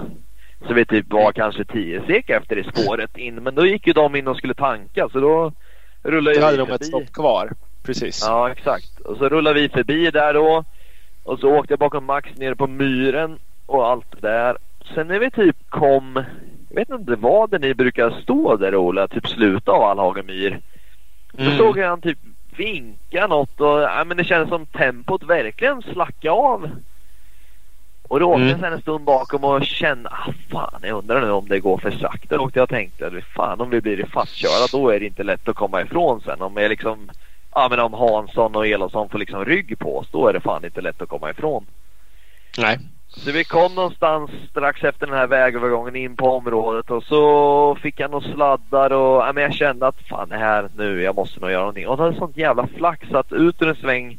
[0.66, 3.34] Så vi typ var kanske tio sek efter i spåret in.
[3.34, 5.52] Men då gick ju de in och skulle tanka så då
[6.06, 7.50] rullade Då hade de ett stopp kvar.
[7.82, 8.24] Precis.
[8.26, 9.00] Ja, exakt.
[9.00, 10.64] Och så rullade vi förbi där då.
[11.24, 14.56] Och så åkte jag bakom Max ner på myren och allt det där.
[14.94, 16.24] Sen när vi typ kom,
[16.68, 20.60] jag vet inte vad det ni brukar stå där Ola, typ slutet av Allhagemyr.
[21.32, 21.58] Då Mm.
[21.58, 22.18] såg jag han typ
[22.56, 26.70] vinka något och ja, men det kändes som tempot verkligen slacka av.
[28.08, 28.48] Och då åkte Mm.
[28.50, 31.78] jag sen en stund bakom och kände, ah, fan jag undrar nu om det går
[31.78, 32.36] för sakta.
[32.36, 35.48] Då åkte jag och tänkte, fan om vi blir fastkörda då är det inte lätt
[35.48, 36.42] att komma ifrån sen.
[36.42, 37.10] Om jag liksom,
[37.54, 40.64] ja men om Hansson och Elofsson får liksom rygg på oss, då är det fan
[40.64, 41.66] inte lätt att komma ifrån.
[42.58, 42.78] Nej.
[43.08, 48.00] Så vi kom någonstans strax efter den här vägövergången in på området och så fick
[48.00, 51.40] jag några sladdar och ja, men jag kände att fan det här nu, jag måste
[51.40, 51.88] nog göra någonting.
[51.88, 54.18] Och då hade sånt jävla flax att ut ur en sväng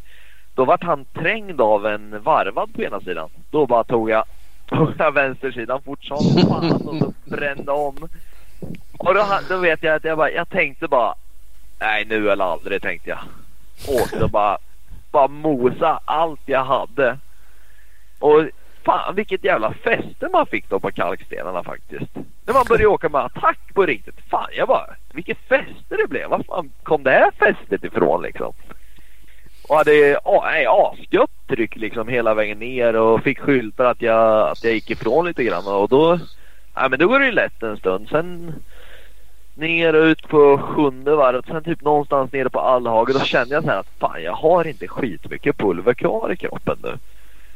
[0.57, 3.29] då vart han trängd av en varvad på ena sidan.
[3.51, 4.23] Då bara tog jag,
[4.65, 8.09] tog jag vänstersidan fort som fan och så brände om.
[8.97, 11.15] Och då, då vet jag att jag bara, jag tänkte bara
[11.79, 13.19] nej nu eller aldrig tänkte jag.
[14.01, 14.57] Åkte och bara,
[15.11, 17.17] bara mosa allt jag hade.
[18.19, 18.43] Och
[18.85, 22.15] fan vilket jävla fäste man fick då på kalkstenarna faktiskt.
[22.45, 24.19] När man började åka med attack på riktigt.
[24.29, 26.29] Fan jag bara, vilket fäste det blev.
[26.29, 28.53] Var fan kom det här fästet ifrån liksom?
[29.67, 34.63] Och hade ja, asgött tryck liksom hela vägen ner och fick skyltar att jag, att
[34.63, 35.67] jag gick ifrån lite grann.
[35.67, 36.19] Och då,
[36.75, 38.07] ja, men då går det ju lätt en stund.
[38.09, 38.53] Sen
[39.55, 41.45] ner och ut på sjunde varvet.
[41.47, 43.13] Sen typ någonstans nere på Allhage.
[43.13, 46.77] Då kände jag så här att fan jag har inte skitmycket pulver kvar i kroppen
[46.83, 46.97] nu.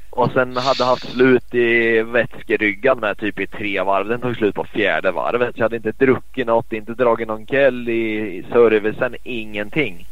[0.09, 4.07] Och sen hade haft slut i vätskeryggan med typ i tre varv.
[4.07, 5.55] Den tog slut på fjärde varvet.
[5.55, 10.07] Så jag hade inte druckit något, inte dragit någon kell i, i servicen, ingenting.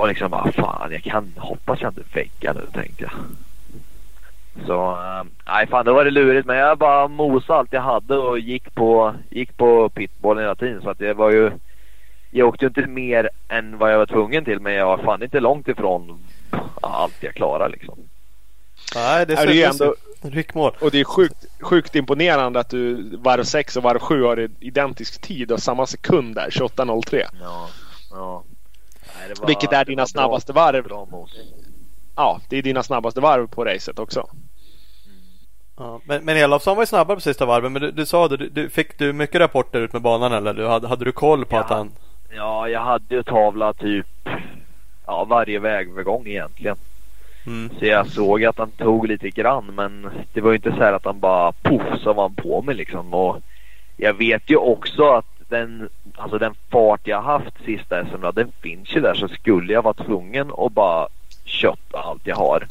[0.00, 3.12] Och liksom bara fan jag kan hoppas jag inte väggar nu tänkte jag.
[4.66, 8.16] Så eh, nej fan det var det lurigt men jag bara mosade allt jag hade
[8.16, 11.50] och gick på, gick på pitbollen hela tiden så att det var ju
[12.30, 15.22] jag åkte ju inte mer än vad jag var tvungen till men jag var fan
[15.22, 16.18] inte långt ifrån
[16.80, 17.98] allt jag klarade liksom.
[18.94, 20.72] Nej, det Ja, det är ju är ändå- ryckmål.
[20.80, 25.20] Och det är sjukt, sjukt imponerande att du varv 6 och varv 7 har identisk
[25.20, 27.22] tid och samma sekund där, 28.03.
[27.40, 27.68] Ja,
[28.10, 28.42] ja.
[29.26, 30.84] Nej, var- Vilket är dina var snabbaste bra, varv.
[30.88, 31.26] Bra.
[32.16, 34.28] Ja, det är dina snabbaste varv på racet också.
[35.76, 37.72] Ja, men, men Elofsson var ju snabbare på sista varven.
[37.72, 40.54] Men du, du sa det, du, du, fick du mycket rapporter ut med banan eller?
[40.54, 41.60] Du, hade, hade du koll på Ja.
[41.60, 41.90] att han...
[42.36, 44.06] Ja, jag hade ju tavla typ
[45.06, 46.76] ja, varje vägövergång egentligen.
[47.46, 47.70] Mm.
[47.78, 50.92] Så jag såg att han tog lite grann men det var ju inte så här
[50.92, 53.14] att han bara poff så var han på mig liksom.
[53.14, 53.40] Och
[53.96, 58.96] jag vet ju också att den, alltså den fart jag haft sista SM den finns
[58.96, 61.08] ju där så skulle jag vara tvungen att bara
[61.44, 62.66] kötta allt jag har.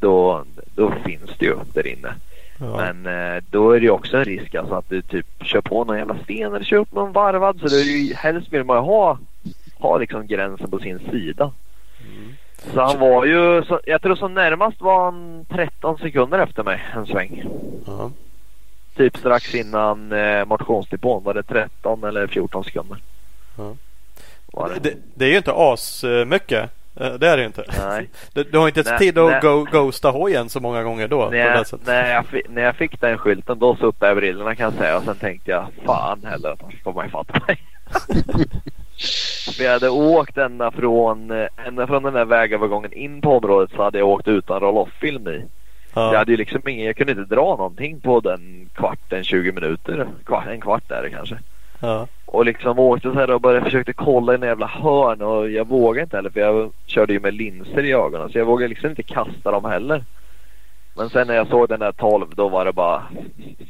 [0.00, 0.44] Då,
[0.74, 2.14] då finns det ju där inne.
[2.60, 2.76] Ja.
[2.76, 5.84] Men eh, då är det ju också en risk alltså att du typ kör på
[5.84, 7.60] någon jävla sten eller kör upp någon varvad.
[7.60, 9.18] Så det är ju helst vill man ju ha,
[9.78, 11.52] ha liksom gränsen på sin sida.
[12.74, 16.80] Så han var ju, så, jag tror som närmast var han 13 sekunder efter mig
[16.94, 17.44] en sväng.
[17.86, 18.10] Ja.
[18.98, 22.98] Typ strax innan eh, motionsdepån var det 13 eller 14 sekunder.
[23.58, 23.74] Ja.
[24.52, 24.80] Var det.
[24.90, 26.70] Det, det är ju inte as eh, mycket.
[26.94, 27.64] Det är det ju inte.
[27.88, 28.08] Nej.
[28.34, 29.40] Du, du har inte ens Nej, tid att nej.
[29.42, 31.24] go, ghosta hojen så många gånger då.
[31.24, 31.86] på När det jag, sättet.
[31.86, 34.96] när, jag, fi- när jag fick den skylten då suttade jag brillorna kan jag säga
[34.98, 37.62] och sen tänkte jag fan heller att han får man ifatt mig.
[39.56, 43.70] För jag hade åkt ända från, eh, ända från den där vägövergången in på området
[43.76, 45.44] så hade jag åkt utan roll-off-film i.
[45.94, 46.18] Jag Ja.
[46.18, 50.06] hade ju liksom ingen, jag kunde inte dra någonting på den kvarten, 20 minuter.
[50.26, 51.38] Kvart, en kvart är det kanske.
[51.80, 52.06] Ja.
[52.26, 56.02] Och liksom åkte så här och bara försökte kolla i jävla hörn och jag vågade
[56.04, 59.02] inte heller för jag körde ju med linser i ögonen så jag vågade liksom inte
[59.02, 60.04] kasta dem heller.
[60.96, 63.02] Men sen när jag såg den där 12 då var det bara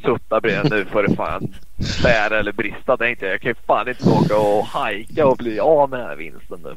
[0.05, 1.55] sutta bredvid nu för det fan
[2.03, 3.33] bära eller brista tänkte jag.
[3.35, 6.59] Jag kan ju fan inte åka och hajka och bli av med den här vinsten
[6.65, 6.75] nu.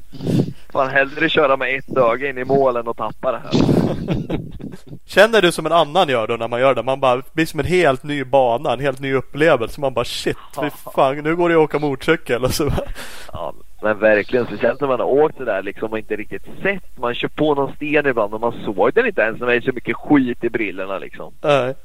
[0.71, 3.51] Fan hellre köra med ett öga in i målen och tappa det här.
[5.05, 6.83] Känner du som en annan gör då när man gör det?
[6.83, 9.81] Man bara blir som en helt ny bana, en helt ny upplevelse.
[9.81, 12.43] Man bara shit, fy fan, nu går det att åka motorcykel.
[12.43, 12.87] Och så bara,
[13.33, 14.45] Ja, men verkligen.
[14.45, 16.97] Speciellt när man har åkt det där liksom och inte riktigt sett.
[16.97, 19.61] Man kör på någon sten ibland och man såg den inte ens när det är
[19.61, 21.33] så mycket skit i brillorna liksom.
[21.41, 21.75] nej.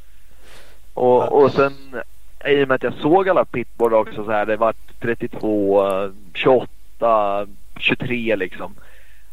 [0.94, 1.72] Och, och sen
[2.46, 4.46] i och med att jag såg alla pitboard också så här.
[4.46, 7.46] Det var 32, eh, 28,
[7.78, 8.74] 23 liksom.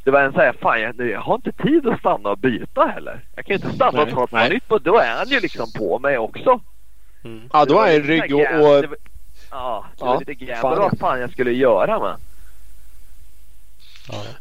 [0.03, 2.85] Det var en så här, fan jag, jag har inte tid att stanna och byta
[2.85, 3.25] heller.
[3.35, 4.49] Jag kan ju inte stanna och Nej, ta på nej.
[4.49, 6.59] nytt på Då är han ju liksom på mig också.
[7.23, 7.49] Mm.
[7.53, 8.39] Ja, då är lite rygg och...
[8.41, 8.97] och det var-
[9.51, 10.77] Ja, det Ja, var lite fan.
[10.79, 12.15] vad fan jag skulle göra med.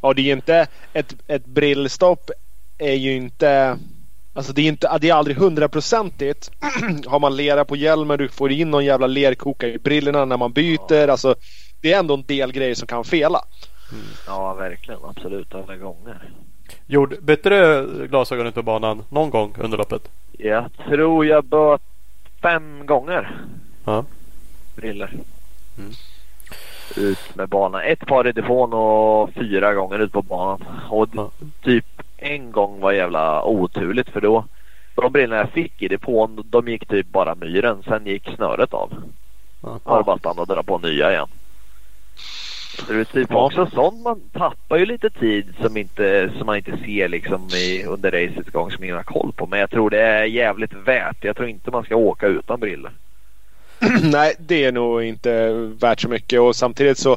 [0.03, 0.67] ja, det är ju inte...
[0.93, 2.31] Ett, ett brillstopp
[2.79, 3.79] är ju inte...
[4.35, 6.51] Alltså det är, inte, det är aldrig hundraprocentigt.
[7.07, 10.53] Har man lera på hjälmen, du får in någon jävla lerkoka i brillorna när man
[10.53, 11.09] byter.
[11.09, 11.35] Alltså,
[11.81, 13.41] det är ändå en del grejer som kan fela.
[14.27, 15.01] Ja, verkligen.
[15.05, 15.55] Absolut.
[15.55, 16.23] Alla gånger.
[16.87, 20.09] Gjorde, bytte du glasögon ut på banan någon gång under loppet?
[20.39, 21.83] Jag tror jag böt
[22.43, 23.37] fem gånger
[23.85, 24.05] Ja.
[24.77, 25.11] briller.
[25.79, 25.91] Mm.
[26.97, 27.81] Ut med banan.
[27.81, 30.65] Ett par i depån och fyra gånger ut på banan.
[30.91, 31.31] Och Ja.
[31.63, 31.87] typ
[32.17, 34.45] en gång var jävla oturligt för då
[34.95, 37.83] De brillorna jag fick i depån, de gick typ bara myren.
[37.89, 38.93] Sen gick snöret av.
[39.63, 39.69] Ja.
[39.85, 41.29] Det bara att stanna och dra på nya igen.
[42.79, 43.47] Så det är typ Ja.
[43.47, 47.85] också sånt man tappar ju lite tid som, inte, som man inte ser liksom i,
[47.85, 49.47] under racets gång som ingen har koll på.
[49.47, 51.25] Men jag tror det är jävligt värt.
[51.25, 52.93] Jag tror inte man ska åka utan brillor.
[54.03, 57.17] Nej, det är nog inte värt så mycket och samtidigt så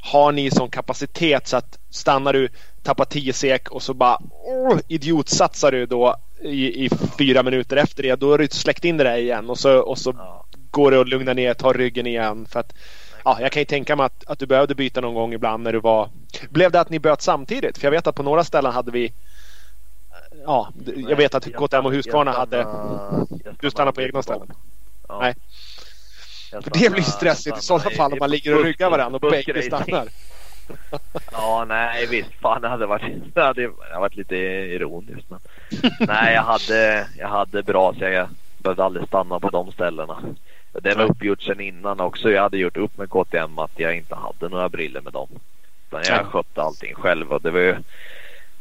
[0.00, 2.48] har ni sån kapacitet så att stannar du,
[2.82, 8.02] tappar 10 sek och så bara oh, idiotsatsar du då i, i fyra minuter efter
[8.02, 8.16] det.
[8.20, 10.44] Då har du släckt in det där igen och så, och så Ja.
[10.70, 12.46] går det att lugna ner, ta ryggen igen.
[12.50, 12.74] För att,
[13.28, 15.72] ja, jag kan ju tänka mig att, att du behövde byta någon gång ibland när
[15.72, 16.08] du var...
[16.50, 17.78] Blev det att ni böt samtidigt?
[17.78, 19.12] För jag vet att på några ställen hade vi...
[20.44, 20.72] Ja,
[21.08, 22.62] jag vet att KTM och Husqvarna hade...
[22.62, 24.52] stannade- jag Du stannar på egna ställen?
[25.08, 25.18] Ja.
[25.20, 25.34] Nej.
[26.50, 29.18] För det blir stannade- stressigt i stannade sådana fall om man ligger och ryggar varandra
[29.22, 30.08] och bägge stannar.
[31.32, 32.30] Ja, nej visst.
[32.42, 35.30] Fan, det hade varit, det hade, det hade varit lite ironiskt.
[35.30, 35.40] Men.
[36.00, 38.28] nej, jag hade, jag hade bra så jag
[38.58, 40.22] behövde aldrig stanna på de ställena.
[40.72, 42.30] Det var uppgjort sedan innan också.
[42.30, 45.28] Jag hade gjort upp med KTM att jag inte hade några briller med dem.
[45.88, 47.76] Utan jag skötte allting själv och det var ju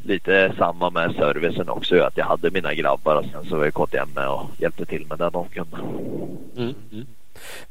[0.04, 2.02] lite samma med servicen också.
[2.02, 5.18] Att jag hade mina grabbar och sen så var KTM med och hjälpte till med
[5.20, 5.78] det de kunde.
[6.58, 6.76] Mm.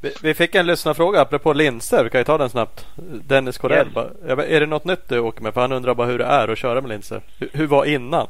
[0.00, 2.04] Vi, vi fick en lyssnarfråga apropå linser.
[2.04, 2.86] Vi kan ju ta den snabbt.
[3.26, 3.88] Dennis Corell.
[3.96, 4.38] Yes.
[4.48, 5.54] Är det något nytt du åker med?
[5.54, 7.20] För han undrar bara hur det är att köra med linser.
[7.38, 8.26] Hur, hur var innan?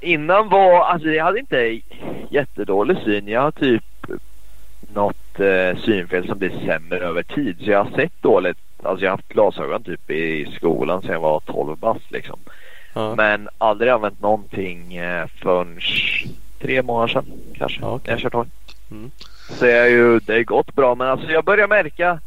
[0.00, 1.80] Innan var, alltså jag hade inte
[2.30, 3.28] jättedålig syn.
[3.28, 3.84] Jag har typ
[4.94, 7.56] något eh, synfel som blir sämre över tid.
[7.64, 8.58] Så jag har sett dåligt.
[8.82, 12.38] Alltså jag har haft glasögon typ i skolan sedan jag var 12 bast liksom.
[12.94, 13.14] Ja.
[13.14, 15.80] Men aldrig använt någonting eh, förrän
[16.58, 17.80] tre månader sedan kanske.
[17.80, 18.02] Ja, okej.
[18.06, 18.46] När jag kört hoj.
[18.90, 19.10] Mm.
[19.48, 22.18] Så jag ju, det har gått bra men alltså jag börjar märka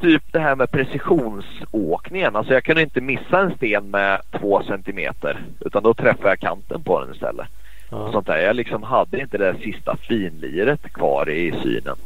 [0.00, 2.36] typ det här med precisionsåkningen.
[2.36, 5.42] Alltså jag kunde inte missa en sten med två centimeter.
[5.60, 7.46] Utan då träffade jag kanten på den istället.
[7.90, 8.12] Ja.
[8.12, 8.36] Sånt där.
[8.38, 11.96] Jag liksom hade inte det där sista finliret kvar i synen.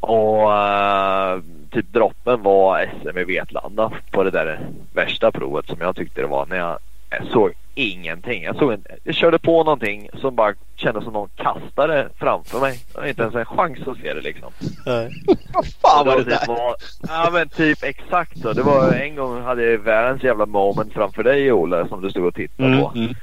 [0.00, 4.60] Och eh, typ droppen var SM i Vetlanda på det där
[4.94, 6.78] värsta provet som jag tyckte det var när jag,
[7.10, 8.42] jag såg ingenting.
[8.42, 12.80] Jag, såg en, jag körde på någonting som bara kändes som någon kastade framför mig.
[12.92, 14.52] Jag hade inte ens en chans att se det liksom.
[14.86, 15.10] Nej.
[15.54, 16.46] Vad fan Och var det typ där?
[16.46, 16.74] var,
[17.08, 18.52] ja men typ exakt så.
[18.52, 22.24] Det var en gång hade jag världens jävla moment framför dig Olle som du stod
[22.24, 22.92] och tittade på.
[22.94, 23.14] Mm.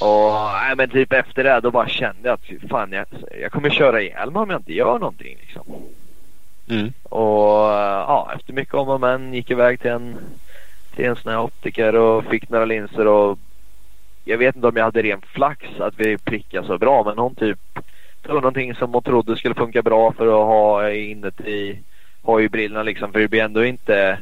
[0.00, 3.06] Och nej, men typ efter det då bara kände jag att fan jag,
[3.40, 5.62] jag kommer köra ihjäl mig om jag inte gör någonting liksom.
[6.70, 6.92] Mm.
[7.02, 7.70] Och
[8.08, 10.16] ja, efter mycket om och men gick iväg till en,
[10.94, 13.38] till en sån här optiker och fick några linser och
[14.24, 17.34] jag vet inte om jag hade ren flax att vi prickade så bra men hon
[17.34, 17.58] typ
[18.22, 21.78] tog någonting som hon trodde skulle funka bra för att ha inuti
[22.22, 24.18] hojbrillorna liksom för det blir ändå inte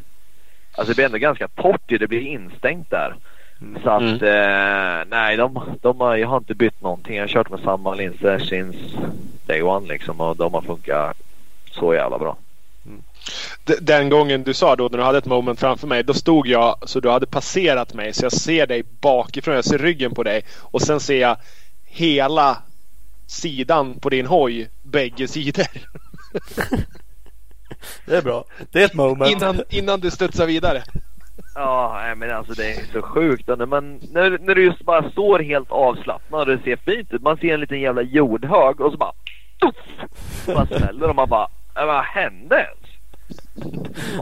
[0.77, 3.16] Alltså det blir ändå ganska torrt ju, det blir instängt där.
[3.60, 3.82] Mm.
[3.82, 7.16] Så att eh, nej, de, de har, jag har inte bytt någonting.
[7.16, 8.78] Jag har kört med samma linser since
[9.46, 11.16] day one liksom och de har funkat
[11.70, 12.36] så jävla bra.
[13.64, 16.02] D- Den gången du sa då när du hade ett moment framför mig.
[16.04, 18.12] Då stod jag så du hade passerat mig.
[18.12, 19.54] Så jag ser dig bakifrån.
[19.54, 20.42] Jag ser ryggen på dig.
[20.58, 21.36] Och sen ser jag
[21.84, 22.58] hela
[23.26, 24.68] sidan på din hoj.
[24.82, 25.66] Bägge sidor.
[28.06, 28.44] Det är bra.
[28.72, 29.30] Det är ett moment.
[29.32, 30.82] Innan, innan du studsar vidare.
[31.56, 33.48] Ja, men alltså det är så sjukt.
[33.48, 37.22] När, man, när, när du just bara står helt avslappnad och det ser fint ut.
[37.22, 39.12] Man ser en liten jävla jordhög och så bara...
[39.60, 40.06] Tuff,
[40.46, 41.48] bara smäller och man bara...
[41.76, 42.96] "Äh, Vad hände ens?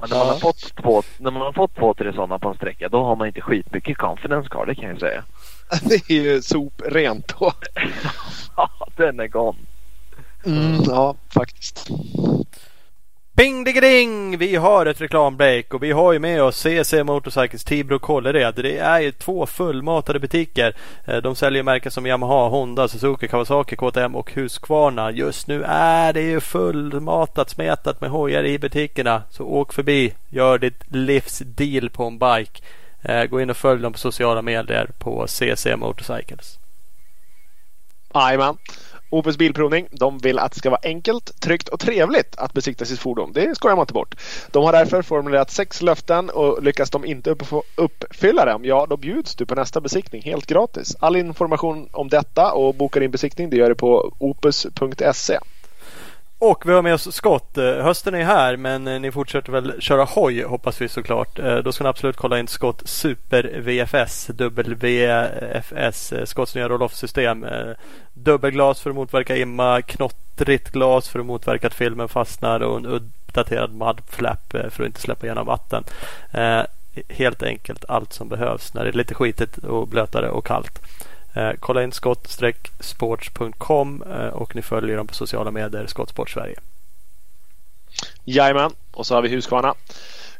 [0.02, 0.38] Och när, man har Ja.
[0.40, 3.26] fått två, när man har fått två, tre sådana på en sträcka då har man
[3.26, 5.22] inte skitmycket confidence kvar, det kan jag säga.
[5.82, 7.52] Det är ju soprent då.
[8.56, 9.58] Ja, den är gone.
[10.46, 11.88] Mm, ja, faktiskt.
[13.36, 14.38] Ping ding!
[14.38, 18.46] Vi har ett reklambreak och vi har ju med oss CC Motorcycles Tibro Kållered.
[18.46, 20.74] Alltså, det är ju två fullmatade butiker.
[21.04, 25.10] Eh, de säljer märken som Yamaha, Honda, Suzuki, Kawasaki, KTM och Husqvarna.
[25.10, 29.22] Just nu är det ju fullmatat, smetat med hojar i butikerna.
[29.30, 32.62] Så åk förbi, gör ditt livs deal på en bike.
[33.02, 36.58] Eh, gå in och följ dem på sociala medier på CC Motorcycles.
[38.14, 38.56] Jajamän.
[39.14, 39.86] Opus Bilprovning.
[39.90, 43.32] De vill att det ska vara enkelt, tryggt och trevligt att besikta sitt fordon.
[43.32, 44.14] Det skojar man inte bort.
[44.50, 48.96] De har därför formulerat sex löften och lyckas de inte upp- uppfylla dem, ja då
[48.96, 50.96] bjuds du på nästa besiktning helt gratis.
[51.00, 55.38] All information om detta och bokar din besiktning det gör du på opus.se.
[56.46, 57.58] Och vi har med oss Scott.
[57.58, 61.38] Eh, hösten är här men eh, ni fortsätter väl köra hoj hoppas vi såklart.
[61.38, 67.46] Eh, då ska ni absolut kolla in Scott Super VFS WFS Scotts nya roll-off-system.
[68.14, 72.86] Dubbelglas för att motverka imma, knottrigt glas för att motverka att filmen fastnar och en
[72.86, 75.84] uppdaterad mudflap för att inte släppa igenom vatten.
[77.08, 80.80] Helt enkelt allt som behövs när det är lite skitigt och blötare och kallt.
[81.34, 86.56] Eh, kolla in skott-sports.com eh, och ni följer dem på sociala medier, Skottsport Sverige.
[88.24, 89.74] Jajamän, och så har vi Husqvarna.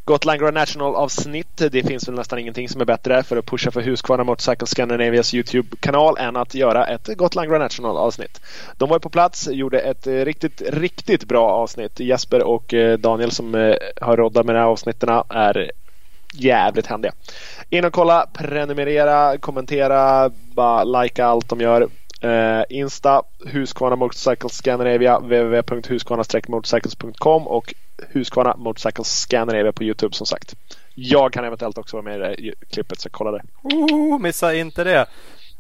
[0.07, 1.57] Gotland Grand National avsnitt.
[1.57, 5.35] Det finns väl nästan ingenting som är bättre för att pusha för Husqvarna Motorcycle Scandinavias
[5.35, 8.41] Youtube-kanal än att göra ett Gotland Grand National avsnitt.
[8.77, 12.01] De var på plats, gjorde ett riktigt, riktigt bra avsnitt.
[12.01, 15.71] Jesper och eh, Daniel som eh, har roddat med de här avsnitten är
[16.35, 17.13] jävligt händiga.
[17.71, 21.89] In och kolla, prenumerera, kommentera, bara likea allt de gör.
[22.25, 27.75] Uh, Insta Husqvarna Motorcycles Scandinavia www.husqvarna-motorcycles.com och
[28.09, 30.55] Husqvarna Motorcycles Scandinavia på Youtube som sagt.
[30.95, 33.43] Jag kan eventuellt också vara med i det klippet så kolla det.
[33.63, 35.07] Oh, missa inte det!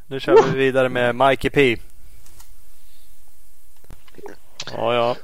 [0.06, 1.76] Nu kör vi vidare med Mikey P.
[4.72, 5.16] Ja, ja.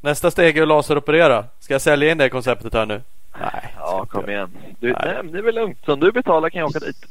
[0.00, 1.44] Nästa steg är att laseroperera.
[1.60, 3.02] Ska jag sälja in det konceptet här nu?
[3.40, 3.74] Nej.
[3.76, 4.50] Ja, kom igen.
[4.80, 5.00] Du, nej.
[5.04, 5.32] nej.
[5.32, 5.78] det är väl lugnt.
[5.84, 7.06] Som du betalar kan jag åka dit.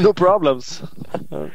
[0.04, 0.82] no problems.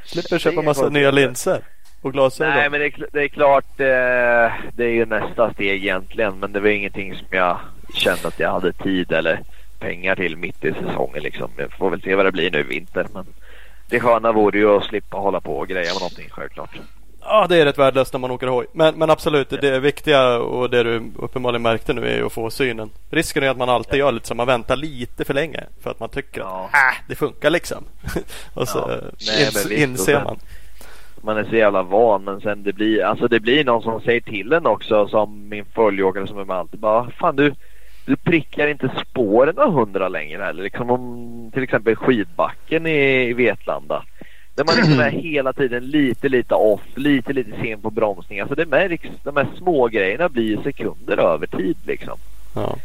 [0.05, 1.61] Slipper köpa massa nya linser
[2.01, 2.53] och glasögon.
[2.53, 3.79] Nej, men det är, det är klart.
[3.79, 6.39] Eh, det är ju nästa steg egentligen.
[6.39, 7.59] Men det var ingenting som jag
[7.93, 9.39] kände att jag hade tid eller
[9.79, 11.23] pengar till mitt i säsongen.
[11.23, 11.51] Liksom.
[11.57, 13.07] Jag får väl se vad det blir nu i vinter.
[13.13, 13.25] Men
[13.89, 16.79] det sköna vore ju att slippa hålla på och greja med någonting självklart.
[17.25, 18.65] Ja, det är rätt värdelöst när man åker hoj.
[18.71, 19.57] Men, men absolut, ja.
[19.61, 22.89] det viktiga och det du uppenbarligen märkte nu är ju att få synen.
[23.09, 23.97] Risken är att man alltid ja.
[23.97, 26.69] gör lite så man väntar lite för länge för att man tycker ja.
[26.71, 27.83] att äh, det funkar liksom.
[28.53, 28.97] och så ja.
[29.27, 30.37] Nej, ins, inser man.
[31.21, 34.21] Man är så jävla van men sen det blir, alltså det blir någon som säger
[34.21, 37.53] till en också som min följåkare som är med alltid bara Fan du,
[38.05, 40.63] du prickar inte spåren av hundra längre heller.
[40.63, 44.03] Liksom om till exempel skidbacken i, i Vetlanda.
[44.55, 48.39] Där man liksom är hela tiden lite, lite off, lite, lite sen på bromsning.
[48.39, 52.17] Alltså det märks, de här små grejerna blir sekunder över tid liksom.
[52.55, 52.77] Ja.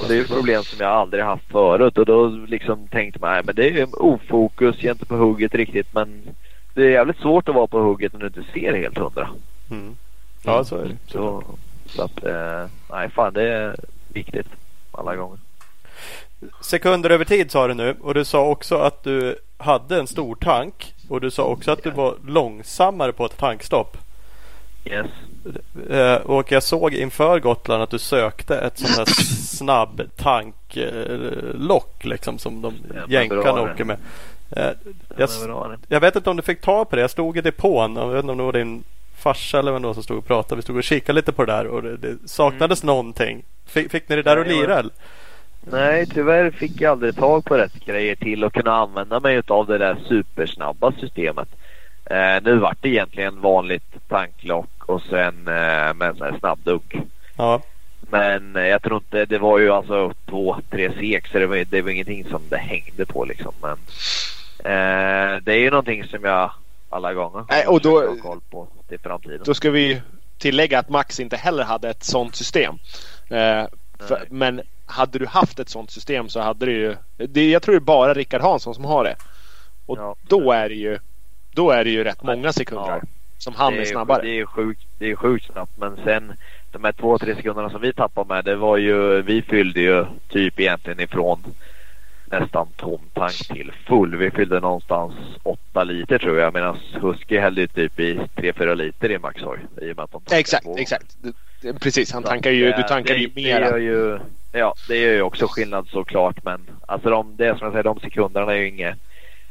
[0.00, 3.42] Och det är ett problem som jag aldrig haft förut och då liksom tänkte man,
[3.44, 6.22] men det är ofokus, jag är inte på hugget riktigt men
[6.74, 9.28] det är jävligt svårt att vara på hugget när du inte ser helt hundra.
[9.70, 9.96] Mm.
[10.44, 10.96] Ja, så är det.
[11.06, 11.44] Så,
[11.86, 13.76] så att, eh, nej fan det är
[14.08, 14.46] viktigt
[14.92, 15.38] alla gånger.
[16.60, 20.34] Sekunder över tid sa du nu och du sa också att du hade en stor
[20.34, 23.96] tank och du sa också att du var långsammare på ett tankstopp.
[24.84, 25.06] Yes.
[25.90, 29.04] Eh, och jag såg inför Gotland att du sökte ett sånt här
[29.46, 32.74] snabb tanklock liksom som de
[33.08, 33.98] jänkarna åker med.
[34.50, 34.70] Eh,
[35.16, 35.28] jag,
[35.88, 37.02] jag, vet inte om du fick tag på det.
[37.02, 37.96] Jag stod i depån.
[37.96, 38.84] Jag vet inte om det var din
[39.16, 40.56] farsa eller vem det var som stod och pratade.
[40.56, 42.94] Vi stod och kikade lite på det där och det, det saknades mm.
[42.94, 43.44] någonting.
[43.66, 44.84] Fick, fick ni det där att lira?
[45.70, 49.66] Nej, tyvärr fick jag aldrig tag på rätt grejer till att kunna använda mig av
[49.66, 51.48] det där supersnabba systemet.
[52.10, 56.96] Eh, nu vart det egentligen vanligt tanklock och sen eh, med en sån här snabbdunk.
[57.36, 57.62] Ja.
[58.10, 61.64] Men eh, jag tror inte, det var ju alltså två, tre sek så det var,
[61.64, 63.52] det var ingenting som det hängde på liksom.
[63.62, 63.78] Men
[64.58, 66.50] eh, det är ju någonting som jag
[66.90, 69.40] alla gånger Nej, och då, ha koll på till framtiden.
[69.44, 70.02] Då ska vi
[70.38, 72.74] tillägga att Max inte heller hade ett sånt system.
[73.28, 73.64] Eh,
[73.98, 76.96] för, men hade du haft ett sånt system så hade du ju...
[77.16, 79.16] Det, jag tror det är bara Rickard Hansson som har det.
[79.86, 80.16] Och ja.
[80.28, 80.98] då är det ju
[81.54, 83.00] då är det ju rätt många sekunder ja.
[83.38, 84.22] som han är, är, snabbare.
[84.22, 86.32] Det är sjukt, det är sjukt snabbt men sen
[86.72, 90.06] de här två, tre sekunderna som vi tappade med det var ju, vi fyllde ju
[90.28, 91.44] typ egentligen ifrån
[92.30, 94.16] nästan tom tank till full.
[94.16, 99.18] Vi fyllde någonstans 8 liter tror jag medan Husky hällde typ i 3-4 liter i
[99.18, 99.58] Maxoy.
[99.82, 101.16] I och med att de exakt, exakt.
[101.80, 103.60] Precis, han tankar ju, du tankar det, ju mer.
[103.60, 104.18] Det gör ju,
[104.52, 108.00] ja, det gör ju också skillnad såklart men alltså de, det som jag säger, de
[108.00, 108.98] sekunderna är ju inget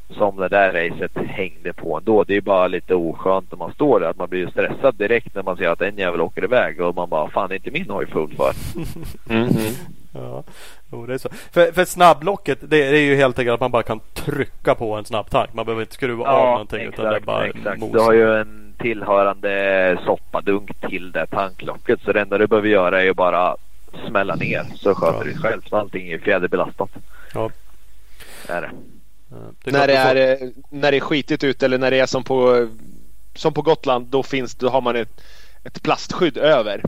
[0.10, 2.24] som det där racet hängde på ändå.
[2.24, 4.10] Det är bara lite oskönt när man står där.
[4.10, 7.10] Att man blir stressad direkt när man ser att en jävel åker iväg och man
[7.10, 8.52] bara fan det är inte min hoj full för.
[9.30, 9.76] Mm -hmm.
[10.14, 10.44] Ja,
[10.92, 11.30] jo, det är så.
[11.52, 15.06] För, för snabblocket det, är ju helt enkelt att man bara kan trycka på en
[15.06, 15.54] snabbtank.
[15.54, 17.82] Man behöver inte skruva ja, av någonting exakt, utan det är bara exakt.
[17.94, 22.00] Du har ju en tillhörande soppadunk till det tanklocket.
[22.02, 23.56] Så det enda du behöver göra är ju bara
[24.08, 25.24] smälla ner så sköter ja.
[25.24, 25.62] det själv.
[25.70, 26.90] Så allting är fjäderbelastat.
[27.34, 27.50] Ja.
[28.48, 28.72] Det är det.
[29.64, 30.52] Det när, det är, får...
[30.70, 32.70] när det är skitigt ute eller när det är som på,
[33.36, 35.22] som på Gotland då, finns, då har man ett,
[35.64, 36.84] ett plastskydd över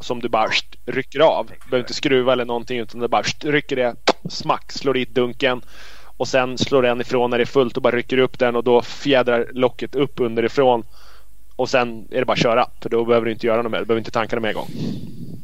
[0.00, 0.50] som du bara
[0.86, 1.46] rycker av.
[1.46, 3.96] Du behöver inte skruva eller någonting utan du bara rycker det,
[4.28, 5.62] smack, slår dit dunken
[6.16, 8.64] och sen slår den ifrån när det är fullt och bara rycker upp den och
[8.64, 10.84] då fjädrar locket upp underifrån
[11.56, 13.78] och sen är det bara att köra för då behöver du inte göra något mer.
[13.78, 14.68] Du behöver inte tanka dem en gång.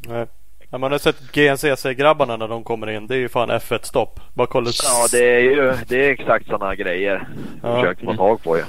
[0.08, 0.26] Nej.
[0.74, 3.06] Ja, man har sett GNCC-grabbarna när de kommer in.
[3.06, 4.20] Det är ju fan F1-stopp.
[4.32, 4.70] Bara kolla.
[4.82, 7.28] Ja, det är ju det är exakt sådana grejer.
[7.62, 7.76] Ja.
[7.76, 8.62] Försökt få tag på ju.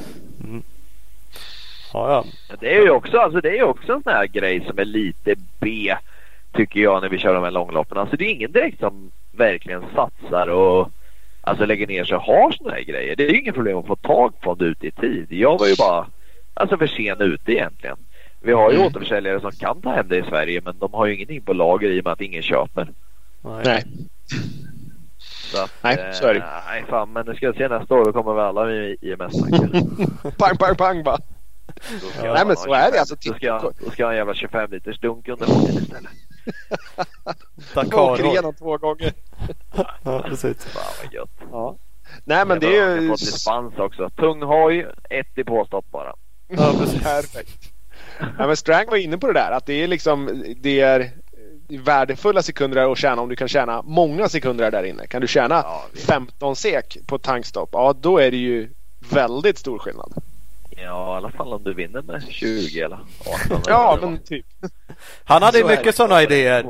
[0.44, 0.64] Mm.
[1.94, 2.26] Ja, ja.
[2.60, 5.36] Det är ju också, alltså, det är också en sån här grej som är lite
[5.60, 5.96] B.
[6.54, 7.98] Tycker jag när vi kör de här långloppen.
[7.98, 10.90] Alltså det är ingen direkt som verkligen satsar och
[11.42, 13.16] alltså lägger ner sig och har sådana här grejer.
[13.16, 15.28] Det är ju inget problem att få tag på det ute i tid.
[15.30, 16.08] Jag var ju bara
[16.54, 17.98] alltså för sen ute egentligen.
[18.46, 18.88] Vi har ju Mm.
[18.88, 21.90] återförsäljare som kan ta hem det i Sverige men de har ju ingenting på lager
[21.90, 22.90] i och med att ingen köper.
[23.64, 23.84] Nej.
[25.20, 26.46] Så att, Nej, eh, så är det.
[26.68, 29.70] Nej fan men nu ska jag se nästa år då kommer vi alla i IMS-tankar.
[30.38, 31.18] Pang, pang, pang bara.
[31.92, 34.12] Nej, jag men så är det, 25 alltså, Då ska jag, då ska jag ha
[34.12, 36.12] en jävla 25 liters dunk under hojen istället.
[37.76, 38.26] Åker Dakar.
[38.26, 39.14] igenom två gånger.
[40.04, 40.66] Ja, precis.
[40.66, 41.30] Fan vad gött.
[41.52, 41.78] Ja.
[42.24, 43.08] Nej men det Jag är har ju...
[43.10, 44.10] fått dispens också.
[44.10, 46.14] Tung hoj, ett i påstopp bara.
[46.48, 47.04] Ja, precis.
[47.04, 47.72] Perfekt.
[48.20, 51.12] Ja, men Strang var inne på det där att det är liksom det är
[51.68, 55.08] värdefulla sekunder att tjäna om du kan tjäna många sekunder där inne.
[55.08, 56.06] Kan du tjäna Ja, visst.
[56.06, 58.70] 15 sek på tankstopp, ja då är det ju
[59.12, 60.14] väldigt stor skillnad.
[60.70, 63.00] Ja, i alla fall om du vinner med 20 eller
[63.46, 63.62] 18.
[63.68, 64.46] Ja men typ.
[65.24, 66.66] Han hade Så mycket sådana idéer.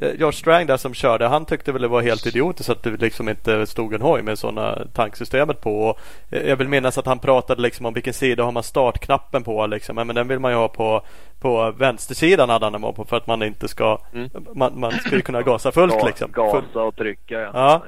[0.00, 2.90] Eh, George Strang där som körde, han tyckte väl det var helt idiotiskt att det
[2.90, 5.80] liksom inte stod en hoj med sådana tanksystemet på.
[5.88, 5.98] Och
[6.30, 9.66] eh, jag vill minnas att han pratade liksom om vilken sida har man startknappen på
[9.66, 9.96] liksom.
[9.96, 11.02] Men den vill man ju ha på,
[11.40, 14.30] på vänstersidan hade han den på för att man inte ska Mm.
[14.54, 16.30] man, man ska ju kunna gasa fullt Ga- liksom.
[16.32, 17.50] Gasa och trycka ja.
[17.54, 17.82] Ja.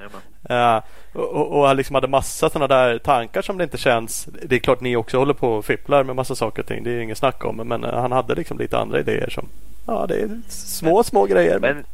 [0.48, 0.82] Ja,
[1.12, 4.28] och, han liksom hade massa sådana där tankar som det inte känns.
[4.42, 6.84] Det är klart ni också håller på och fipplar med massa saker och ting.
[6.84, 7.56] Det är inget snack om.
[7.56, 9.48] Men han hade liksom lite andra idéer som
[9.86, 11.58] Ja, det är små, små grejer.
[11.58, 11.84] Men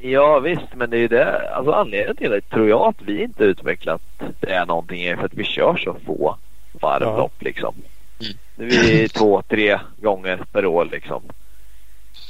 [0.00, 1.50] ja visst, men det är ju det.
[1.50, 4.02] Alltså anledningen till det tror jag att vi inte utvecklat
[4.40, 6.36] det är någonting är för att vi kör så få
[6.72, 7.74] varvlopp liksom.
[8.56, 11.22] Vi är två, tre gånger per år liksom.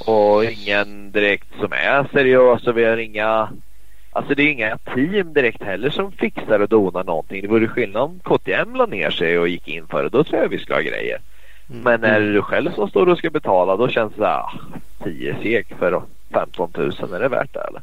[0.07, 3.49] Och ingen direkt som är seriös och vi har inga
[4.13, 7.43] Alltså det är inga team direkt heller som fixar och donar någonting.
[7.43, 10.09] Det vore skillnad om KTM la ner sig och gick in för det.
[10.09, 11.19] Då tror jag vi ska ha grejer.
[11.71, 11.83] Mm.
[11.83, 14.53] Men är det du själv som står och ska betala då känns det ah,
[15.05, 15.93] 10 sek för
[16.33, 16.93] 15 000.
[17.15, 17.83] Är det värt det eller?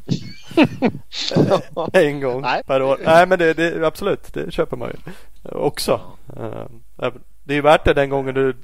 [2.06, 2.62] En gång Nej.
[2.66, 2.98] per år.
[3.04, 5.12] Nej men det, det absolut, det köper man ju
[5.52, 6.00] också.
[6.36, 7.10] Eh,
[7.44, 8.54] Det är ju värt det den gången du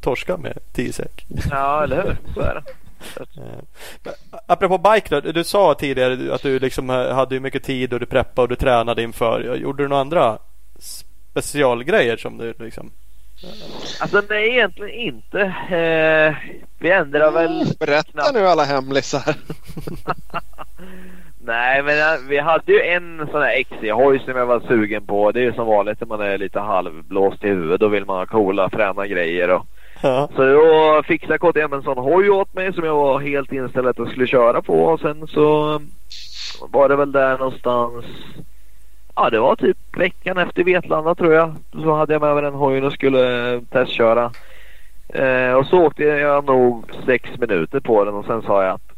[0.00, 1.26] torskar med 10 sek.
[1.50, 2.16] Ja, eller hur?
[2.34, 2.62] Så är det.
[3.36, 4.12] Eh,
[4.46, 8.00] Apropå bike då, du sa tidigare att du liksom eh, hade ju mycket tid och
[8.00, 9.56] du preppade och du tränade inför.
[9.56, 10.38] Gjorde du några andra
[11.32, 12.90] specialgrejer som du liksom?
[14.00, 15.40] Alltså nej, egentligen inte.
[15.70, 16.34] Eh,
[16.78, 17.64] vi ändrar väl...
[17.80, 19.34] Berätta nu alla hemlisar.
[21.44, 25.32] Nej, men eh, vi hade ju en sån här XC-hoj som jag var sugen på.
[25.32, 27.80] Det är ju som vanligt när man är lite halvblåst i huvudet.
[27.80, 29.50] Då vill man ha coola, fräna grejer.
[29.50, 29.66] Och...
[30.02, 30.28] Ja.
[30.36, 33.98] Så då fixade KTM en sån hoj åt mig som jag var helt inställd att
[33.98, 34.84] jag skulle köra på.
[34.84, 35.80] Och sen så
[36.60, 38.04] var det väl där någonstans.
[39.14, 41.54] Ja, det var typ veckan efter Vetlanda tror jag.
[41.72, 44.30] Så hade jag med mig den hojen och skulle eh, testköra.
[45.08, 48.92] Eh, och så åkte jag nog sex minuter på den och sen sa jag att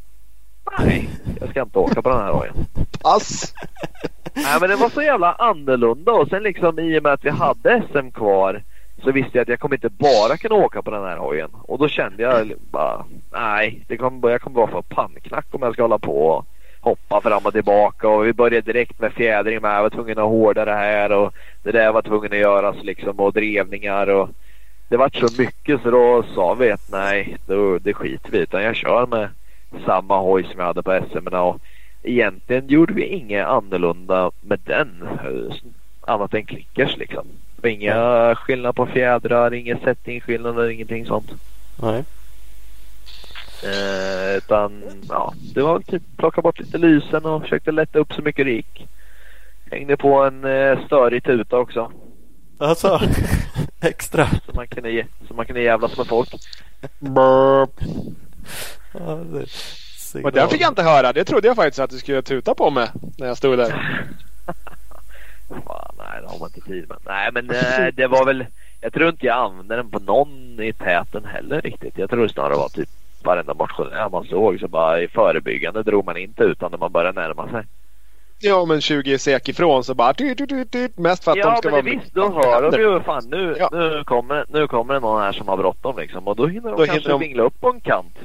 [0.78, 1.08] nej,
[1.40, 2.54] jag ska inte åka på den här hojen.
[3.02, 3.54] Pass.
[4.34, 7.30] Nej men det var så jävla annorlunda och sen liksom i och med att vi
[7.30, 8.62] hade SM kvar
[9.04, 11.50] så visste jag att jag kommer inte bara kunna åka på den här hojen.
[11.62, 15.72] Och då kände jag bara nej, det kommer, jag kommer bara få pannknack om jag
[15.72, 16.46] ska hålla på och
[16.84, 19.76] hoppa fram och tillbaka och vi började direkt med fjädring med.
[19.76, 23.20] Jag var tvungen att hårda det här och det där var tvungen att göras liksom
[23.20, 24.28] och drevningar och
[24.88, 28.42] det var så mycket så då sa vi att nej, då, det skiter vi i,
[28.42, 29.28] utan jag kör med
[29.86, 31.60] samma hoj som jag hade på SM och
[32.02, 35.02] egentligen gjorde vi inget annorlunda med den.
[35.02, 35.54] Eh,
[36.06, 37.26] annat än klickers liksom.
[37.64, 41.30] Inga skillnad på fjädrar, inga settingskillnader, ingenting sånt.
[41.76, 42.04] Nej.
[43.64, 48.12] Eh, utan ja, det var väl typ plocka bort lite lysen och försökte lätta upp
[48.12, 48.88] så mycket det gick.
[49.70, 51.92] Hängde på en eh, störig tuta också.
[52.58, 53.00] Alltså,
[53.80, 54.26] extra.
[54.26, 56.28] Så man kunde, ge- så man kunde jävlas med folk.
[56.98, 57.70] Burp.
[60.24, 61.12] Och den fick jag inte höra.
[61.12, 62.88] Det trodde jag faktiskt att du skulle tuta på mig
[63.18, 63.70] när jag stod där.
[65.48, 66.98] Fan, nej det har man inte tid med.
[67.06, 68.46] Nej men eh, det var väl
[68.80, 71.98] Jag tror inte jag använde den på någon i täten heller riktigt.
[71.98, 72.88] Jag tror det snarare var typ
[73.24, 77.20] varenda motionär man såg så bara i förebyggande drog man inte utan när man började
[77.20, 77.62] närma sig.
[78.40, 80.98] Ja men 20 sek ifrån så bara dyrt, dyrt, dyrt, dyrt.
[80.98, 83.22] Mest för att de Ja ska men vara det visst, då hör de ju fan
[83.30, 83.68] nu, Ja.
[83.72, 86.70] nu, kommer, nu kommer det någon här som har bråttom liksom och då hinner de
[86.70, 88.16] Då kanske hinner de- vingla upp på en kant.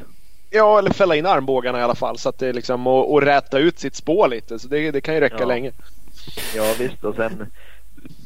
[0.52, 3.60] Ja eller fälla in armbågarna i alla fall så att det liksom och, och räta
[3.60, 4.60] ut sitt spår lite.
[4.60, 5.46] Så det, det kan ju räcka Ja.
[5.46, 5.72] länge.
[6.56, 7.46] Ja visst och sen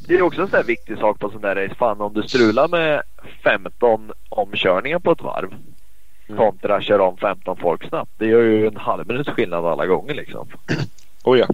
[0.08, 1.76] Det är också en sån där viktig sak på sån där race.
[1.76, 3.02] Fan om du strular med
[3.44, 5.54] 15 omkörningar på ett varv.
[6.30, 6.38] Mm.
[6.38, 8.12] Kontra kör om 15 folk snabbt.
[8.18, 10.48] Det gör ju en halv minuts skillnad alla gånger liksom.
[11.24, 11.45] Oh ja.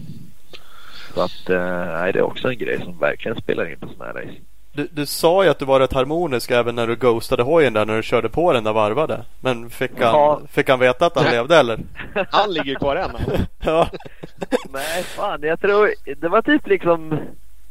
[1.14, 4.06] Så att eh, nej, det är också en grej som verkligen spelar in på sån
[4.06, 4.36] här race.
[4.74, 7.86] Du, du sa ju att du var rätt harmonisk även när du ghostade hojen där
[7.86, 9.22] när du körde på den där varvade.
[9.42, 10.42] Men fick han, Ja.
[10.52, 11.80] fick han veta att han levde eller?
[12.32, 13.10] Han ligger kvar än.
[13.64, 13.88] Ja.
[14.74, 17.10] Nej fan jag tror det var typ liksom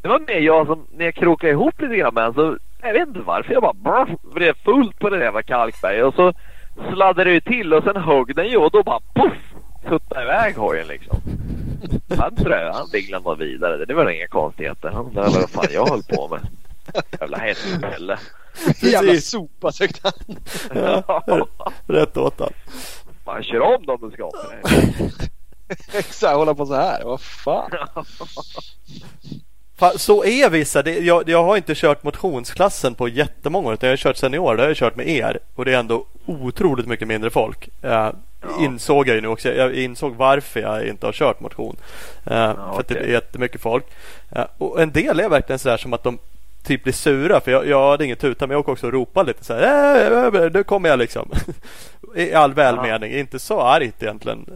[0.03, 3.09] Det var mer jag som, när jag krokade ihop lite grann med så, jag vet
[3.09, 6.33] inte varför, jag bara brr, blev fullt på det jävla kalkberget och så
[6.95, 9.33] sladdade ju till och sen högg den ju och då bara poff!
[9.89, 11.21] Tuttade iväg hojen liksom.
[12.19, 13.85] Han tror jag, han dinglade bara vidare.
[13.85, 14.89] Det var väl inga konstigheter.
[14.89, 16.41] Han undrade vad fan jag höll på med.
[17.21, 18.19] Jävla hästmälle.
[18.83, 20.37] Jävla sopa tyckte han.
[20.75, 21.23] Ja,
[21.87, 22.53] rätt åt han.
[23.27, 24.31] Man kör om dem du ska.
[25.99, 27.05] Exakt, hålla på så här.
[27.05, 27.71] Vad fan.
[29.97, 30.83] Så är vissa.
[30.83, 33.75] Det, jag, jag har inte kört motionsklassen på jättemånga år.
[33.75, 34.57] Utan jag har kört senior.
[34.57, 35.39] Det har jag kört med er.
[35.55, 37.69] Och det är ändå otroligt mycket mindre folk.
[37.85, 38.11] Uh,
[38.61, 39.49] Insåg jag ju nu också.
[39.53, 41.77] Jag insåg varför jag inte har kört motion.
[42.27, 43.85] Uh, för att det är jättemycket folk.
[44.37, 46.19] Uh, och en del är verkligen sådär som att de
[46.63, 47.41] typ blir sura.
[47.41, 50.45] För jag, jag hade inget tuta men jag åker också och ropar lite så här.
[50.45, 51.31] Äh, nu kommer jag liksom.
[52.15, 53.13] I all välmening.
[53.13, 54.47] Inte så argt egentligen.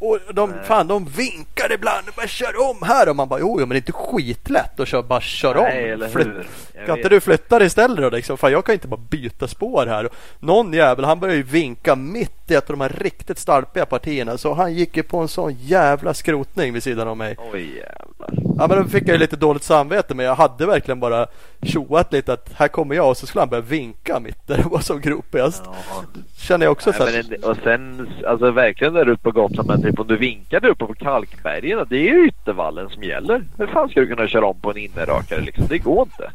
[0.00, 3.08] Och de, fan, de vinkar ibland och bara kör om här.
[3.08, 5.64] Och man bara, jo, jo men det är inte skitlätt att köra, bara köra om.
[5.64, 6.46] Nej, eller Flytt- hur?
[6.74, 8.36] Jag Kan inte du flytta dig istället då liksom?
[8.38, 10.08] Fan, jag kan inte bara byta spår här.
[10.40, 14.38] Någon jävel han började ju vinka mitt i ett av de här riktigt stalpiga partierna.
[14.38, 17.36] Så han gick ju på en sån jävla skrotning vid sidan om mig.
[17.52, 18.30] Oj jävlar.
[18.58, 21.26] Ja men då fick jag ju lite dåligt samvete men jag hade verkligen bara
[21.62, 24.68] tjoat lite att här kommer jag och så skulle han börja vinka mitt där det
[24.68, 25.62] var som gropigast.
[25.64, 26.02] Ja.
[26.38, 29.30] Känner jag också så Nej, här, men, en- och sen, alltså verkligen där uppe på
[29.30, 33.44] Gotland, typ om du vinkar där uppe på Kalkbergen, det är ju yttervallen som gäller.
[33.58, 35.66] Hur fan ska du kunna köra om på en innerrakare liksom?
[35.66, 36.30] Det går inte.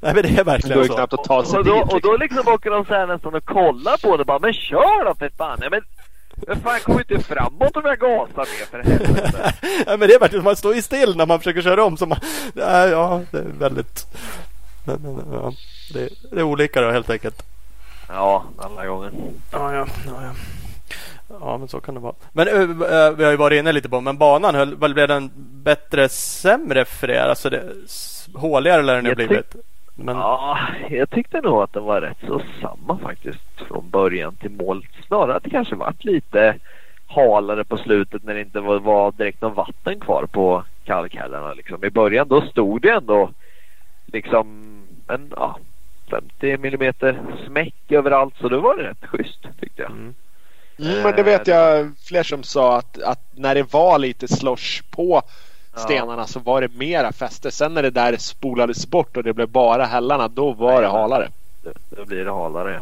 [0.00, 0.94] Nej men det är Det verkligen ju så.
[0.94, 1.92] knappt att ta sig och, då, dit.
[1.92, 5.04] och då liksom åker de så här nästan och kollar på det bara, men kör
[5.04, 5.58] då för fan!
[5.62, 5.80] Ja, men,
[6.46, 9.54] men fan kommer inte framåt om jag gasar mer för helvete.
[9.86, 11.96] ja, men det är verkligen, man står ju still när man försöker köra om.
[11.96, 12.18] Så man,
[12.54, 14.06] ja, ja, det är väldigt...
[14.86, 15.52] Ja,
[15.92, 17.42] det, det är olika då helt enkelt.
[18.08, 19.10] Ja, alla gånger.
[19.52, 20.30] Ja, ja, ja, ja.
[21.40, 22.14] Ja, men så kan det vara.
[22.32, 25.30] Men ö, vi har ju varit inne lite på men banan, höll, väl blev den
[25.64, 27.28] bättre, sämre för er?
[27.28, 27.62] Alltså det,
[28.34, 29.56] håligare lär den ju blivit.
[29.94, 30.58] Men, Ja,
[30.90, 34.86] jag tyckte nog att den var rätt så samma faktiskt från början till mål.
[35.06, 36.56] Snarare att det kanske varit lite
[37.06, 41.54] halare på slutet när det inte var, var direkt någon vatten kvar på kalkhällarna.
[41.54, 41.84] Liksom.
[41.84, 43.30] I början då stod det ändå
[44.06, 44.46] liksom
[45.08, 45.58] en ja,
[46.10, 49.90] 50 millimeter smäck överallt så då var det rätt schysst tyckte jag.
[49.90, 50.14] Mm.
[50.78, 54.82] Mm, men det vet jag fler som sa att, att när det var lite slosh
[54.90, 55.22] på
[55.76, 57.50] stenarna så var det mera fäste.
[57.50, 60.96] Sen när det där spolades bort och det blev bara hällarna då var det Nej,
[61.00, 61.30] halare.
[61.90, 62.80] Då, blir det halare.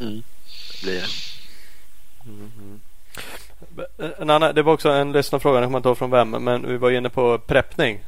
[0.00, 0.22] Mm.
[0.80, 1.06] Det blir det.
[4.18, 6.76] En annan, det var också en lyssnarfråga, jag kommer inte ihåg från vem, men vi
[6.76, 8.04] var inne på preppning.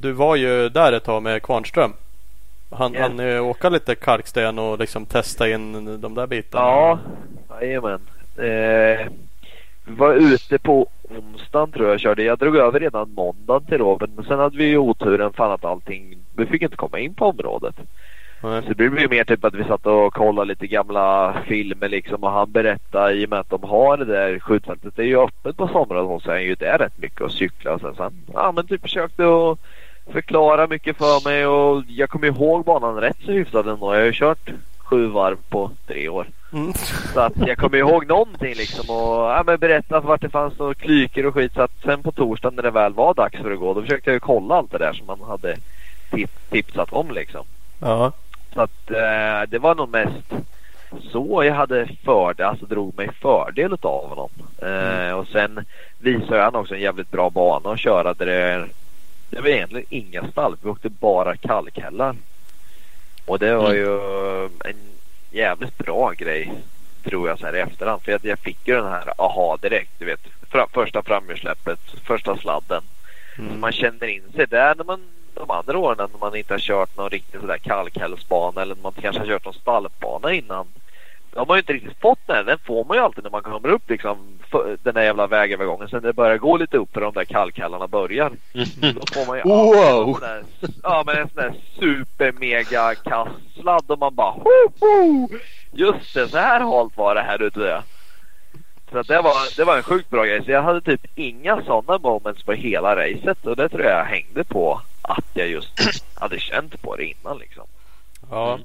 [0.00, 1.92] Du var ju där ett tag med Kvarnström.
[2.70, 3.02] Han Ja.
[3.02, 6.64] hann ju åka lite kalksten och liksom testa in de där bitarna.
[6.66, 6.98] Ja,
[7.60, 8.00] jajamän.
[8.38, 9.08] Eh,
[9.84, 12.22] vi var ute på onsdagen tror jag och körde.
[12.22, 14.12] Jag drog över redan måndagen till Robin.
[14.16, 16.18] Men sen hade vi ju oturen fan att allting...
[16.36, 17.74] Vi fick inte komma in på området.
[18.40, 22.24] Så det blev ju mer typ att vi satt och kollade lite gamla filmer liksom
[22.24, 24.96] och han berättade i och med att de har det där skjutfältet.
[24.96, 27.80] Det är ju öppet på somrarna så är ju där rätt mycket att cykla och
[27.80, 29.58] sen så han, ja men typ försökte att
[30.12, 33.94] förklara mycket för mig och jag kommer ihåg banan rätt så hyfsat ändå.
[33.94, 34.50] Jag har ju kört
[34.86, 36.26] sju varv på tre år.
[36.52, 36.72] Mm.
[37.14, 40.76] Så att jag kommer ihåg någonting liksom och ja, men berätta vart det fanns och
[40.76, 41.52] klykor och skit.
[41.54, 44.10] Så att sen på torsdagen när det väl var dags för att gå då försökte
[44.10, 45.56] jag ju kolla allt det där som man hade
[46.10, 47.44] tip- tipsat om liksom.
[47.80, 48.12] Ja.
[48.54, 50.32] Så att eh, det var nog mest
[51.12, 54.30] så jag hade fördel, alltså drog mig fördel av honom.
[54.58, 55.64] Eh, och sen
[55.98, 58.66] visade han också en jävligt bra bana att köra där det,
[59.30, 60.56] det var egentligen inga stall.
[60.62, 62.16] Vi åkte bara kalkhällar.
[63.26, 63.76] Och det var Mm.
[63.76, 64.76] ju en
[65.30, 66.52] jävligt bra grej
[67.04, 68.02] tror jag så här i efterhand.
[68.02, 69.90] För jag, jag fick ju den här aha direkt.
[69.98, 70.20] Du vet
[70.50, 72.82] fra, första framhjulssläppet, första sladden.
[73.38, 73.60] Mm.
[73.60, 75.00] Man känner in sig där när man
[75.34, 78.92] de andra åren när man inte har kört någon riktig sådär kalkhällsbana eller när man
[78.92, 80.66] kanske har kört någon stallbana innan.
[81.36, 82.46] Har man ju inte riktigt fått den.
[82.46, 84.18] Den får man ju alltid när man kommer upp liksom
[84.82, 85.88] den där jävla vägövergången.
[85.88, 88.32] Sen när det börjar gå lite upp och de där kalkhällarna börjar.
[88.80, 89.74] Då får man ju Wow.
[89.74, 90.44] ja, en sån där,
[90.82, 94.50] ja men en sån där super mega kastsladd och man bara ho,
[94.80, 95.28] ho!
[95.72, 97.82] Just det, så här halt var det här ute.
[98.90, 100.44] Så det, var, det var en sjukt bra grej.
[100.44, 104.44] Så jag hade typ inga sådana moments på hela racet och det tror jag hängde
[104.44, 105.68] på att jag just
[106.14, 107.64] hade känt på det innan liksom.
[108.30, 108.58] Ja.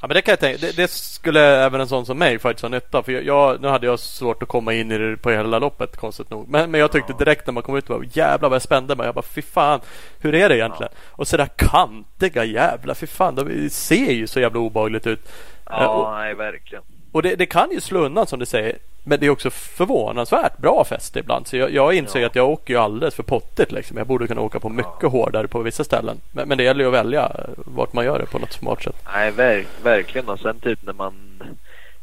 [0.00, 0.66] Ja men det kan jag tänka.
[0.66, 3.68] Det, det skulle även en sån som mig faktiskt ha nytta För jag, jag, nu
[3.68, 6.48] hade jag svårt att komma in i det på hela loppet konstigt nog.
[6.48, 9.06] Men, men jag tyckte direkt när man kom ut var jävlar vad jag spände mig.
[9.06, 9.80] Jag bara fy fan.
[10.20, 10.92] Hur är det egentligen?
[11.06, 13.34] Och sådär kantiga jävla fy fan.
[13.34, 15.28] De ser ju så jävla obehagligt ut.
[15.70, 16.84] Eh, och, Ja, nej verkligen.
[17.12, 18.78] och det, det kan ju slå undan som du säger.
[19.08, 21.46] Men det är också förvånansvärt bra fäste ibland.
[21.46, 22.26] Så jag, jag inser Ja.
[22.26, 23.72] att jag åker ju alldeles för pottigt.
[23.72, 23.96] Liksom.
[23.96, 26.16] Jag borde kunna åka på mycket hårdare på vissa ställen.
[26.32, 28.96] Men, men det gäller ju att välja vart man gör det på något smart sätt.
[29.14, 30.28] Nej, verk, verkligen.
[30.28, 31.14] Och sen typ när man,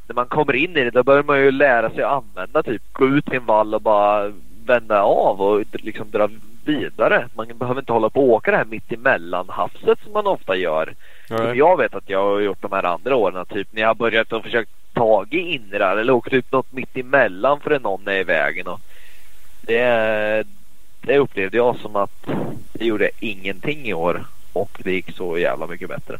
[0.07, 2.81] när man kommer in i det, då börjar man ju lära sig att använda typ
[2.93, 4.31] gå ut till en vall och bara
[4.65, 6.29] vända av och liksom dra
[6.65, 7.27] vidare.
[7.35, 10.55] Man behöver inte hålla på och åka det här mitt emellan havset som man ofta
[10.55, 10.93] gör.
[11.27, 13.45] Som jag vet att jag har gjort de här andra åren.
[13.45, 16.97] Typ när jag har börjat och försökt tag i inrar eller åkt ut något mitt
[16.97, 18.67] emellan för att någon är i vägen.
[18.67, 18.79] Och
[19.61, 20.43] det,
[21.01, 22.27] det upplevde jag som att
[22.73, 24.25] det gjorde ingenting i år.
[24.53, 26.19] Och det gick så jävla mycket bättre.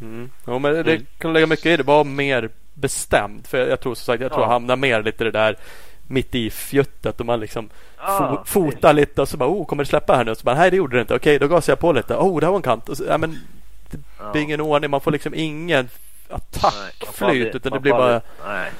[0.00, 0.30] Mm.
[0.46, 1.06] Ja, men det Mm.
[1.18, 1.82] kan lägga mycket i det.
[1.82, 3.46] Var mer bestämd.
[3.46, 4.46] För jag, jag tror som sagt, jag tror Ja.
[4.46, 5.56] jag hamnar mer lite det där
[6.08, 7.68] mitt i fjuttet och man liksom
[7.98, 10.30] fo- fotar lite och så bara oh kommer det släppa här nu?
[10.30, 11.14] Och så bara nej det gjorde det inte.
[11.14, 12.14] Okej då gasar jag på lite.
[12.14, 12.88] Oh det här var en kant.
[12.88, 13.38] Och så, ja, men
[14.26, 14.90] det blir ingen ordning.
[14.90, 15.88] Man får liksom ingen
[16.30, 18.70] attackflyt utan det blir bara Nej.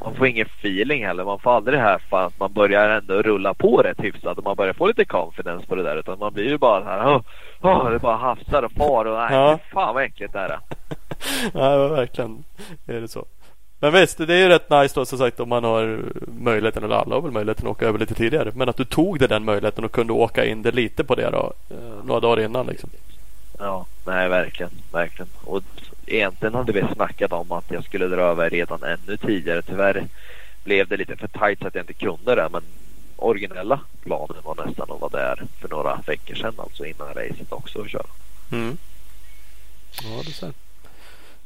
[0.00, 1.24] Man får ingen feeling heller.
[1.24, 4.44] Man får aldrig det här fan att man börjar ändå rulla på rätt hyfsat och
[4.44, 5.96] man börjar få lite confidence på det där.
[5.96, 7.06] Utan man blir ju bara så här.
[7.16, 7.22] Oh,
[7.60, 9.58] oh, det bara hafsar och far och nej, Ja.
[9.72, 10.58] fan vad äckligt det här är.
[11.54, 12.44] Ja, verkligen
[12.86, 13.24] är det så.
[13.80, 16.96] Men visst, det är ju rätt nice då som sagt om man har möjligheten, eller
[16.96, 18.52] alla har väl möjligheten att åka över lite tidigare.
[18.54, 21.30] Men att du tog dig den möjligheten och kunde åka in det lite på det
[21.30, 21.52] då.
[21.70, 22.90] eh, Några dagar innan liksom.
[23.58, 25.28] Ja, nej verkligen, verkligen.
[25.44, 25.62] Och
[26.06, 29.62] egentligen hade vi snackat om att jag skulle dra över redan ännu tidigare.
[29.62, 30.06] Tyvärr
[30.64, 32.48] blev det lite för tajt så att jag inte kunde det.
[32.52, 32.62] Men
[33.16, 36.54] originella planen var nästan att vara där för några veckor sedan.
[36.56, 38.06] Alltså innan racet också och köra.
[38.52, 38.76] Mm.
[40.02, 40.52] Ja, du ser.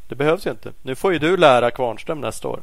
[0.09, 0.73] Det behövs ju inte.
[0.83, 2.61] Nu får ju du lära Kvarnström nästa år.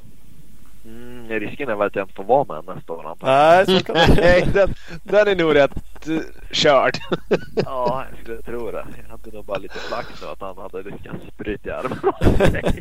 [0.90, 3.16] Mm, risken är väl att jag inte får vara med nästa år.
[3.22, 6.20] Nej, så kan Nej, den, den är nog rätt uh,
[6.52, 6.98] körd.
[7.66, 8.86] Ja, jag skulle tro det.
[9.04, 12.74] Jag hade nog bara lite flax nu att han hade lyckats bryta armen.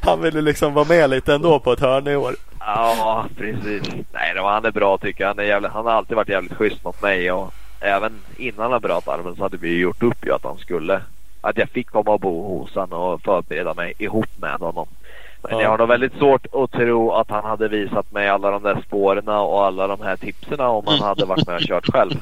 [0.02, 2.34] Han ville liksom vara med lite ändå på ett hörn i år.
[2.60, 3.82] ja, precis.
[4.12, 5.28] Nej, det var, han är bra tycker jag.
[5.28, 8.80] Han, är jävligt, han har alltid varit jävligt schysst mot mig och även innan han
[8.80, 11.00] bröt armen så hade vi gjort upp ju att han skulle
[11.40, 14.86] att jag fick komma och bo hos honom och förbereda mig ihop med honom.
[15.48, 15.62] Men Ja.
[15.62, 18.82] jag har nog väldigt svårt att tro att han hade visat mig alla de där
[18.86, 22.12] spåren och alla de här tipsen om han hade varit med och kört själv.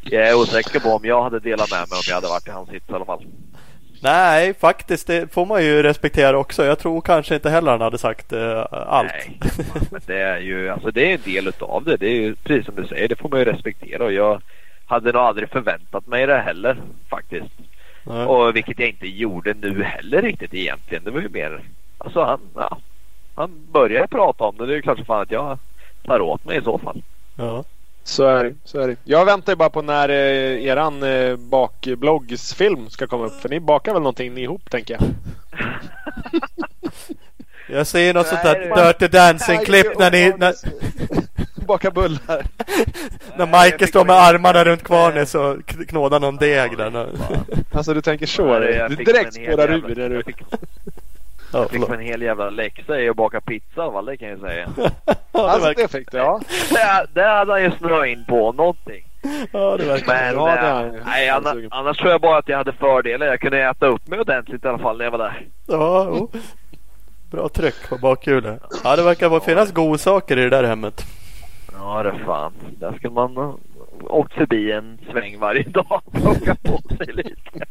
[0.00, 2.50] Jag är osäker på om jag hade delat med mig om jag hade varit i
[2.50, 3.24] hans sits i alla fall.
[4.02, 6.64] Nej, faktiskt det får man ju respektera också.
[6.64, 9.12] Jag tror kanske inte heller han hade sagt eh, allt.
[9.12, 9.38] Nej,
[9.90, 11.96] men det är ju alltså det är en del utav det.
[11.96, 13.08] Det är ju precis som du säger.
[13.08, 14.42] Det får man ju respektera och jag
[14.86, 16.76] hade nog aldrig förväntat mig det heller
[17.10, 17.52] faktiskt.
[18.06, 18.26] Nej.
[18.26, 21.04] Och vilket jag inte gjorde nu heller riktigt egentligen.
[21.04, 21.60] Det var ju mer
[22.04, 22.78] alltså han, ja,
[23.34, 24.66] han började prata om det.
[24.66, 25.58] Det är ju klart som fan att jag
[26.04, 27.02] tar åt mig i så fall.
[27.36, 27.64] Ja.
[28.04, 28.54] Så är det.
[28.64, 28.96] Så är det.
[29.04, 33.40] Jag väntar ju bara på när eh, eran eh, bakbloggsfilm ska komma upp.
[33.40, 35.02] För ni bakar väl någonting ihop tänker jag?
[37.68, 40.32] Jag ser något sånt Nej, där det- Dirty Dancing-klipp när ni...
[40.38, 40.54] När,
[41.66, 42.46] Baka bullar.
[43.36, 47.08] när fick står med armarna runt kvarnen k- knådar någon deg där.
[47.72, 48.58] Alltså du tänker så?
[48.58, 50.14] Du direkt spårar ur när du...
[50.14, 50.36] Jag fick,
[51.52, 54.40] Ja, jag fick en hel jävla läxa i att baka pizza fall, det kan jag
[54.40, 54.68] säga.
[55.34, 56.40] Ja, det Alltså det fick du ja.
[56.70, 59.04] Det, det hade han ju snöat in på någonting.
[59.52, 60.06] ja, det verkar.
[60.06, 61.06] Men Ja, det eh, har jag.
[61.06, 63.26] nej, annars, annars tror jag bara att jag hade fördelar.
[63.26, 65.46] Jag kunde äta upp mig ordentligt i alla fall när jag var där.
[65.66, 66.30] Ja, jo.
[67.30, 68.60] Bra tryck på bakhjulet.
[68.84, 71.02] Ja, det verkar vara- finnas godsaker i det där hemmet.
[71.72, 72.52] Ja det fan.
[72.78, 73.58] Där skulle man
[74.08, 77.66] åkt förbi en sväng varje dag och plockat på sig lite.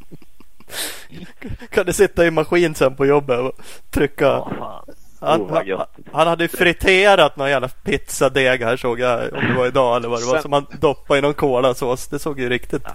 [1.69, 3.51] Kan du sitta i maskin sen på jobbet och
[3.89, 4.25] trycka?
[4.25, 4.85] Ja fan.
[5.23, 9.67] Han, Oh, han, hade ju friterat någon jävla pizzadeg här såg jag om det var
[9.67, 12.07] idag eller vad det var som han doppade i någon kolasås.
[12.07, 12.91] Det såg ju riktigt Ja,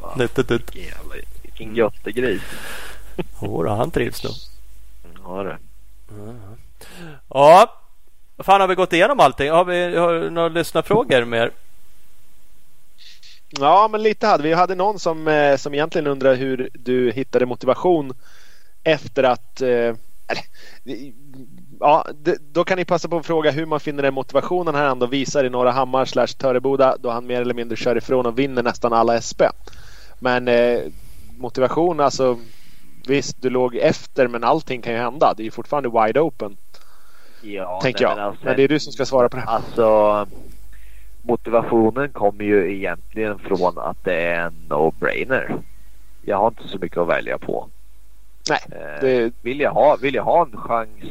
[0.00, 0.18] fan.
[0.18, 0.74] nyttigt ut.
[0.74, 2.42] Vilken jävla, vilken göttegris.
[3.42, 4.32] Jodå, han trivs nog.
[5.24, 5.56] Ja det.
[7.28, 7.74] Ja,
[8.36, 9.50] vad fan har vi gått igenom allting?
[9.50, 11.50] Har vi har några lyssnarfrågor mer?
[13.58, 14.48] Ja men lite hade vi.
[14.48, 18.12] Vi hade någon som, eh, som egentligen undrar hur du hittade motivation
[18.84, 19.60] efter att...
[19.62, 19.94] Eh,
[21.80, 22.06] ja,
[22.52, 25.44] då kan ni passa på att fråga hur man finner den motivationen här ändå visar
[25.44, 28.92] i Norra Hammar slash Töreboda då han mer eller mindre kör ifrån och vinner nästan
[28.92, 29.40] alla SP.
[30.18, 30.80] Men eh,
[31.38, 32.38] motivation alltså
[33.06, 35.34] Visst, du låg efter men allting kan ju hända.
[35.36, 36.56] Det är ju fortfarande wide open.
[37.42, 38.16] Ja, tänker nej, jag.
[38.18, 39.42] men alltså- Men det är du som ska svara på det.
[39.42, 40.26] Alltså
[41.22, 45.62] motivationen kommer ju egentligen från att det är en no-brainer.
[46.22, 47.68] Jag har inte så mycket att välja på.
[48.48, 51.04] Nej, Eh, det, vill, jag ha, vill jag ha en chans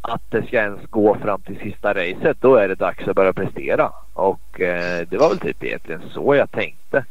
[0.00, 3.32] att det ska ens gå fram till sista racet då är det dags att börja
[3.32, 3.92] prestera.
[4.12, 7.04] Och eh, det var väl typ egentligen så jag tänkte.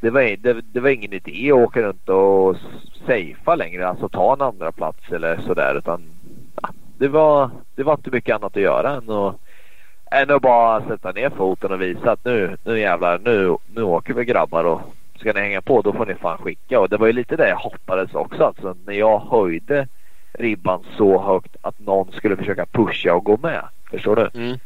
[0.00, 2.56] Det var, det, det var ingen idé att åka runt och
[3.06, 6.02] safea längre, alltså ta en andra plats eller sådär utan
[6.62, 6.68] ja,
[6.98, 9.36] det, var, det var inte mycket annat att göra än att,
[10.14, 14.14] än att bara sätta ner foten och visa att nu, nu jävlar, nu, nu åker
[14.14, 14.80] vi grabbar och
[15.20, 16.80] ska ni hänga på då får ni fan skicka.
[16.80, 18.44] Och det var ju lite det jag hoppades också.
[18.44, 19.88] Alltså när jag höjde
[20.32, 23.64] ribban så högt att någon skulle försöka pusha och gå med.
[23.90, 24.40] Förstår du?
[24.40, 24.58] Mm.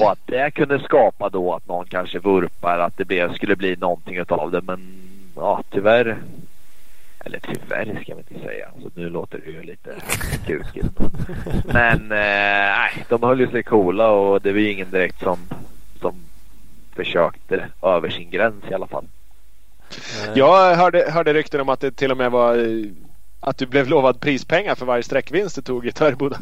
[0.00, 3.76] Och att det kunde skapa då att någon kanske vurpar att det blev, skulle bli
[3.76, 4.60] någonting utav det.
[4.62, 4.80] Men
[5.36, 6.16] ja, tyvärr.
[7.26, 8.68] Eller tyvärr ska man inte säga.
[8.82, 9.90] Så nu låter det ju lite
[10.46, 10.88] kukigt.
[11.64, 12.08] Men eh,
[12.78, 15.38] nej, de höll ju sig coola och det var ju ingen direkt som,
[16.00, 16.14] som
[16.94, 19.04] försökte över sin gräns i alla fall.
[20.34, 22.84] Jag hörde, hörde rykten om att det till och med var eh,
[23.40, 26.38] att du blev lovad prispengar för varje sträckvinst du tog i Töreboda.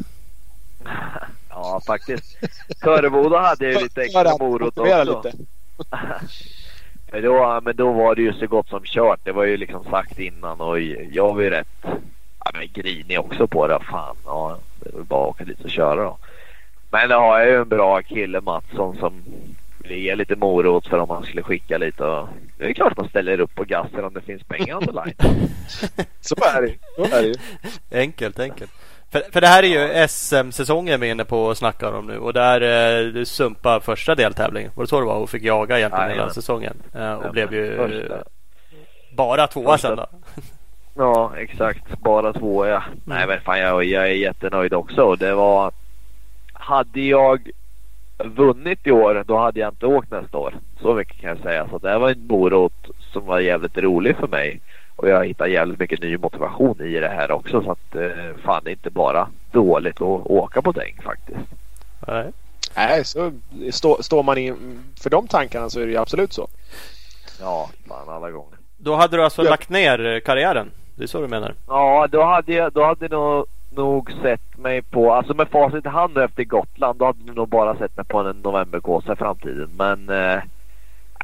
[1.49, 2.37] Ja, faktiskt.
[2.81, 5.03] Töreboda hade ju lite extra morot också.
[5.03, 5.37] lite.
[7.15, 9.19] Men då, men då var det ju så gott som kört.
[9.23, 10.79] Det var ju liksom sagt innan och
[11.11, 13.79] jag var ju rätt ja, men grinig också på det.
[13.91, 16.17] Fan, ja, det var bara att åka dit och köra då.
[16.91, 19.23] Men då har jag ju en bra kille Mattsson som
[19.77, 22.03] vill ge lite morot för om man skulle skicka lite.
[22.03, 22.27] Och
[22.57, 25.49] det är klart man ställer upp på gassen om det finns pengar on the line.
[26.21, 26.77] Så är det ju.
[26.95, 27.35] Så är det ju.
[27.91, 28.71] Enkelt, enkelt.
[29.11, 29.67] För, för det här är
[30.01, 32.61] ju SM-säsongen vi är inne på och snackar om nu och där
[33.17, 34.71] eh, sumpade första deltävlingen.
[34.75, 35.15] Var det så det var?
[35.15, 36.73] Och fick jaga egentligen hela säsongen.
[36.95, 38.23] Eh, och Ja, blev ju första.
[39.15, 39.87] bara tvåa Första.
[39.87, 40.07] sen då.
[40.97, 41.99] Ja, exakt.
[41.99, 42.83] Bara två ja.
[43.05, 45.15] Nej men fan jag, jag är jättenöjd också.
[45.15, 45.71] Det var...
[46.53, 47.49] Hade jag
[48.17, 50.53] vunnit i år då hade jag inte åkt nästa år.
[50.81, 51.67] Så mycket kan jag säga.
[51.69, 52.73] Så det här var en morot
[53.13, 54.59] som var jävligt rolig för mig.
[54.95, 57.61] Och jag hittade jävligt mycket ny motivation i det här också.
[57.63, 61.39] Så att eh, fan det är inte bara dåligt att åka på däng faktiskt.
[62.07, 62.31] Nej.
[62.75, 63.31] Nej, så
[63.71, 66.47] stå, står man in för de tankarna så är det ju absolut så.
[67.39, 68.57] Ja, fan alla gånger.
[68.77, 69.49] Då hade du alltså Ja.
[69.49, 70.71] lagt ner eh, karriären?
[70.95, 71.53] Det är så du menar?
[71.67, 73.45] Ja, då hade jag då hade jag nog,
[73.75, 77.35] nog sett mig på, alltså med facit i hand nu efter Gotland, då hade jag
[77.35, 79.69] nog bara sett mig på en novemberkåsa i framtiden.
[79.77, 80.39] Men eh,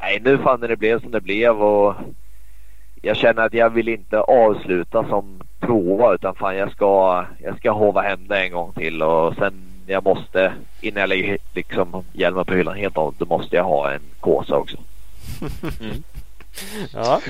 [0.00, 1.94] nej, nu fan när det blev som det blev och
[3.02, 7.70] jag känner att jag vill inte avsluta som tvåa utan fan jag ska, jag ska
[7.70, 9.54] hova hem det en gång till och sen
[9.86, 13.92] jag måste, innan jag lägger liksom hjälmen på hyllan helt av, då måste jag ha
[13.92, 14.76] en kåsa också.
[16.92, 17.20] Ja.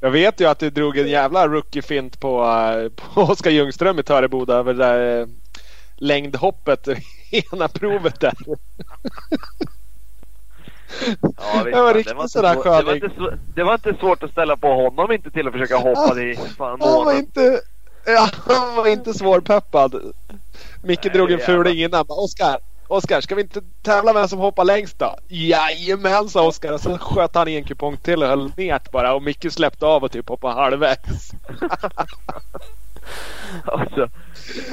[0.00, 4.02] Jag vet ju att du drog en jävla rookie-fint på, eh, på Oskar Ljungström i
[4.02, 5.26] Töreboda över det där eh,
[5.96, 6.88] längdhoppet.
[7.52, 8.34] Ena provet där.
[11.22, 14.30] Ja, Det var riktigt inte sådär svår- det, var inte, det var inte svårt att
[14.30, 17.60] ställa på honom inte till att försöka hoppa det i fan Han var inte,
[18.06, 19.94] ja, han var inte svårpeppad.
[20.82, 22.04] Micke Nej, drog en fuling innan.
[22.08, 22.58] Oskar,
[22.88, 25.14] Oskar, ska vi inte tävla vem som hoppar längst då?
[25.28, 26.72] Jajamän, sa Oskar.
[26.72, 29.14] Och så sköt han i en kupong till och höll ner bara.
[29.14, 31.30] Och Micke släppte av och typ hoppade halvvägs.
[33.66, 34.02] Och så,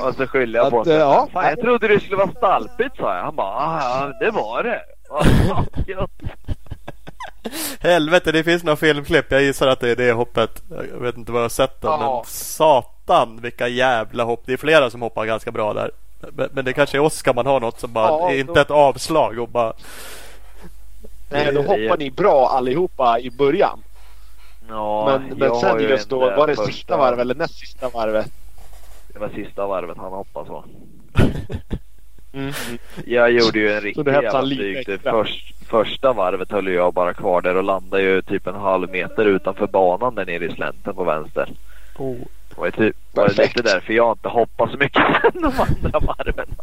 [0.07, 0.99] och så skyllde jag på Att, honom.
[1.01, 1.27] ja.
[1.33, 3.23] Fan, jag trodde det skulle vara stalpigt sa jag.
[3.23, 4.81] Han bara, "Ah, det var det.
[7.79, 9.31] Helvete, det finns några filmklipp.
[9.31, 10.61] Jag gissar att det är det hoppet.
[10.69, 11.77] Jag vet inte vad jag har sett.
[11.81, 11.97] Ja.
[12.23, 14.43] Men satan vilka jävla hopp.
[14.45, 15.91] Det är flera som hoppar ganska bra där.
[16.31, 18.71] Men, men det kanske är Oskar man har något som bara Ja, inte då- ett
[18.71, 19.73] avslag och bara
[21.29, 23.79] Nej, då hoppar ni bra allihopa i början.
[24.69, 27.59] Ja, Men, men sen ju just en, då, var det första- sista varvet eller näst
[27.59, 28.31] sista varvet?
[29.13, 30.63] Det var sista varvet han hoppade så.
[32.37, 32.53] Mm.
[33.05, 34.85] Jag gjorde ju en riktig jävla flyg.
[34.85, 38.89] Det först, första varvet höll jag bara kvar där och landade ju typ en halv
[38.89, 41.49] meter utanför banan där nere i slänten på vänster.
[41.97, 42.17] oh.
[42.49, 45.03] Det var typ, var det lite därför jag inte hoppade så mycket
[45.33, 46.47] de andra varven.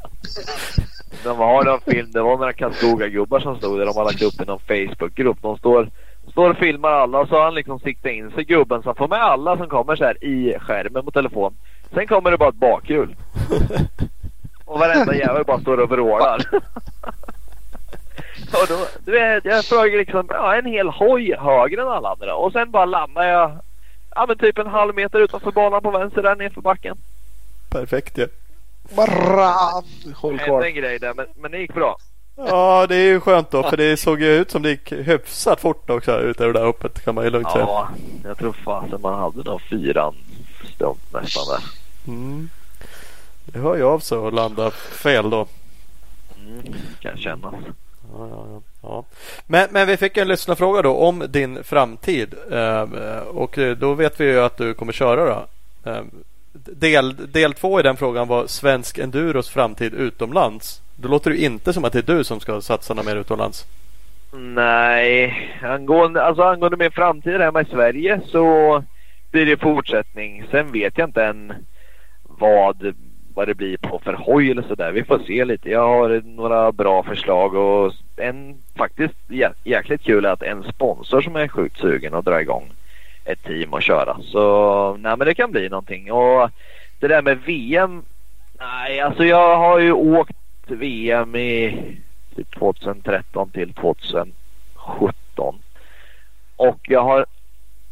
[1.24, 3.86] De har någon film, det var några Karlskoga-gubbar som stod där.
[3.86, 5.38] De har lagt upp i någon Facebookgrupp.
[5.42, 5.88] De står,
[6.30, 8.96] står och filmar alla och så har han liksom siktat in sig gubben så han
[8.96, 11.54] får med alla som kommer så här i skärmen på telefon.
[11.94, 13.16] Sen kommer det bara ett bakhjul.
[14.74, 16.40] Och varenda jävel bara står och vrålar.
[18.52, 22.34] och då, du vet, jag frågar liksom, ja en hel hoj högre än alla andra.
[22.36, 23.58] Och sen bara landar jag,
[24.14, 26.96] ja men typ en halv meter utanför banan på vänster där nerför backen.
[27.70, 28.28] Perfekt ju.
[28.96, 29.52] Bara
[30.14, 30.62] håll kvar.
[30.62, 31.96] en grej där men, men det gick bra.
[32.36, 35.60] Ja det är ju skönt då för det såg ju ut som det gick hyfsat
[35.60, 37.64] fort också ut över det där hoppet kan man ju lugnt säga.
[37.64, 37.88] Ja,
[38.24, 40.14] jag tror fasen man hade nog fyran
[40.74, 41.64] stumt nästan där.
[42.12, 42.48] Mm.
[43.44, 45.46] Det hör ju av sig att landa fel då.
[46.46, 46.62] Mm,
[47.00, 47.54] kan kännas.
[48.12, 48.60] Ja, ja, ja.
[48.82, 49.04] Ja.
[49.46, 52.34] Men, men vi fick en lyssnarfråga då om din framtid.
[52.52, 55.46] Eh, och då vet vi ju att du kommer köra då.
[55.90, 56.02] Eh,
[56.52, 60.80] del, del två i den frågan var svensk enduros framtid utomlands.
[60.96, 63.64] Då låter det inte som att det är du som ska satsa mer utomlands.
[64.36, 68.82] Nej, angående, alltså angående min framtid hemma i Sverige så
[69.30, 70.44] blir det fortsättning.
[70.50, 71.52] Sen vet jag inte än
[72.22, 72.94] vad
[73.34, 74.92] vad det blir på för hoj eller sådär.
[74.92, 75.70] Vi får se lite.
[75.70, 81.20] Jag har några bra förslag och en faktiskt jä- jäkligt kul är att en sponsor
[81.20, 82.72] som är sjukt sugen att dra igång
[83.24, 84.16] ett team och köra.
[84.22, 86.12] Så nej men det kan bli någonting.
[86.12, 86.50] Och
[87.00, 88.02] det där med VM.
[88.58, 90.36] Nej alltså jag har ju åkt
[90.66, 91.78] VM i
[92.36, 95.58] typ 2013 till 2017.
[96.56, 97.26] Och jag har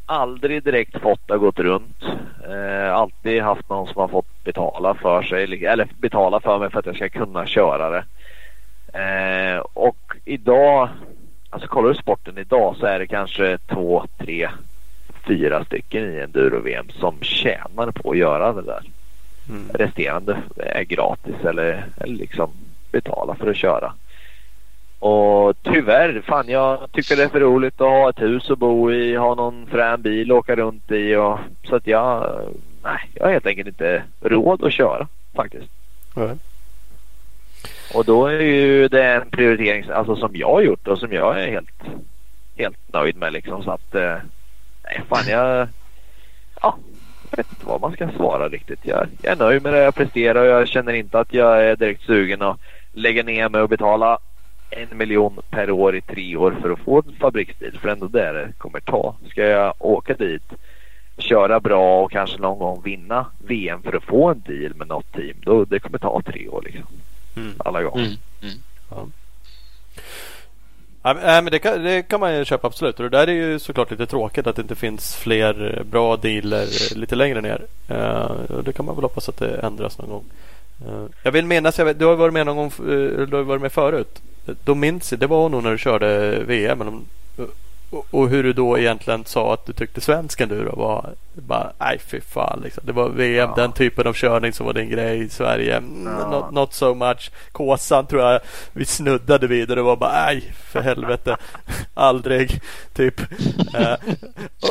[0.06, 2.02] aldrig direkt fått det gått runt.
[2.48, 6.78] Eh, alltid haft någon som har fått betala för sig eller betala för mig för
[6.78, 8.04] att jag ska kunna köra det.
[8.98, 10.88] Eh, och idag,
[11.50, 14.48] alltså kollar du sporten idag så är det kanske två, tre,
[15.26, 18.82] fyra stycken i enduro-VM som tjänar på att göra det där.
[19.48, 19.68] Mm.
[19.74, 22.50] Resterande är gratis eller, eller liksom
[22.92, 23.92] betala för att köra.
[25.02, 28.92] Och tyvärr, fan jag tycker det är för roligt att ha ett hus att bo
[28.92, 31.38] i, ha någon frän bil att åka runt i och
[31.68, 32.38] så att jag,
[32.82, 35.70] nej, jag har helt enkelt inte råd att köra faktiskt.
[36.14, 36.36] Nej.
[37.94, 41.42] Och då är ju det en prioritering alltså, som jag har gjort och som jag
[41.42, 41.82] är helt,
[42.56, 44.16] helt nöjd med liksom så att, eh,
[44.84, 45.68] nej fan jag,
[46.60, 46.76] ja,
[47.30, 48.80] jag vet inte vad man ska svara riktigt.
[48.82, 51.76] Jag, jag är nöjd med det jag presterar och jag känner inte att jag är
[51.76, 52.60] direkt sugen att
[52.92, 54.18] lägga ner mig och betala
[54.76, 57.78] en miljon per år i tre år för att få en fabriksbil.
[57.80, 59.14] För ändå det det kommer ta.
[59.30, 60.42] Ska jag åka dit,
[61.18, 65.12] köra bra och kanske någon gång vinna VM för att få en deal med något
[65.12, 65.36] team.
[65.44, 66.86] Då det kommer ta tre år liksom.
[67.36, 67.52] Mm.
[67.58, 68.04] Alla gånger.
[68.04, 68.16] Mm.
[68.42, 68.54] Mm.
[68.90, 69.12] Ja, men-
[71.24, 73.00] Nej, men det kan, det kan man ju köpa absolut.
[73.00, 76.16] Och det där är ju såklart lite tråkigt att det inte finns fler eh, bra
[76.16, 77.62] dealer eh, lite längre ner.
[77.90, 80.24] Uh, och det kan man väl hoppas att det ändras någon gång.
[80.86, 83.42] Eh, jag vill minnas, jag vet, du har varit med någon gång, eh, du har
[83.42, 84.22] varit med förut.
[84.64, 86.78] Då minns jag, det var nog när du körde VM.
[86.78, 87.04] Men
[87.90, 91.98] och, och hur du då egentligen sa att du tyckte svensk enduro var bara, nej
[92.06, 92.82] fy fan liksom.
[92.86, 93.62] Det var VM, Ja.
[93.62, 95.76] den typen av körning som var din grej i Sverige.
[95.76, 96.30] Mm, Ja.
[96.30, 97.30] Not, not so much.
[97.52, 98.40] Kåsan tror jag
[98.72, 101.36] vi snuddade vid och det var bara, nej för helvete.
[101.94, 102.60] Aldrig,
[102.94, 103.20] typ.
[103.74, 103.94] Eh,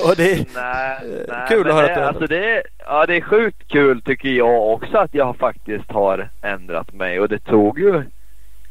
[0.09, 3.15] och det, Nej, Eh, nej, kul att höra det, att du alltså det, ja, det
[3.15, 7.79] är sjukt kul tycker jag också att jag faktiskt har ändrat mig och det tog
[7.79, 8.03] ju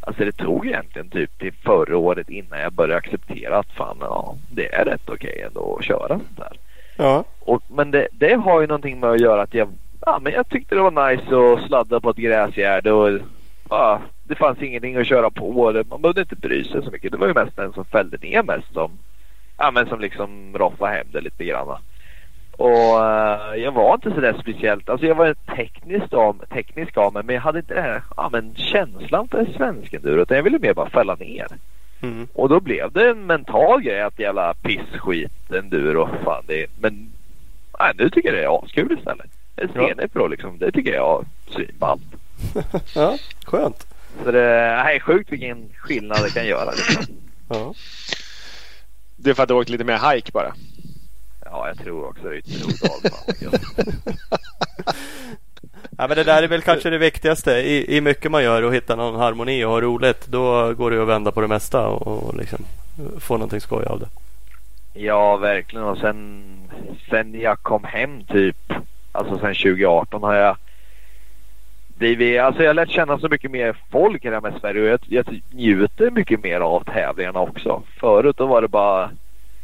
[0.01, 4.35] Alltså det tog egentligen typ till förra året innan jag började acceptera att fan ja,
[4.53, 6.53] det är rätt okej ändå att köra sånt där.
[6.97, 7.25] ja.
[7.41, 9.69] Och, men det, det har ju någonting med att göra att jag,
[10.07, 13.21] ja, men jag tyckte det var nice att sladda på ett gräsgärde och
[13.71, 15.73] ja, det fanns ingenting att köra på.
[15.73, 17.13] det- Man behövde inte bry sig så mycket.
[17.13, 18.99] Det var ju mest den som fällde ner mest som,
[19.57, 21.77] ja, men som liksom roffade hem det lite grann.
[22.61, 27.23] Och eh, jag var inte sådär speciellt, alltså jag var teknisk av, teknisk av mig
[27.23, 30.75] men jag hade inte det här, ja men känslan för svensken utan jag ville mer
[30.75, 31.47] bara fälla ner.
[32.03, 32.29] Mm.
[32.33, 36.09] Och då blev det en mental grej att jävla pissskit enduro.
[36.25, 37.13] Fan det är, men
[37.79, 39.31] nej, nu tycker jag det är askul istället.
[39.57, 39.89] En Ja.
[39.89, 42.03] CNF Pro liksom, det tycker jag är svinballt.
[42.95, 43.87] ja, skönt.
[44.25, 46.71] Så det är sjukt vilken skillnad det kan göra.
[46.71, 47.05] Liksom.
[47.49, 47.75] Ja.
[49.17, 50.53] Det är för att du åkt lite mer hike bara.
[51.51, 53.01] Ja, jag tror också det är Ytterhogdal.
[55.99, 58.75] Ja, men det där är väl kanske det viktigaste i, i mycket man gör och
[58.75, 60.27] hitta någon harmoni och ha roligt.
[60.27, 62.65] Då går det att vända på det mesta och, och liksom
[63.19, 64.07] få någonting skoj av det.
[64.93, 65.85] Ja, verkligen.
[65.85, 66.43] Och sen,
[67.11, 68.73] sen jag kom hem typ,
[69.13, 70.57] alltså sen 2018 har jag
[71.99, 75.41] blivit, alltså jag lärt känna så mycket mer folk här med Sverige och jag, jag
[75.51, 77.83] njuter mycket mer av tävlingarna också.
[78.01, 79.11] Förut då var det bara,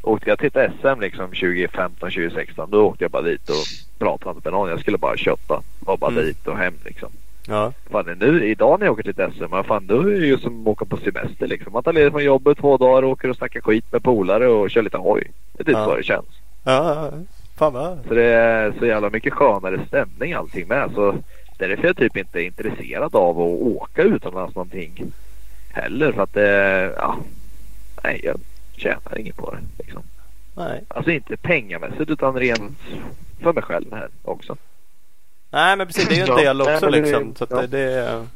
[0.06, 3.64] åkte jag till ett SM liksom 2015, 2016 då åkte jag bara dit och
[3.98, 4.68] pratade inte med någon.
[4.70, 6.24] Jag skulle bara kötta, var bara Mm.
[6.24, 7.08] dit och hem liksom.
[7.48, 10.38] Ja, Fan, nu, idag när jag åker till ett SM, fan, då är det ju
[10.38, 11.72] som att åka på semester liksom.
[11.72, 14.70] Man tar ledigt från jobbet två dagar och åker och snackar skit med polare och
[14.70, 15.30] kör lite hoj.
[15.52, 15.84] Det är typ Ja.
[15.84, 16.26] så det känns.
[16.64, 17.10] ja,
[17.56, 17.98] fan vad.
[18.08, 20.90] Så det är så jävla mycket skönare stämning allting med.
[20.94, 21.14] Så
[21.58, 25.12] därför är jag typ inte intresserad av att åka utomlands någonting
[25.72, 26.12] heller.
[26.12, 27.16] För att det, ja,
[28.04, 28.36] nej jag
[28.76, 30.02] tjänar inget på det liksom.
[30.54, 30.84] Nej.
[30.88, 32.78] Alltså inte pengamässigt utan rent
[33.42, 34.56] för mig själv här också.
[35.50, 36.36] Nej men precis, det är ju en Ja.
[36.36, 37.34] del Nej, också men det liksom.
[37.34, 37.60] Så ja.
[37.60, 38.26] det, det är,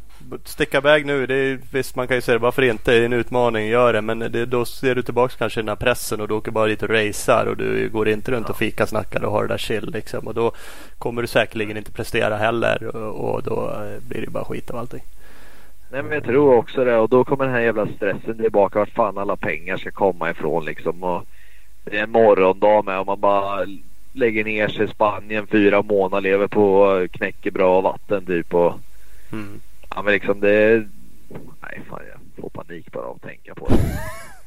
[0.45, 3.13] sticka iväg nu, det är, visst man kan ju säga varför inte, det är en
[3.13, 4.01] utmaning, gör det.
[4.01, 6.67] Men det, då ser du tillbaka kanske i den här pressen och du åker bara
[6.67, 9.59] dit och racear och du går inte runt och fika snackar och har det där
[9.59, 10.27] chill liksom.
[10.27, 10.53] Och då
[10.99, 14.77] kommer du säkerligen inte prestera heller och, och då eh, blir det bara skit av
[14.77, 15.03] allting.
[15.93, 18.91] Nej men jag tror också det och då kommer den här jävla stressen tillbaka vart
[18.91, 21.03] fan alla pengar ska komma ifrån liksom.
[21.03, 21.25] Och
[21.85, 23.67] det är en morgondag med och man bara
[24.13, 28.75] lägger ner sig i Spanien fyra månader, lever på knäckebröd vatten typ och
[29.33, 29.61] Mm.
[29.95, 30.87] ja men liksom det
[31.61, 33.77] Nej fan jag får panik bara av att tänka på det.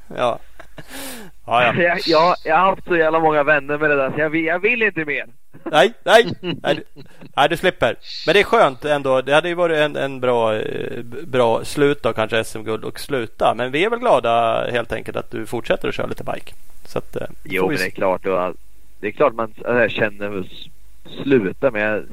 [0.18, 0.40] Ja.
[1.46, 1.98] Ja, ja.
[2.06, 4.60] jag, jag, har haft så jävla många vänner med det där så jag vill, jag
[4.60, 5.26] vill inte mer.
[5.64, 6.26] nej, nej,
[6.64, 7.02] nej, du-
[7.36, 7.96] nej, du slipper.
[8.26, 9.22] Men det är skönt ändå.
[9.22, 13.54] Det hade ju varit en, en bra, eh, bra slut då kanske SM-guld och sluta.
[13.58, 16.54] Men vi är väl glada helt enkelt att du fortsätter att köra lite bike.
[16.86, 18.26] Så att, eh, Jo, men det är klart.
[18.26, 18.56] Och,
[19.00, 20.68] det är klart man äh, känner s-
[21.24, 22.08] sluta men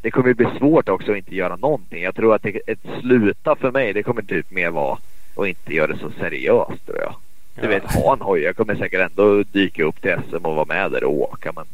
[0.00, 2.02] det kommer ju bli svårt också att inte göra någonting.
[2.02, 4.98] Jag tror att ett sluta för mig det kommer typ mer vara
[5.36, 7.14] att inte göra det så seriöst tror jag.
[7.54, 7.68] Du Ja.
[7.68, 8.40] vet, ha en hoj.
[8.40, 11.52] Jag kommer säkert ändå dyka upp till SM och vara med där och åka.
[11.56, 11.64] Men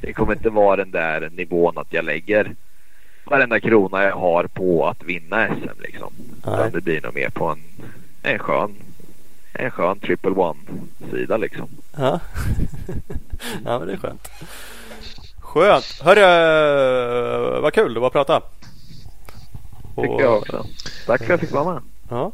[0.00, 2.54] det kommer inte vara den där nivån att jag lägger
[3.24, 6.12] varenda krona jag har på att vinna SM liksom.
[6.72, 7.62] Det blir nog mer på en,
[8.22, 8.74] en skön
[9.54, 10.58] en skön triple one
[11.10, 11.68] sida liksom.
[11.96, 12.20] Ja.
[13.64, 14.28] ja, men det är skönt.
[15.40, 16.00] Skönt.
[16.02, 18.40] Hörru, vad kul det var att prata.
[19.96, 20.66] Tycker jag också.
[21.06, 21.82] Tack för att jag fick vara med.
[22.10, 22.32] Ja.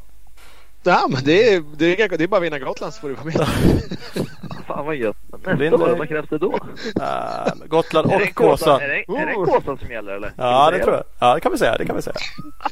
[0.89, 3.15] Ja, men det är, det, är, det är bara att vinna Gotland så får du
[3.15, 3.35] vara med.
[4.67, 5.17] Fan vad gött.
[5.47, 6.59] Nästa år, vad krävs det då?
[7.01, 10.33] Äh, Gotland Är det och en Kåsan, är det, är det Kåsan som gäller eller?
[10.37, 11.05] Ja, det tror jag.
[11.19, 11.79] Ja, det kan vi säga.
[11.79, 12.17] Det kan vi säga.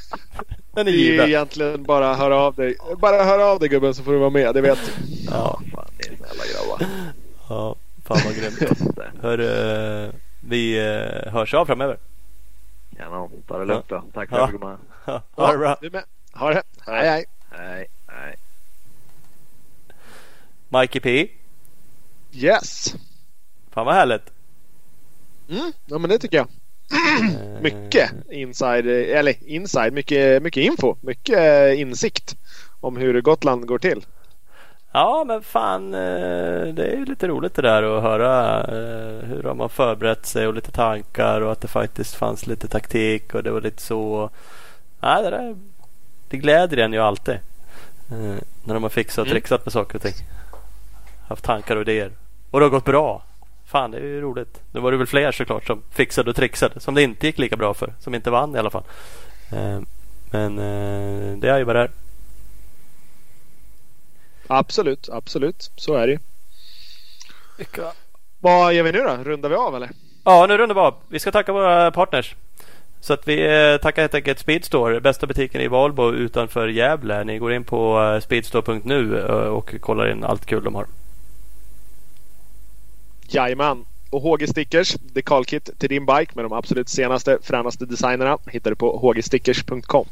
[0.75, 1.27] Den är Det är given.
[1.29, 2.77] egentligen bara höra av dig.
[2.99, 4.93] Bara höra av dig gubben så får du vara med, det vet du.
[5.31, 6.87] Ja, Fan, ni är snälla grabbar.
[7.49, 7.77] ja.
[8.05, 8.81] Fan vad grymt.
[9.23, 10.79] Hörru, vi
[11.27, 11.99] eh, hörs av framöver.
[12.97, 13.31] Kanon.
[13.49, 14.05] Ta det lugnt då.
[14.15, 14.79] Tack för att fick vara med.
[15.05, 15.77] Ja, ha det bra.
[15.81, 16.05] du med.
[16.35, 16.63] Ha det.
[16.87, 17.09] Hej.
[17.09, 17.87] Hej, hej.
[20.69, 21.29] Mikey P.
[22.33, 22.95] Yes.
[23.71, 24.33] Fan vad härligt.
[25.49, 26.49] Mm, ja men det tycker jag.
[27.63, 30.97] Mycket inside, eller inside, mycket, mycket info.
[31.01, 32.37] Mycket eh, insikt
[32.81, 34.07] om hur Gotland går till.
[34.93, 39.43] Ja men fan eh, det är ju lite roligt det där att höra eh, hur
[39.43, 43.43] de har förberett sig och lite tankar och att det faktiskt fanns lite taktik och
[43.43, 44.31] det var lite så.
[45.01, 45.57] Nej det där
[46.29, 47.39] det gläder en ju alltid.
[48.65, 49.35] När de har fixat och Mm.
[49.35, 50.15] trixat med saker och ting.
[51.29, 52.13] Haft tankar och idéer.
[52.51, 53.23] Och det har gått bra.
[53.67, 54.61] Fan det är ju roligt.
[54.73, 56.81] Nu var det väl fler såklart som fixade och trixade.
[56.81, 57.95] Som det inte gick lika bra för.
[57.99, 58.85] Som inte vann i alla fall.
[59.53, 59.81] Eh,
[60.31, 61.91] Men eh, det är ju bara det.
[64.47, 65.71] Absolut, absolut.
[65.77, 66.19] Så är det ju.
[68.41, 69.17] Vad gör vi nu då?
[69.25, 69.91] Rundar vi av eller?
[70.25, 70.95] Ja, nu rundar vi av.
[71.09, 72.35] Vi ska tacka våra partners.
[73.01, 77.25] Så att vi eh, tackar helt enkelt Speedstore, bästa butiken i Valbo utanför Gävle.
[77.25, 80.87] Ni går in på speedstore.nu och kollar in allt kul de har.
[83.35, 83.85] Jajamän.
[84.11, 88.77] Och HG Stickers, dekalkit till din bike med de absolut senaste, fränaste designerna hittar du
[88.77, 90.07] på hgstickers.com.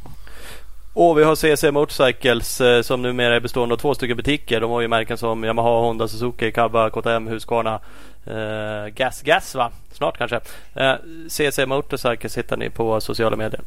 [0.96, 4.60] Och vi har CC Motorcycles eh, som numera är bestående av två stycken butiker.
[4.60, 7.80] De har ju märken som Yamaha, Honda, Suzuki, Kaba, KTM, Husqvarna,
[8.26, 9.70] eh, Gas Gas va?
[9.92, 10.40] Snart kanske.
[10.74, 10.94] Eh,
[11.28, 13.60] CC Motorcycles hittar ni på sociala medier.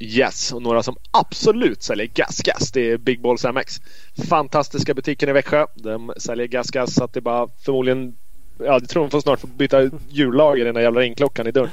[0.00, 3.80] Yes, och några som absolut säljer gasgas det är Big Balls MX.
[4.28, 5.66] Fantastiska butiken i Växjö.
[5.74, 8.14] De säljer gasgas så att det bara förmodligen
[8.58, 11.50] Ja, jag tror de får snart få byta hjullager i den där jävla ringklockan i
[11.50, 11.70] dörren.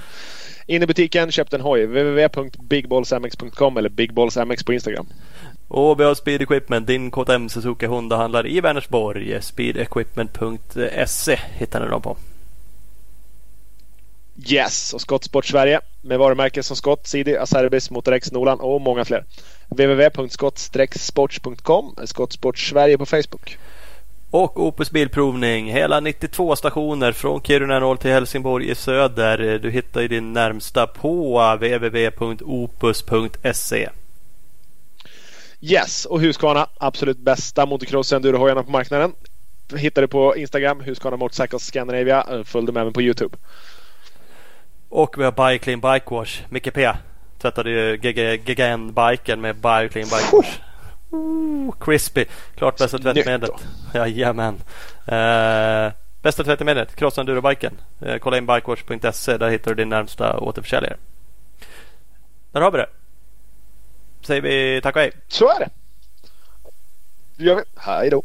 [0.67, 1.85] In i butiken, köp en hoj.
[1.85, 5.07] www.bigballsmx.com eller bigballsmx på Instagram.
[5.67, 9.41] Och vi har Speed Equipment, din KTM Suzuki Honda handlar i Vänersborg.
[9.41, 12.17] Speedequipment.se hittar ni dem på.
[14.43, 19.25] Yes, och Skottsport Sverige med varumärken som Skott, Sidi, Acerbis, Motorex, Nolan och många fler.
[19.69, 23.57] www.skott-sports.com Skottsport Sverige på Facebook.
[24.31, 29.59] Och Opus Bilprovning, hela 92 stationer från Kiruna norr till Helsingborg i söder.
[29.59, 33.09] Du hittar ju din närmsta på www.opus.se.
[35.61, 39.13] Yes, och Husqvarna, absolut bästa motocross endurohojarna på marknaden.
[39.75, 42.43] Hittar du på Instagram, Husqvarna Motorcycles Scandinavia.
[42.43, 43.37] Följ dem även på Youtube.
[44.95, 46.41] Och vi har Bike Bike Wash.
[46.49, 46.91] Micke P
[47.37, 47.97] tvättade ju
[48.37, 50.59] GGN-biken med Bike Bike Wash.
[51.11, 52.25] Ooh, crispy.
[52.55, 53.51] Klart bästa tvättmedlet.
[53.93, 54.55] Jajamän.
[55.05, 55.91] Eh,
[56.21, 57.73] bästa tvättmedlet, Cross Enduro-biken.
[58.01, 59.37] Eh, kolla in bikewash.se.
[59.37, 60.97] Där hittar du din närmsta återförsäljare.
[62.51, 62.89] Där har vi det.
[64.21, 65.11] Säger vi tack och hej.
[65.27, 65.69] Så är det.
[67.37, 67.63] Det gör vi.
[67.75, 68.23] Hej då.